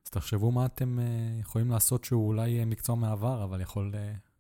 [0.05, 4.30] אז תחשבו מה אתם uh, יכולים לעשות שהוא אולי מקצוע מעבר, אבל יכול uh,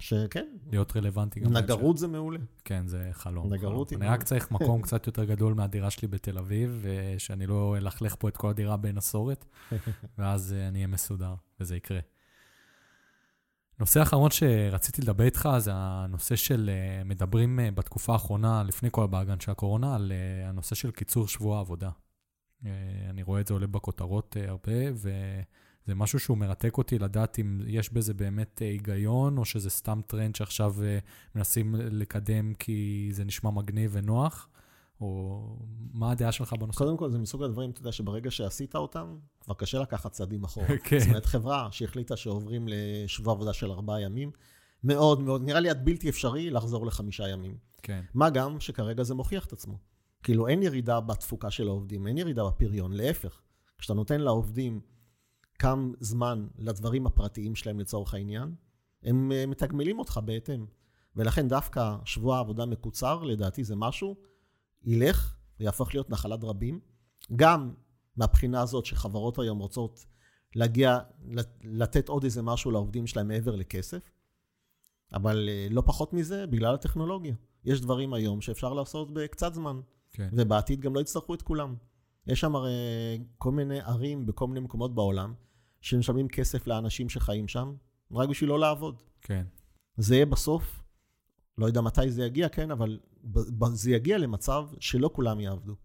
[0.00, 0.46] שכן.
[0.70, 1.56] להיות רלוונטי גם.
[1.56, 2.38] נגרות זה מעולה.
[2.64, 3.52] כן, זה חלום.
[3.52, 3.98] נגרות היא...
[3.98, 8.28] אני רק צריך מקום קצת יותר גדול מהדירה שלי בתל אביב, ושאני לא אלכלך פה
[8.28, 9.44] את כל הדירה בנסורת,
[10.18, 12.00] ואז אה, אני אהיה מסודר, וזה יקרה.
[13.80, 19.04] נושא אחרון שרציתי לדבר איתך זה הנושא של, אה, מדברים אה, בתקופה האחרונה, לפני כל
[19.04, 20.12] הבאגן של הקורונה, על
[20.44, 21.90] הנושא של קיצור שבוע העבודה.
[23.10, 25.10] אני רואה את זה עולה בכותרות הרבה, ו...
[25.88, 30.00] זה משהו שהוא מרתק אותי לדעת אם יש בזה באמת אה, היגיון, או שזה סתם
[30.06, 30.98] טרנד שעכשיו אה,
[31.34, 34.48] מנסים לקדם כי זה נשמע מגניב ונוח,
[35.00, 35.42] או
[35.92, 36.78] מה הדעה שלך בנושא?
[36.78, 40.66] קודם כל, זה מסוג הדברים, אתה יודע, שברגע שעשית אותם, כבר קשה לקחת צעדים אחורה.
[40.84, 40.98] כן.
[40.98, 44.30] זאת אומרת, חברה שהחליטה שעוברים לשבוע עבודה של ארבעה ימים,
[44.84, 47.56] מאוד מאוד, נראה לי עד בלתי אפשרי לחזור לחמישה ימים.
[47.82, 48.04] כן.
[48.14, 49.78] מה גם שכרגע זה מוכיח את עצמו.
[50.22, 53.40] כאילו, אין ירידה בתפוקה של העובדים, אין ירידה בפריון, להפך.
[53.78, 54.80] כשאתה נותן לעובדים
[55.58, 58.54] קם זמן לדברים הפרטיים שלהם לצורך העניין,
[59.02, 60.66] הם אה, מתגמלים אותך בהתאם.
[61.16, 64.16] ולכן דווקא שבוע עבודה מקוצר, לדעתי זה משהו,
[64.82, 66.80] ילך ויהפוך להיות נחלת רבים.
[67.36, 67.74] גם
[68.16, 70.06] מהבחינה הזאת שחברות היום רוצות
[70.54, 70.98] להגיע,
[71.62, 74.10] לתת עוד איזה משהו לעובדים שלהם מעבר לכסף,
[75.12, 77.34] אבל אה, לא פחות מזה, בגלל הטכנולוגיה.
[77.64, 79.80] יש דברים היום שאפשר לעשות בקצת זמן,
[80.18, 80.28] כן.
[80.32, 81.74] ובעתיד גם לא יצטרכו את כולם.
[82.26, 82.72] יש שם הרי
[83.38, 85.34] כל מיני ערים בכל מיני מקומות בעולם,
[85.80, 87.74] שמשלמים כסף לאנשים שחיים שם,
[88.12, 89.02] רק בשביל לא לעבוד.
[89.20, 89.46] כן.
[89.96, 90.82] זה יהיה בסוף,
[91.58, 92.98] לא יודע מתי זה יגיע, כן, אבל
[93.72, 95.76] זה יגיע למצב שלא כולם יעבדו.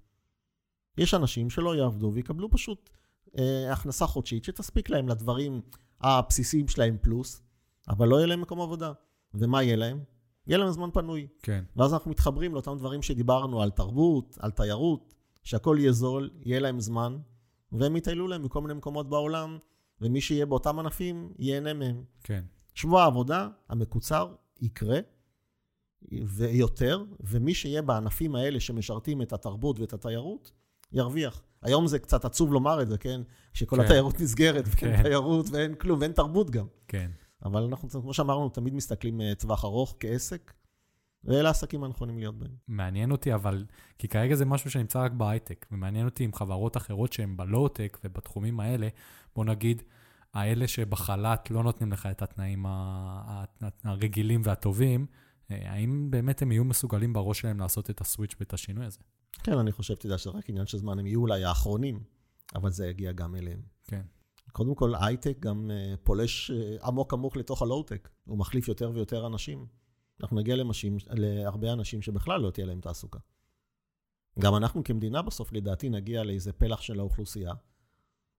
[0.97, 2.89] יש אנשים שלא יעבדו ויקבלו פשוט
[3.37, 5.61] אה, הכנסה חודשית שתספיק להם לדברים
[6.01, 7.41] הבסיסיים שלהם פלוס,
[7.89, 8.91] אבל לא יהיה להם מקום עבודה.
[9.33, 10.03] ומה יהיה להם?
[10.47, 11.27] יהיה להם זמן פנוי.
[11.43, 11.63] כן.
[11.75, 15.13] ואז אנחנו מתחברים לאותם דברים שדיברנו על תרבות, על תיירות,
[15.43, 17.17] שהכל יהיה זול, יהיה להם זמן,
[17.71, 19.57] והם יטיילו להם מכל מיני מקומות בעולם,
[20.01, 22.03] ומי שיהיה באותם ענפים ייהנה מהם.
[22.23, 22.43] כן.
[22.73, 24.99] שבוע העבודה המקוצר יקרה,
[26.11, 30.51] ויותר, ומי שיהיה בענפים האלה שמשרתים את התרבות ואת התיירות,
[30.91, 31.41] ירוויח.
[31.61, 33.21] היום זה קצת עצוב לומר את זה, כן?
[33.53, 33.81] שכל כן.
[33.81, 35.03] התיירות נסגרת, ואין כן.
[35.03, 36.65] תיירות ואין כלום, ואין תרבות גם.
[36.87, 37.11] כן.
[37.45, 40.53] אבל אנחנו, כמו שאמרנו, תמיד מסתכלים אה, טווח ארוך כעסק,
[41.23, 42.51] ואלה העסקים הנכונים להיות בהם.
[42.67, 43.65] מעניין אותי, אבל,
[43.97, 48.59] כי כרגע זה משהו שנמצא רק בהייטק, ומעניין אותי עם חברות אחרות שהן בלואו-טק ובתחומים
[48.59, 48.87] האלה,
[49.35, 49.81] בוא נגיד,
[50.33, 52.65] האלה שבחל"ת לא נותנים לך את התנאים
[53.83, 55.05] הרגילים והטובים,
[55.51, 58.99] אה, האם באמת הם יהיו מסוגלים בראש שלהם לעשות את הסוויץ' ואת השינוי הזה?
[59.43, 62.03] כן, אני חושב, יודע, שזה רק עניין של זמן, הם יהיו אולי האחרונים,
[62.55, 63.61] אבל זה יגיע גם אליהם.
[63.87, 64.01] כן.
[64.53, 68.09] קודם כל, הייטק גם אה, פולש אה, עמוק עמוק לתוך הלואו-טק.
[68.25, 69.65] הוא מחליף יותר ויותר אנשים.
[70.21, 73.19] אנחנו נגיע למשים, להרבה אנשים שבכלל לא תהיה להם תעסוקה.
[74.39, 77.53] גם אנחנו כמדינה בסוף, לדעתי, נגיע לאיזה פלח של האוכלוסייה,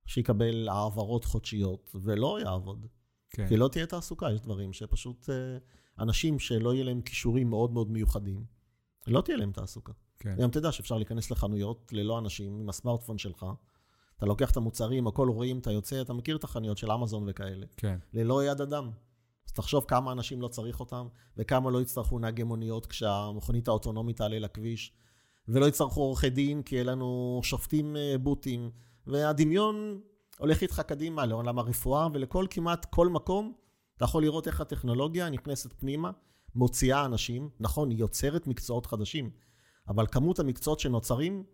[0.07, 2.87] שיקבל העברות חודשיות ולא יעבוד.
[3.31, 3.49] כן.
[3.49, 5.59] כי לא תהיה תעסוקה, יש דברים שפשוט אה,
[5.99, 8.45] אנשים שלא יהיה להם כישורים מאוד מאוד מיוחדים,
[9.07, 9.93] לא תהיה להם תעסוקה.
[10.19, 10.37] כן.
[10.37, 13.47] גם תדע שאפשר להיכנס לחנויות ללא אנשים עם הסמארטפון שלך.
[14.25, 17.67] אתה לוקח את המוצרים, הכל רואים, אתה יוצא, אתה מכיר את החנויות של אמזון וכאלה.
[17.77, 17.99] כן.
[18.13, 18.91] ללא יד אדם.
[19.47, 21.07] אז תחשוב כמה אנשים לא צריך אותם,
[21.37, 24.93] וכמה לא יצטרכו נהגי מוניות כשהמכונית האוטונומית תעלה לכביש,
[25.49, 28.71] ולא יצטרכו עורכי דין, כי יהיה לנו שופטים אה, בוטים,
[29.07, 30.01] והדמיון
[30.39, 33.53] הולך איתך קדימה לעולם הרפואה, ולכל כמעט כל מקום
[33.97, 36.11] אתה יכול לראות איך הטכנולוגיה נכנסת פנימה,
[36.55, 39.31] מוציאה אנשים, נכון, היא יוצרת מקצועות חדשים,
[39.89, 41.45] אבל כמות המקצועות שנוצרים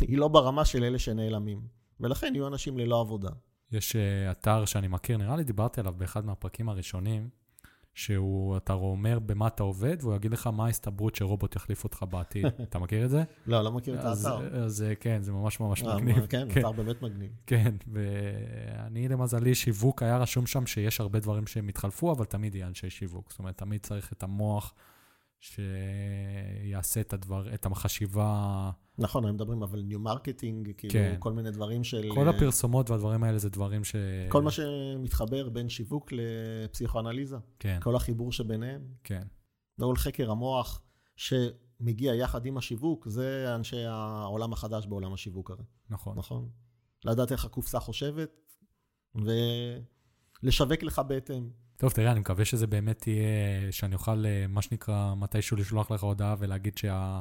[0.00, 1.75] היא לא ברמה של אלה שנעלמים.
[2.00, 3.30] ולכן יהיו אנשים ללא עבודה.
[3.72, 7.28] יש uh, אתר שאני מכיר, נראה לי דיברתי עליו באחד מהפרקים הראשונים,
[7.96, 12.46] שהוא, אתה אומר במה אתה עובד, והוא יגיד לך מה ההסתברות שרובוט יחליף אותך בעתיד.
[12.68, 13.22] אתה מכיר את זה?
[13.46, 14.64] לא, לא מכיר את האתר.
[14.64, 16.26] אז אה, כן, זה ממש ממש אה, מגניב.
[16.26, 17.30] כן, כן, אתר באמת מגניב.
[17.46, 22.66] כן, ואני למזלי, שיווק היה רשום שם שיש הרבה דברים שהם התחלפו, אבל תמיד יהיה
[22.66, 23.30] אנשי שיווק.
[23.30, 24.74] זאת אומרת, תמיד צריך את המוח
[25.40, 28.70] שיעשה את הדבר, את החשיבה.
[28.98, 31.16] נכון, הם מדברים, אבל neuromarketing, כאילו, כן.
[31.18, 32.10] כל מיני דברים של...
[32.14, 33.96] כל הפרסומות והדברים האלה זה דברים ש...
[34.28, 39.22] כל מה שמתחבר בין שיווק לפסיכואנליזה, כן, כל החיבור שביניהם, כן,
[39.80, 40.82] כל חקר המוח
[41.16, 46.18] שמגיע יחד עם השיווק, זה אנשי העולם החדש בעולם השיווק הרי, נכון.
[46.18, 46.48] נכון?
[47.04, 48.40] לדעת איך הקופסה חושבת,
[49.14, 51.50] ולשווק לך בהתאם.
[51.76, 56.02] טוב, תראה, אני מקווה שזה באמת יהיה, שאני אוכל, אה, מה שנקרא, מתישהו לשלוח לך
[56.02, 57.20] הודעה ולהגיד שה...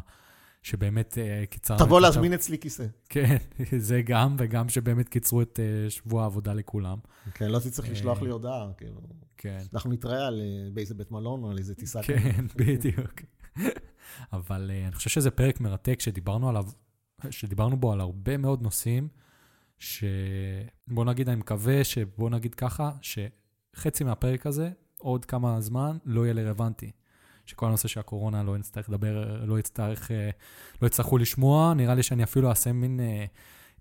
[0.63, 1.85] שבאמת אה, קיצרנו...
[1.85, 2.85] תבוא להזמין אצלי כיסא.
[3.09, 3.37] כן,
[3.77, 6.97] זה גם, וגם שבאמת קיצרו את אה, שבוע העבודה לכולם.
[7.33, 9.01] כן, לא תצטרך לשלוח לי הודעה, כאילו.
[9.37, 10.41] כן, אנחנו נתראה על
[10.73, 12.03] באיזה בית מלון או על איזה טיסה.
[12.03, 13.21] כן, בדיוק.
[14.33, 16.65] אבל אני חושב שזה פרק מרתק שדיברנו עליו,
[17.29, 19.07] שדיברנו בו על הרבה מאוד נושאים,
[19.79, 22.91] שבוא נגיד, אני מקווה שבוא נגיד ככה,
[23.75, 26.91] שחצי מהפרק הזה, עוד כמה זמן, לא יהיה רלוונטי.
[27.45, 30.29] שכל הנושא של הקורונה לא נצטרך לדבר, לא יצטרך, אה,
[30.81, 33.25] לא יצטרכו לשמוע, נראה לי שאני אפילו אעשה מין אה,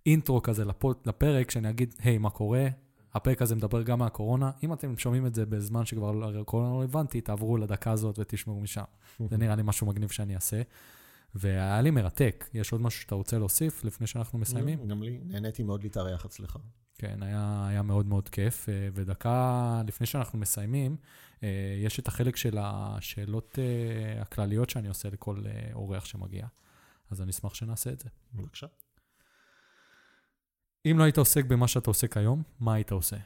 [0.06, 2.68] אינטרו כזה לפוד, לפרק, שאני אגיד, היי, מה קורה?
[3.14, 4.50] הפרק הזה מדבר גם מהקורונה.
[4.62, 8.82] אם אתם שומעים את זה בזמן שכבר הקורונה לא רלוונטי, תעברו לדקה הזאת ותשמעו משם.
[9.30, 10.62] זה נראה לי משהו מגניב שאני אעשה.
[11.34, 12.48] והיה לי מרתק.
[12.54, 14.88] יש עוד משהו שאתה רוצה להוסיף לפני שאנחנו מסיימים?
[14.88, 16.56] גם לי, נהניתי מאוד להתארח אצלך.
[17.04, 18.68] כן, היה, היה מאוד מאוד כיף.
[18.68, 20.96] אה, ודקה לפני שאנחנו מסיימים,
[21.42, 26.46] אה, יש את החלק של השאלות אה, הכלליות שאני עושה לכל אורח שמגיע.
[27.10, 28.08] אז אני אשמח שנעשה את זה.
[28.34, 28.66] בבקשה.
[30.86, 33.16] אם לא היית עוסק במה שאתה עוסק היום, מה היית עושה?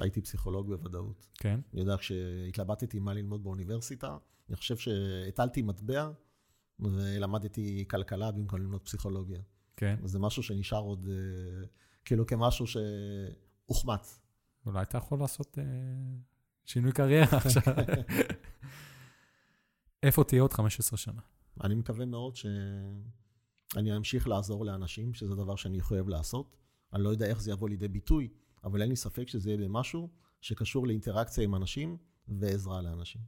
[0.00, 1.26] הייתי פסיכולוג בוודאות.
[1.34, 1.60] כן?
[1.72, 4.16] אני יודע, כשהתלבטתי מה ללמוד באוניברסיטה,
[4.48, 6.10] אני חושב שהטלתי מטבע
[6.80, 9.40] ולמדתי כלכלה במקום ללמוד פסיכולוגיה.
[9.76, 9.96] כן.
[10.04, 11.06] זה משהו שנשאר עוד
[12.04, 14.20] כאילו כמשהו שהוחמץ.
[14.66, 15.64] אולי אתה יכול לעשות אה,
[16.64, 17.62] שינוי קריירה עכשיו.
[20.02, 21.20] איפה תהיה עוד 15 שנה?
[21.64, 26.56] אני מקווה מאוד שאני אמשיך לעזור לאנשים, שזה דבר שאני חייב לעשות.
[26.92, 28.28] אני לא יודע איך זה יבוא לידי ביטוי,
[28.64, 30.08] אבל אין לי ספק שזה יהיה במשהו
[30.40, 31.96] שקשור לאינטראקציה עם אנשים
[32.28, 33.20] ועזרה לאנשים.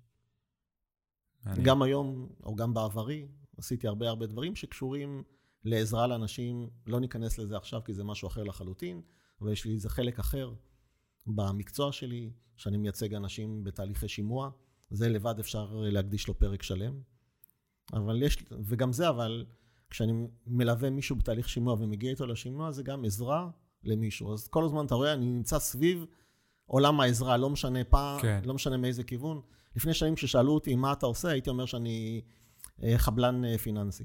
[1.44, 1.66] מעניין.
[1.66, 5.22] גם היום, או גם בעברי, עשיתי הרבה הרבה דברים שקשורים
[5.64, 6.68] לעזרה לאנשים.
[6.86, 9.02] לא ניכנס לזה עכשיו, כי זה משהו אחר לחלוטין,
[9.40, 10.52] אבל יש לי איזה חלק אחר
[11.26, 14.50] במקצוע שלי, שאני מייצג אנשים בתהליכי שימוע.
[14.90, 17.00] זה לבד אפשר להקדיש לו פרק שלם.
[17.92, 19.46] אבל יש, וגם זה, אבל
[19.90, 20.12] כשאני
[20.46, 23.50] מלווה מישהו בתהליך שימוע ומגיע איתו לשימוע, זה גם עזרה
[23.84, 24.32] למישהו.
[24.32, 26.04] אז כל הזמן אתה רואה, אני נמצא סביב
[26.66, 28.40] עולם העזרה, לא משנה פעם, כן.
[28.44, 29.40] לא משנה מאיזה כיוון.
[29.76, 32.20] לפני שנים כששאלו אותי מה אתה עושה, הייתי אומר שאני
[32.82, 34.04] אה, חבלן אה, פיננסי.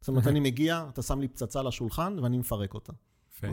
[0.00, 2.92] זאת אומרת, אני מגיע, אתה שם לי פצצה לשולחן ואני מפרק אותה.
[3.30, 3.46] יפה.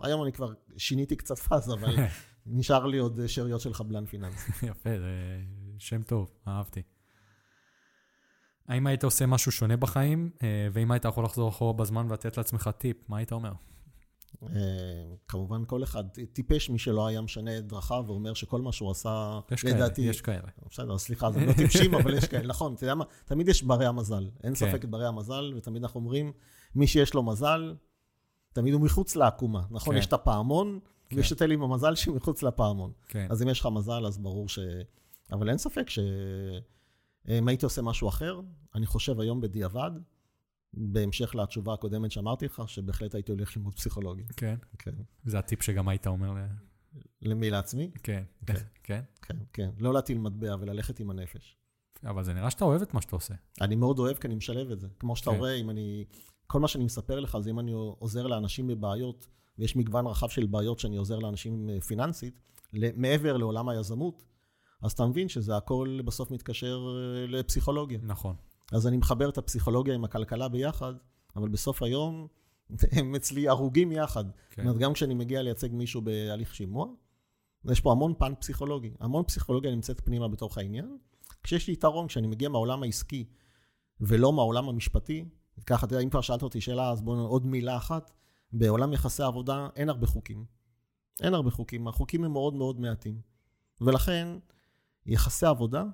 [0.00, 1.94] היום אני כבר שיניתי קצת פאזה, אבל
[2.46, 4.52] נשאר לי עוד שאריות של חבלן פיננסי.
[4.70, 5.40] יפה, זה
[5.78, 6.82] שם טוב, אהבתי.
[8.68, 12.70] האם היית עושה משהו שונה בחיים, אה, ואם היית יכול לחזור אחורה בזמן ולתת לעצמך
[12.78, 13.52] טיפ, מה היית אומר?
[14.42, 14.48] אה,
[15.28, 19.40] כמובן, כל אחד טיפש מי שלא היה משנה את דרכיו ואומר שכל מה שהוא עשה,
[19.50, 20.02] יש כאלה, לדעתי...
[20.02, 20.48] יש כאלה.
[20.70, 23.86] בסדר, סליחה, זה לא טיפשים, אבל יש כאלה, נכון, אתה יודע מה, תמיד יש ברי
[23.86, 24.28] המזל.
[24.44, 24.54] אין כן.
[24.54, 26.32] ספק ברי המזל, ותמיד אנחנו אומרים,
[26.74, 27.74] מי שיש לו מזל,
[28.52, 29.62] תמיד הוא מחוץ לעקומה.
[29.70, 29.98] נכון, כן.
[29.98, 30.78] יש את הפעמון,
[31.08, 31.16] כן.
[31.16, 32.92] ויש את אלה עם המזל שמחוץ לפעמון.
[33.08, 34.58] כן, אז אם יש לך מזל, אז ברור ש...
[35.32, 35.98] אבל אין ספק ש...
[37.28, 38.40] אם הייתי עושה משהו אחר,
[38.74, 39.90] אני חושב היום בדיעבד,
[40.76, 44.26] בהמשך לתשובה הקודמת שאמרתי לך, שבהחלט הייתי הולך ללמוד פסיכולוגיה.
[44.36, 44.56] כן.
[44.78, 44.94] כן.
[45.24, 46.46] זה הטיפ שגם היית אומר ל...
[47.22, 47.90] למי לעצמי?
[48.02, 48.54] כן, כן.
[48.82, 49.00] כן.
[49.22, 49.70] כן, כן.
[49.78, 51.56] לא להטיל מטבע וללכת עם הנפש.
[52.04, 53.34] אבל זה נראה שאתה אוהב את מה שאתה עושה.
[53.60, 54.88] אני מאוד אוהב כי אני משלב את זה.
[54.98, 55.36] כמו שאתה כן.
[55.36, 56.04] רואה, אם אני...
[56.46, 59.26] כל מה שאני מספר לך זה אם אני עוזר לאנשים בבעיות,
[59.58, 62.40] ויש מגוון רחב של בעיות שאני עוזר לאנשים אה, פיננסית,
[62.96, 64.24] מעבר לעולם היזמות,
[64.82, 67.98] אז אתה מבין שזה הכל בסוף מתקשר אה, לפסיכולוגיה.
[68.02, 68.36] נכון.
[68.72, 70.94] אז אני מחבר את הפסיכולוגיה עם הכלכלה ביחד,
[71.36, 72.26] אבל בסוף היום
[72.96, 74.24] הם אצלי הרוגים יחד.
[74.24, 74.62] זאת כן.
[74.62, 76.86] אומרת, גם כשאני מגיע לייצג מישהו בהליך שימוע,
[77.64, 78.90] יש פה המון פן פסיכולוגי.
[79.00, 80.96] המון פסיכולוגיה נמצאת פנימה בתוך העניין.
[81.42, 83.24] כשיש לי יתרון, כשאני מגיע מהעולם העסקי
[84.00, 85.24] ולא מהעולם המשפטי,
[85.66, 88.10] ככה, אתה יודע, אם כבר שאלת אותי שאלה, אז בואו עוד מילה אחת.
[88.52, 90.44] בעולם יחסי עבודה אין הרבה חוקים.
[91.22, 93.20] אין הרבה חוקים, החוקים הם מאוד מאוד מעטים.
[93.80, 94.28] ולכן,
[95.06, 95.84] יחסי עבודה,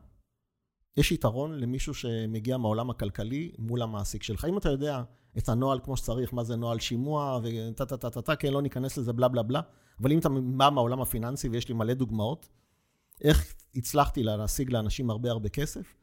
[0.97, 4.45] יש יתרון למישהו שמגיע מהעולם הכלכלי מול המעסיק שלך.
[4.45, 5.03] אם אתה יודע
[5.39, 8.63] את הנוהל כמו שצריך, מה זה נוהל שימוע, וטה טה טה טה טה, כן, לא
[8.63, 9.61] ניכנס לזה בלה בלה בלה.
[10.01, 12.49] אבל אם אתה בא מהעולם הפיננסי, ויש לי מלא דוגמאות,
[13.21, 15.95] איך הצלחתי להשיג לאנשים הרבה הרבה כסף?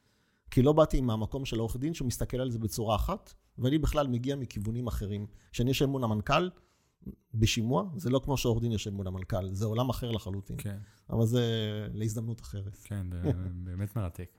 [0.52, 4.36] כי לא באתי מהמקום של עורך דין שמסתכל על זה בצורה אחת, ואני בכלל מגיע
[4.36, 5.28] מכיוונים אחרים.
[5.52, 6.50] כשאני יושב מול המנכ"ל,
[7.34, 10.56] בשימוע, זה לא כמו שעורך דין יושב מול המנכ"ל, זה עולם אחר לחלוטין.
[10.60, 10.78] כן.
[11.10, 11.44] אבל זה
[11.94, 12.78] להזדמנות אחרת.
[12.84, 13.08] כן,
[13.64, 14.39] באמת מרתק.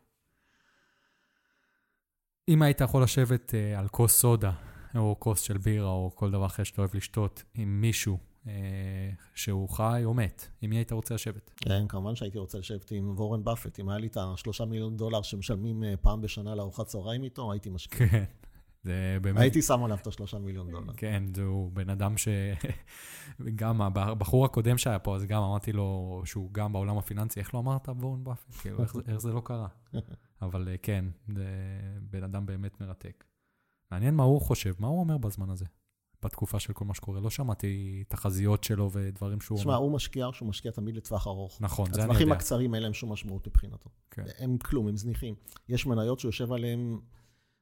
[2.51, 4.53] אם היית יכול לשבת uh, על כוס סודה,
[4.97, 8.49] או כוס של בירה, או כל דבר אחר שאתה אוהב לשתות, עם מישהו uh,
[9.35, 11.51] שהוא חי או מת, עם מי היית רוצה לשבת?
[11.57, 13.81] כן, כמובן שהייתי רוצה לשבת עם וורן באפט.
[13.81, 17.71] אם היה לי את השלושה מיליון דולר שמשלמים uh, פעם בשנה לארוחת צהריים איתו, הייתי
[17.71, 18.09] משקיע.
[18.09, 18.25] כן.
[18.83, 19.41] זה באמת...
[19.41, 20.93] הייתי שם עליו את השלושה מיליון דולר.
[20.97, 22.29] כן, זהו בן אדם ש...
[23.61, 27.59] גם הבחור הקודם שהיה פה, אז גם אמרתי לו שהוא גם בעולם הפיננסי, איך לא
[27.59, 28.55] אמרת וורן באפט?
[28.61, 28.79] כאילו,
[29.09, 29.69] איך זה לא קרה?
[30.43, 31.45] אבל כן, זה
[32.03, 33.25] בן אדם באמת מרתק.
[33.91, 35.65] מעניין מה הוא חושב, מה הוא אומר בזמן הזה,
[36.23, 37.21] בתקופה של כל מה שקורה.
[37.21, 41.59] לא שמעתי תחזיות שלו ודברים שהוא תשמע, הוא משקיע שהוא משקיע תמיד לטווח ארוך.
[41.61, 42.05] נכון, זה אני יודע.
[42.05, 43.91] הטווחים הקצרים אין להם שום משמעות מבחינתו.
[44.11, 44.25] כן.
[44.39, 45.35] הם כלום, הם זניחים.
[45.69, 46.99] יש מניות שהוא יושב עליהן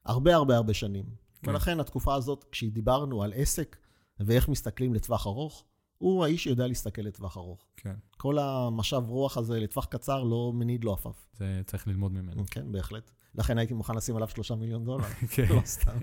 [0.05, 1.05] הרבה הרבה הרבה שנים.
[1.43, 1.51] כן.
[1.51, 3.77] ולכן התקופה הזאת, כשדיברנו על עסק
[4.21, 5.65] ואיך מסתכלים לטווח ארוך,
[5.99, 7.67] הוא האיש שיודע להסתכל לטווח ארוך.
[7.77, 11.27] כן, כל המשב רוח הזה לטווח קצר לא מניד לו עפעף.
[11.33, 12.43] זה צריך ללמוד ממנו.
[12.51, 13.11] כן, בהחלט.
[13.35, 15.05] לכן הייתי מוכן לשים עליו שלושה מיליון דולר.
[15.35, 15.47] כן.
[15.49, 15.99] לא סתם.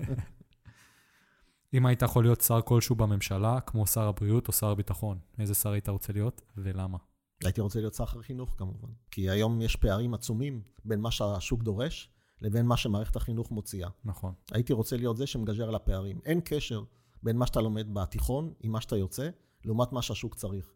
[1.74, 5.70] אם היית יכול להיות שר כלשהו בממשלה, כמו שר הבריאות או שר הביטחון, איזה שר
[5.70, 6.98] היית רוצה להיות ולמה?
[7.44, 8.88] הייתי רוצה להיות שר חינוך כמובן.
[9.10, 12.10] כי היום יש פערים עצומים בין מה שהשוק דורש
[12.40, 13.88] לבין מה שמערכת החינוך מוציאה.
[14.04, 14.32] נכון.
[14.52, 16.20] הייתי רוצה להיות זה שמגשר על הפערים.
[16.24, 16.82] אין קשר
[17.22, 19.28] בין מה שאתה לומד בתיכון עם מה שאתה יוצא,
[19.66, 20.72] לעומת מה שהשוק צריך.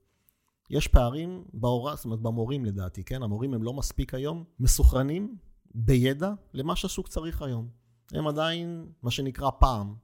[0.71, 3.23] יש פערים בהוראה, זאת אומרת במורים לדעתי, כן?
[3.23, 5.37] המורים הם לא מספיק היום מסוכרנים
[5.75, 7.69] בידע למה שהשוק צריך היום.
[8.13, 9.95] הם עדיין, מה שנקרא, פעם.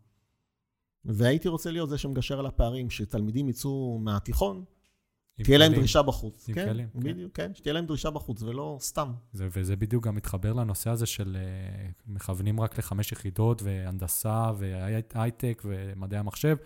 [1.05, 4.65] והייתי רוצה להיות זה שמגשר על הפערים, שתלמידים יצאו מהתיכון,
[5.45, 5.75] תהיה להם.
[5.75, 6.47] דרישה בחוץ.
[6.47, 7.01] כן, כלים, כן.
[7.01, 9.13] בדיוק, כן, שתהיה להם דרישה בחוץ, ולא סתם.
[9.33, 15.63] זה, וזה בדיוק גם מתחבר לנושא הזה של אה, מכוונים רק לחמש יחידות, והנדסה, והייטק,
[15.65, 16.57] ומדעי המחשב,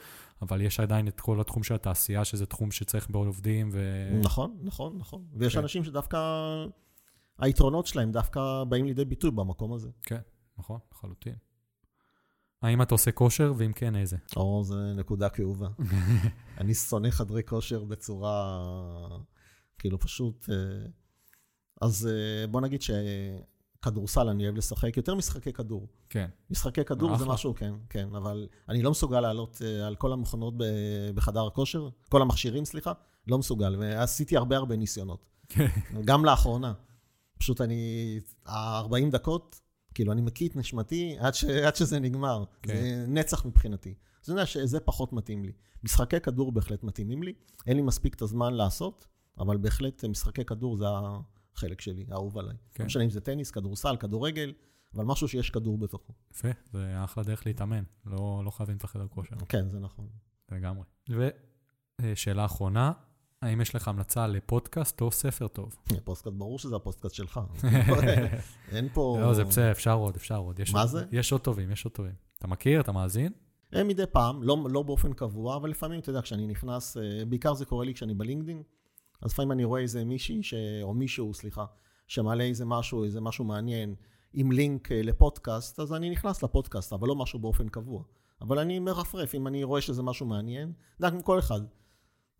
[0.42, 4.08] אבל יש עדיין את כל התחום של התעשייה, שזה תחום שצריך בעוד עובדים, ו...
[4.22, 5.24] נכון, נכון, נכון.
[5.32, 5.60] ויש כן.
[5.60, 6.18] אנשים שדווקא,
[7.38, 9.88] היתרונות שלהם דווקא באים לידי ביטוי במקום הזה.
[10.02, 10.20] כן,
[10.58, 11.34] נכון, לחלוטין.
[12.62, 14.16] האם אתה עושה כושר, ואם כן, איזה?
[14.36, 15.68] או, זו נקודה כאובה.
[16.60, 18.58] אני שונא חדרי כושר בצורה,
[19.78, 20.48] כאילו פשוט...
[20.50, 20.86] אה,
[21.80, 22.82] אז אה, בוא נגיד
[23.80, 25.88] שכדורסל אני אוהב לשחק, יותר משחקי כדור.
[26.08, 27.26] כן, משחקי כדור זה.
[27.26, 30.54] משהו, כן, כן, אבל אני לא מסוגל לעלות אה, על כל המכונות
[31.14, 32.92] בחדר הכושר, כל המכשירים, סליחה,
[33.26, 35.26] לא מסוגל, ועשיתי הרבה הרבה ניסיונות.
[35.48, 35.66] כן,
[36.04, 36.72] גם לאחרונה.
[37.38, 39.60] פשוט אני, ה-40 דקות,
[39.94, 42.44] כאילו, אני מקיא את נשמתי עד, ש, עד שזה נגמר.
[42.62, 42.74] כן.
[42.74, 43.94] זה נצח מבחינתי.
[44.24, 45.52] אז אני יודע שזה פחות מתאים לי.
[45.84, 47.32] משחקי כדור בהחלט מתאימים לי.
[47.66, 49.06] אין לי מספיק את הזמן לעשות,
[49.38, 50.84] אבל בהחלט משחקי כדור זה
[51.54, 52.56] החלק שלי, האהוב עליי.
[52.74, 52.82] כן.
[52.82, 54.52] לא משנה אם זה טניס, כדורסל, כדורגל,
[54.94, 56.12] אבל משהו שיש כדור בתוכו.
[56.30, 60.08] יפה, זה אחלה דרך להתאמן, לא, לא חייבים את החדר כושר, כן, זה נכון.
[60.52, 60.84] לגמרי.
[62.00, 62.92] ושאלה אחרונה,
[63.42, 65.76] האם יש לך המלצה לפודקאסט או ספר טוב?
[66.04, 67.40] פוסטקאסט, ברור שזה הפוסטקאסט שלך.
[68.72, 69.18] אין פה...
[69.20, 70.60] לא, זה בסדר, אפשר עוד, אפשר עוד.
[70.60, 71.04] יש מה זה?
[71.12, 72.14] יש עוד טובים, יש עוד טובים.
[72.38, 72.80] אתה מכיר?
[72.80, 73.32] אתה מאזין?
[73.74, 77.54] אה, מדי פעם, לא, לא באופן קבוע, אבל לפעמים, אתה יודע, כשאני נכנס, אה, בעיקר
[77.54, 78.62] זה קורה לי כשאני בלינקדין,
[79.22, 80.54] אז לפעמים אני רואה איזה מישהי, ש...
[80.82, 81.64] או מישהו, סליחה,
[82.08, 83.94] שמעלה איזה משהו, איזה משהו מעניין,
[84.32, 88.02] עם לינק אה, לפודקאסט, אז אני נכנס לפודקאסט, אבל לא משהו באופן קבוע.
[88.40, 91.60] אבל אני מרפרף, אם אני רואה שזה משהו מעניין, יודע, כמו כל אחד.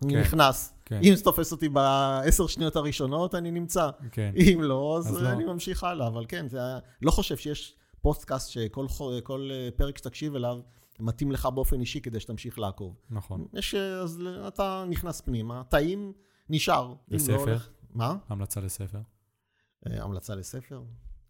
[0.05, 1.01] אני כן, נכנס, כן.
[1.03, 3.91] אם זה תופס אותי בעשר שניות הראשונות, אני נמצא.
[4.13, 4.33] כן.
[4.37, 5.29] אם לא, אז, אז לא.
[5.29, 6.59] אני ממשיך הלאה, אבל כן, זה,
[7.03, 8.87] לא חושב שיש פודקאסט שכל
[9.23, 10.61] כל אה, פרק שתקשיב אליו
[11.01, 12.95] מתאים לך באופן אישי כדי שתמשיך לעקוב.
[13.11, 13.47] נכון.
[13.53, 16.13] יש, אה, אז אתה נכנס פנימה, טעים,
[16.51, 16.95] נשאר.
[17.09, 17.37] לא?
[17.37, 18.17] הולך- מה?
[18.29, 19.01] המלצה לספר.
[19.87, 20.83] אה, המלצה לספר?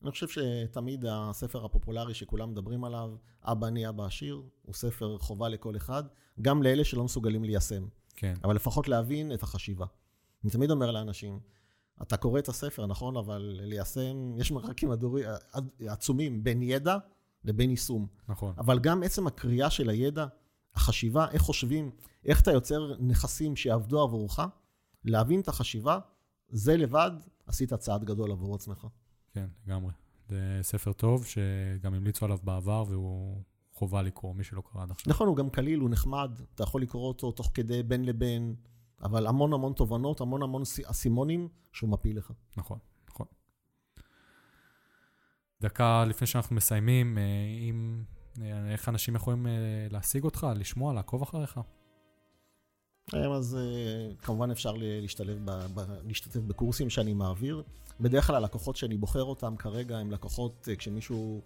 [0.03, 3.11] אני חושב שתמיד הספר הפופולרי שכולם מדברים עליו,
[3.43, 6.05] אבא אני אבא עשיר, הוא ספר חובה לכל אחד,
[6.41, 7.87] גם לאלה שלא מסוגלים ליישם.
[8.17, 9.87] כן, אבל לפחות להבין את החשיבה.
[10.45, 11.41] אני תמיד אומר לאנשים,
[12.03, 15.23] אתה קורא את הספר, נכון, אבל ליישם, יש מרחקים הדורי-
[15.89, 16.97] עצומים בין ידע
[17.45, 18.07] לבין יישום.
[18.29, 18.55] נכון.
[18.59, 20.27] אבל גם עצם הקריאה של הידע,
[20.75, 21.91] החשיבה, איך חושבים,
[22.25, 24.41] איך אתה יוצר נכסים שיעבדו עבורך,
[25.05, 25.99] להבין את החשיבה,
[26.49, 27.11] זה לבד
[27.47, 28.87] עשית צעד גדול עבור עצמך.
[29.33, 29.93] כן, לגמרי.
[30.29, 35.11] זה ספר טוב שגם המליצו עליו בעבר והוא חובה לקרוא, מי שלא קרא עד עכשיו.
[35.11, 38.55] נכון, הוא גם קליל, הוא נחמד, אתה יכול לקרוא אותו תוך כדי בין לבין,
[39.03, 42.33] אבל המון המון תובנות, המון המון אסימונים שהוא מפיל לך.
[42.57, 42.79] נכון,
[43.11, 43.27] נכון.
[45.61, 47.23] דקה לפני שאנחנו מסיימים, אה,
[47.69, 48.05] אם
[48.43, 49.53] אה, איך אנשים יכולים אה,
[49.91, 51.61] להשיג אותך, לשמוע, לעקוב אחריך?
[53.13, 57.63] אז אה, כמובן אפשר להשתלב ב, ב, להשתתף בקורסים שאני מעביר.
[58.01, 61.41] בדרך כלל הלקוחות שאני בוחר אותם כרגע הם לקוחות, אה, כשמישהו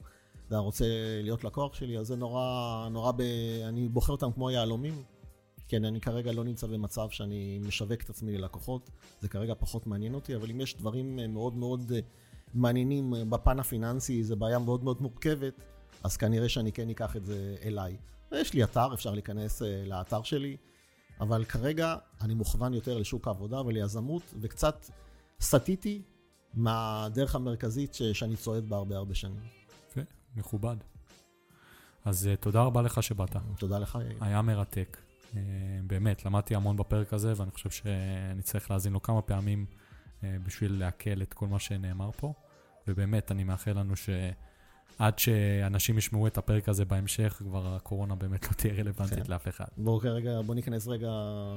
[0.48, 0.84] אתה רוצה
[1.22, 3.20] להיות לקוח שלי, אז זה נורא, נורא ב...
[3.68, 5.02] אני בוחר אותם כמו יהלומים.
[5.68, 8.90] כן, אני כרגע לא נמצא במצב שאני משווק את עצמי ללקוחות,
[9.20, 11.92] זה כרגע פחות מעניין אותי, אבל אם יש דברים אה, מאוד מאוד
[12.54, 15.54] מעניינים בפן הפיננסי, זו בעיה מאוד מאוד מורכבת,
[16.04, 17.96] אז כנראה שאני כן אקח את זה אליי.
[18.32, 20.56] יש לי אתר, אפשר להיכנס לאתר שלי.
[21.20, 24.86] אבל כרגע אני מוכוון יותר לשוק העבודה וליזמות, וקצת
[25.40, 26.02] סטיתי
[26.54, 29.40] מהדרך המרכזית ש- שאני צועד בה הרבה הרבה שנים.
[29.90, 30.00] יפה,
[30.36, 30.76] מכובד.
[32.04, 33.36] אז uh, תודה רבה לך שבאת.
[33.58, 34.24] תודה לך, יאיר.
[34.24, 34.96] היה מרתק.
[35.32, 35.36] Uh,
[35.86, 39.66] באמת, למדתי המון בפרק הזה, ואני חושב שאני צריך להאזין לו כמה פעמים
[40.20, 42.32] uh, בשביל לעכל את כל מה שנאמר פה.
[42.88, 44.08] ובאמת, אני מאחל לנו ש...
[44.98, 49.32] עד שאנשים ישמעו את הפרק הזה בהמשך, כבר הקורונה באמת לא תהיה רלוונטית כן.
[49.32, 49.64] לאף אחד.
[49.76, 51.08] בואו כרגע, בוא ניכנס רגע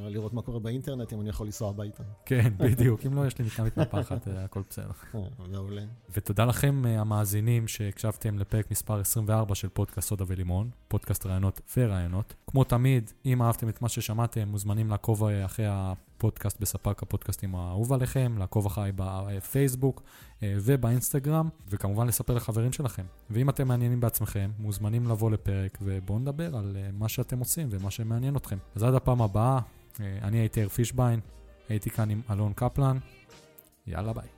[0.08, 2.04] לראות מה קורה באינטרנט, אם אני יכול לנסוע הביתה.
[2.26, 3.06] כן, בדיוק.
[3.06, 4.92] אם לא, יש לי מיטה מתנפחת, אה, הכל בסדר.
[5.16, 5.20] אה,
[5.52, 5.82] מעולה.
[6.10, 12.34] ותודה לכם, אה, המאזינים, שהקשבתם לפרק מספר 24 של פודקאסט סודה ולימון, פודקאסט רעיונות ורעיונות.
[12.48, 15.66] כמו תמיד, אם אהבתם את מה ששמעתם, מוזמנים לעקוב אחרי
[16.18, 20.04] הפודקאסט בספק הפודקאסטים האהוב עליכם, לעקוב אחריי בפייסבוק
[20.42, 23.04] ובאינסטגרם, וכמובן לספר לחברים שלכם.
[23.30, 27.92] ואם אתם מעניינים בעצמכם, מוזמנים לבוא לפרק ובואו נדבר על אה, מה שאתם עושים ומה
[27.92, 28.58] שמעניין אתכם.
[28.76, 29.60] אז עד הפעם הבאה,
[30.00, 31.20] אה, אני הייתי אר פישביין,
[31.70, 32.98] הייתי כאן עם אלון קפלן,
[33.88, 34.37] יאללה ביי.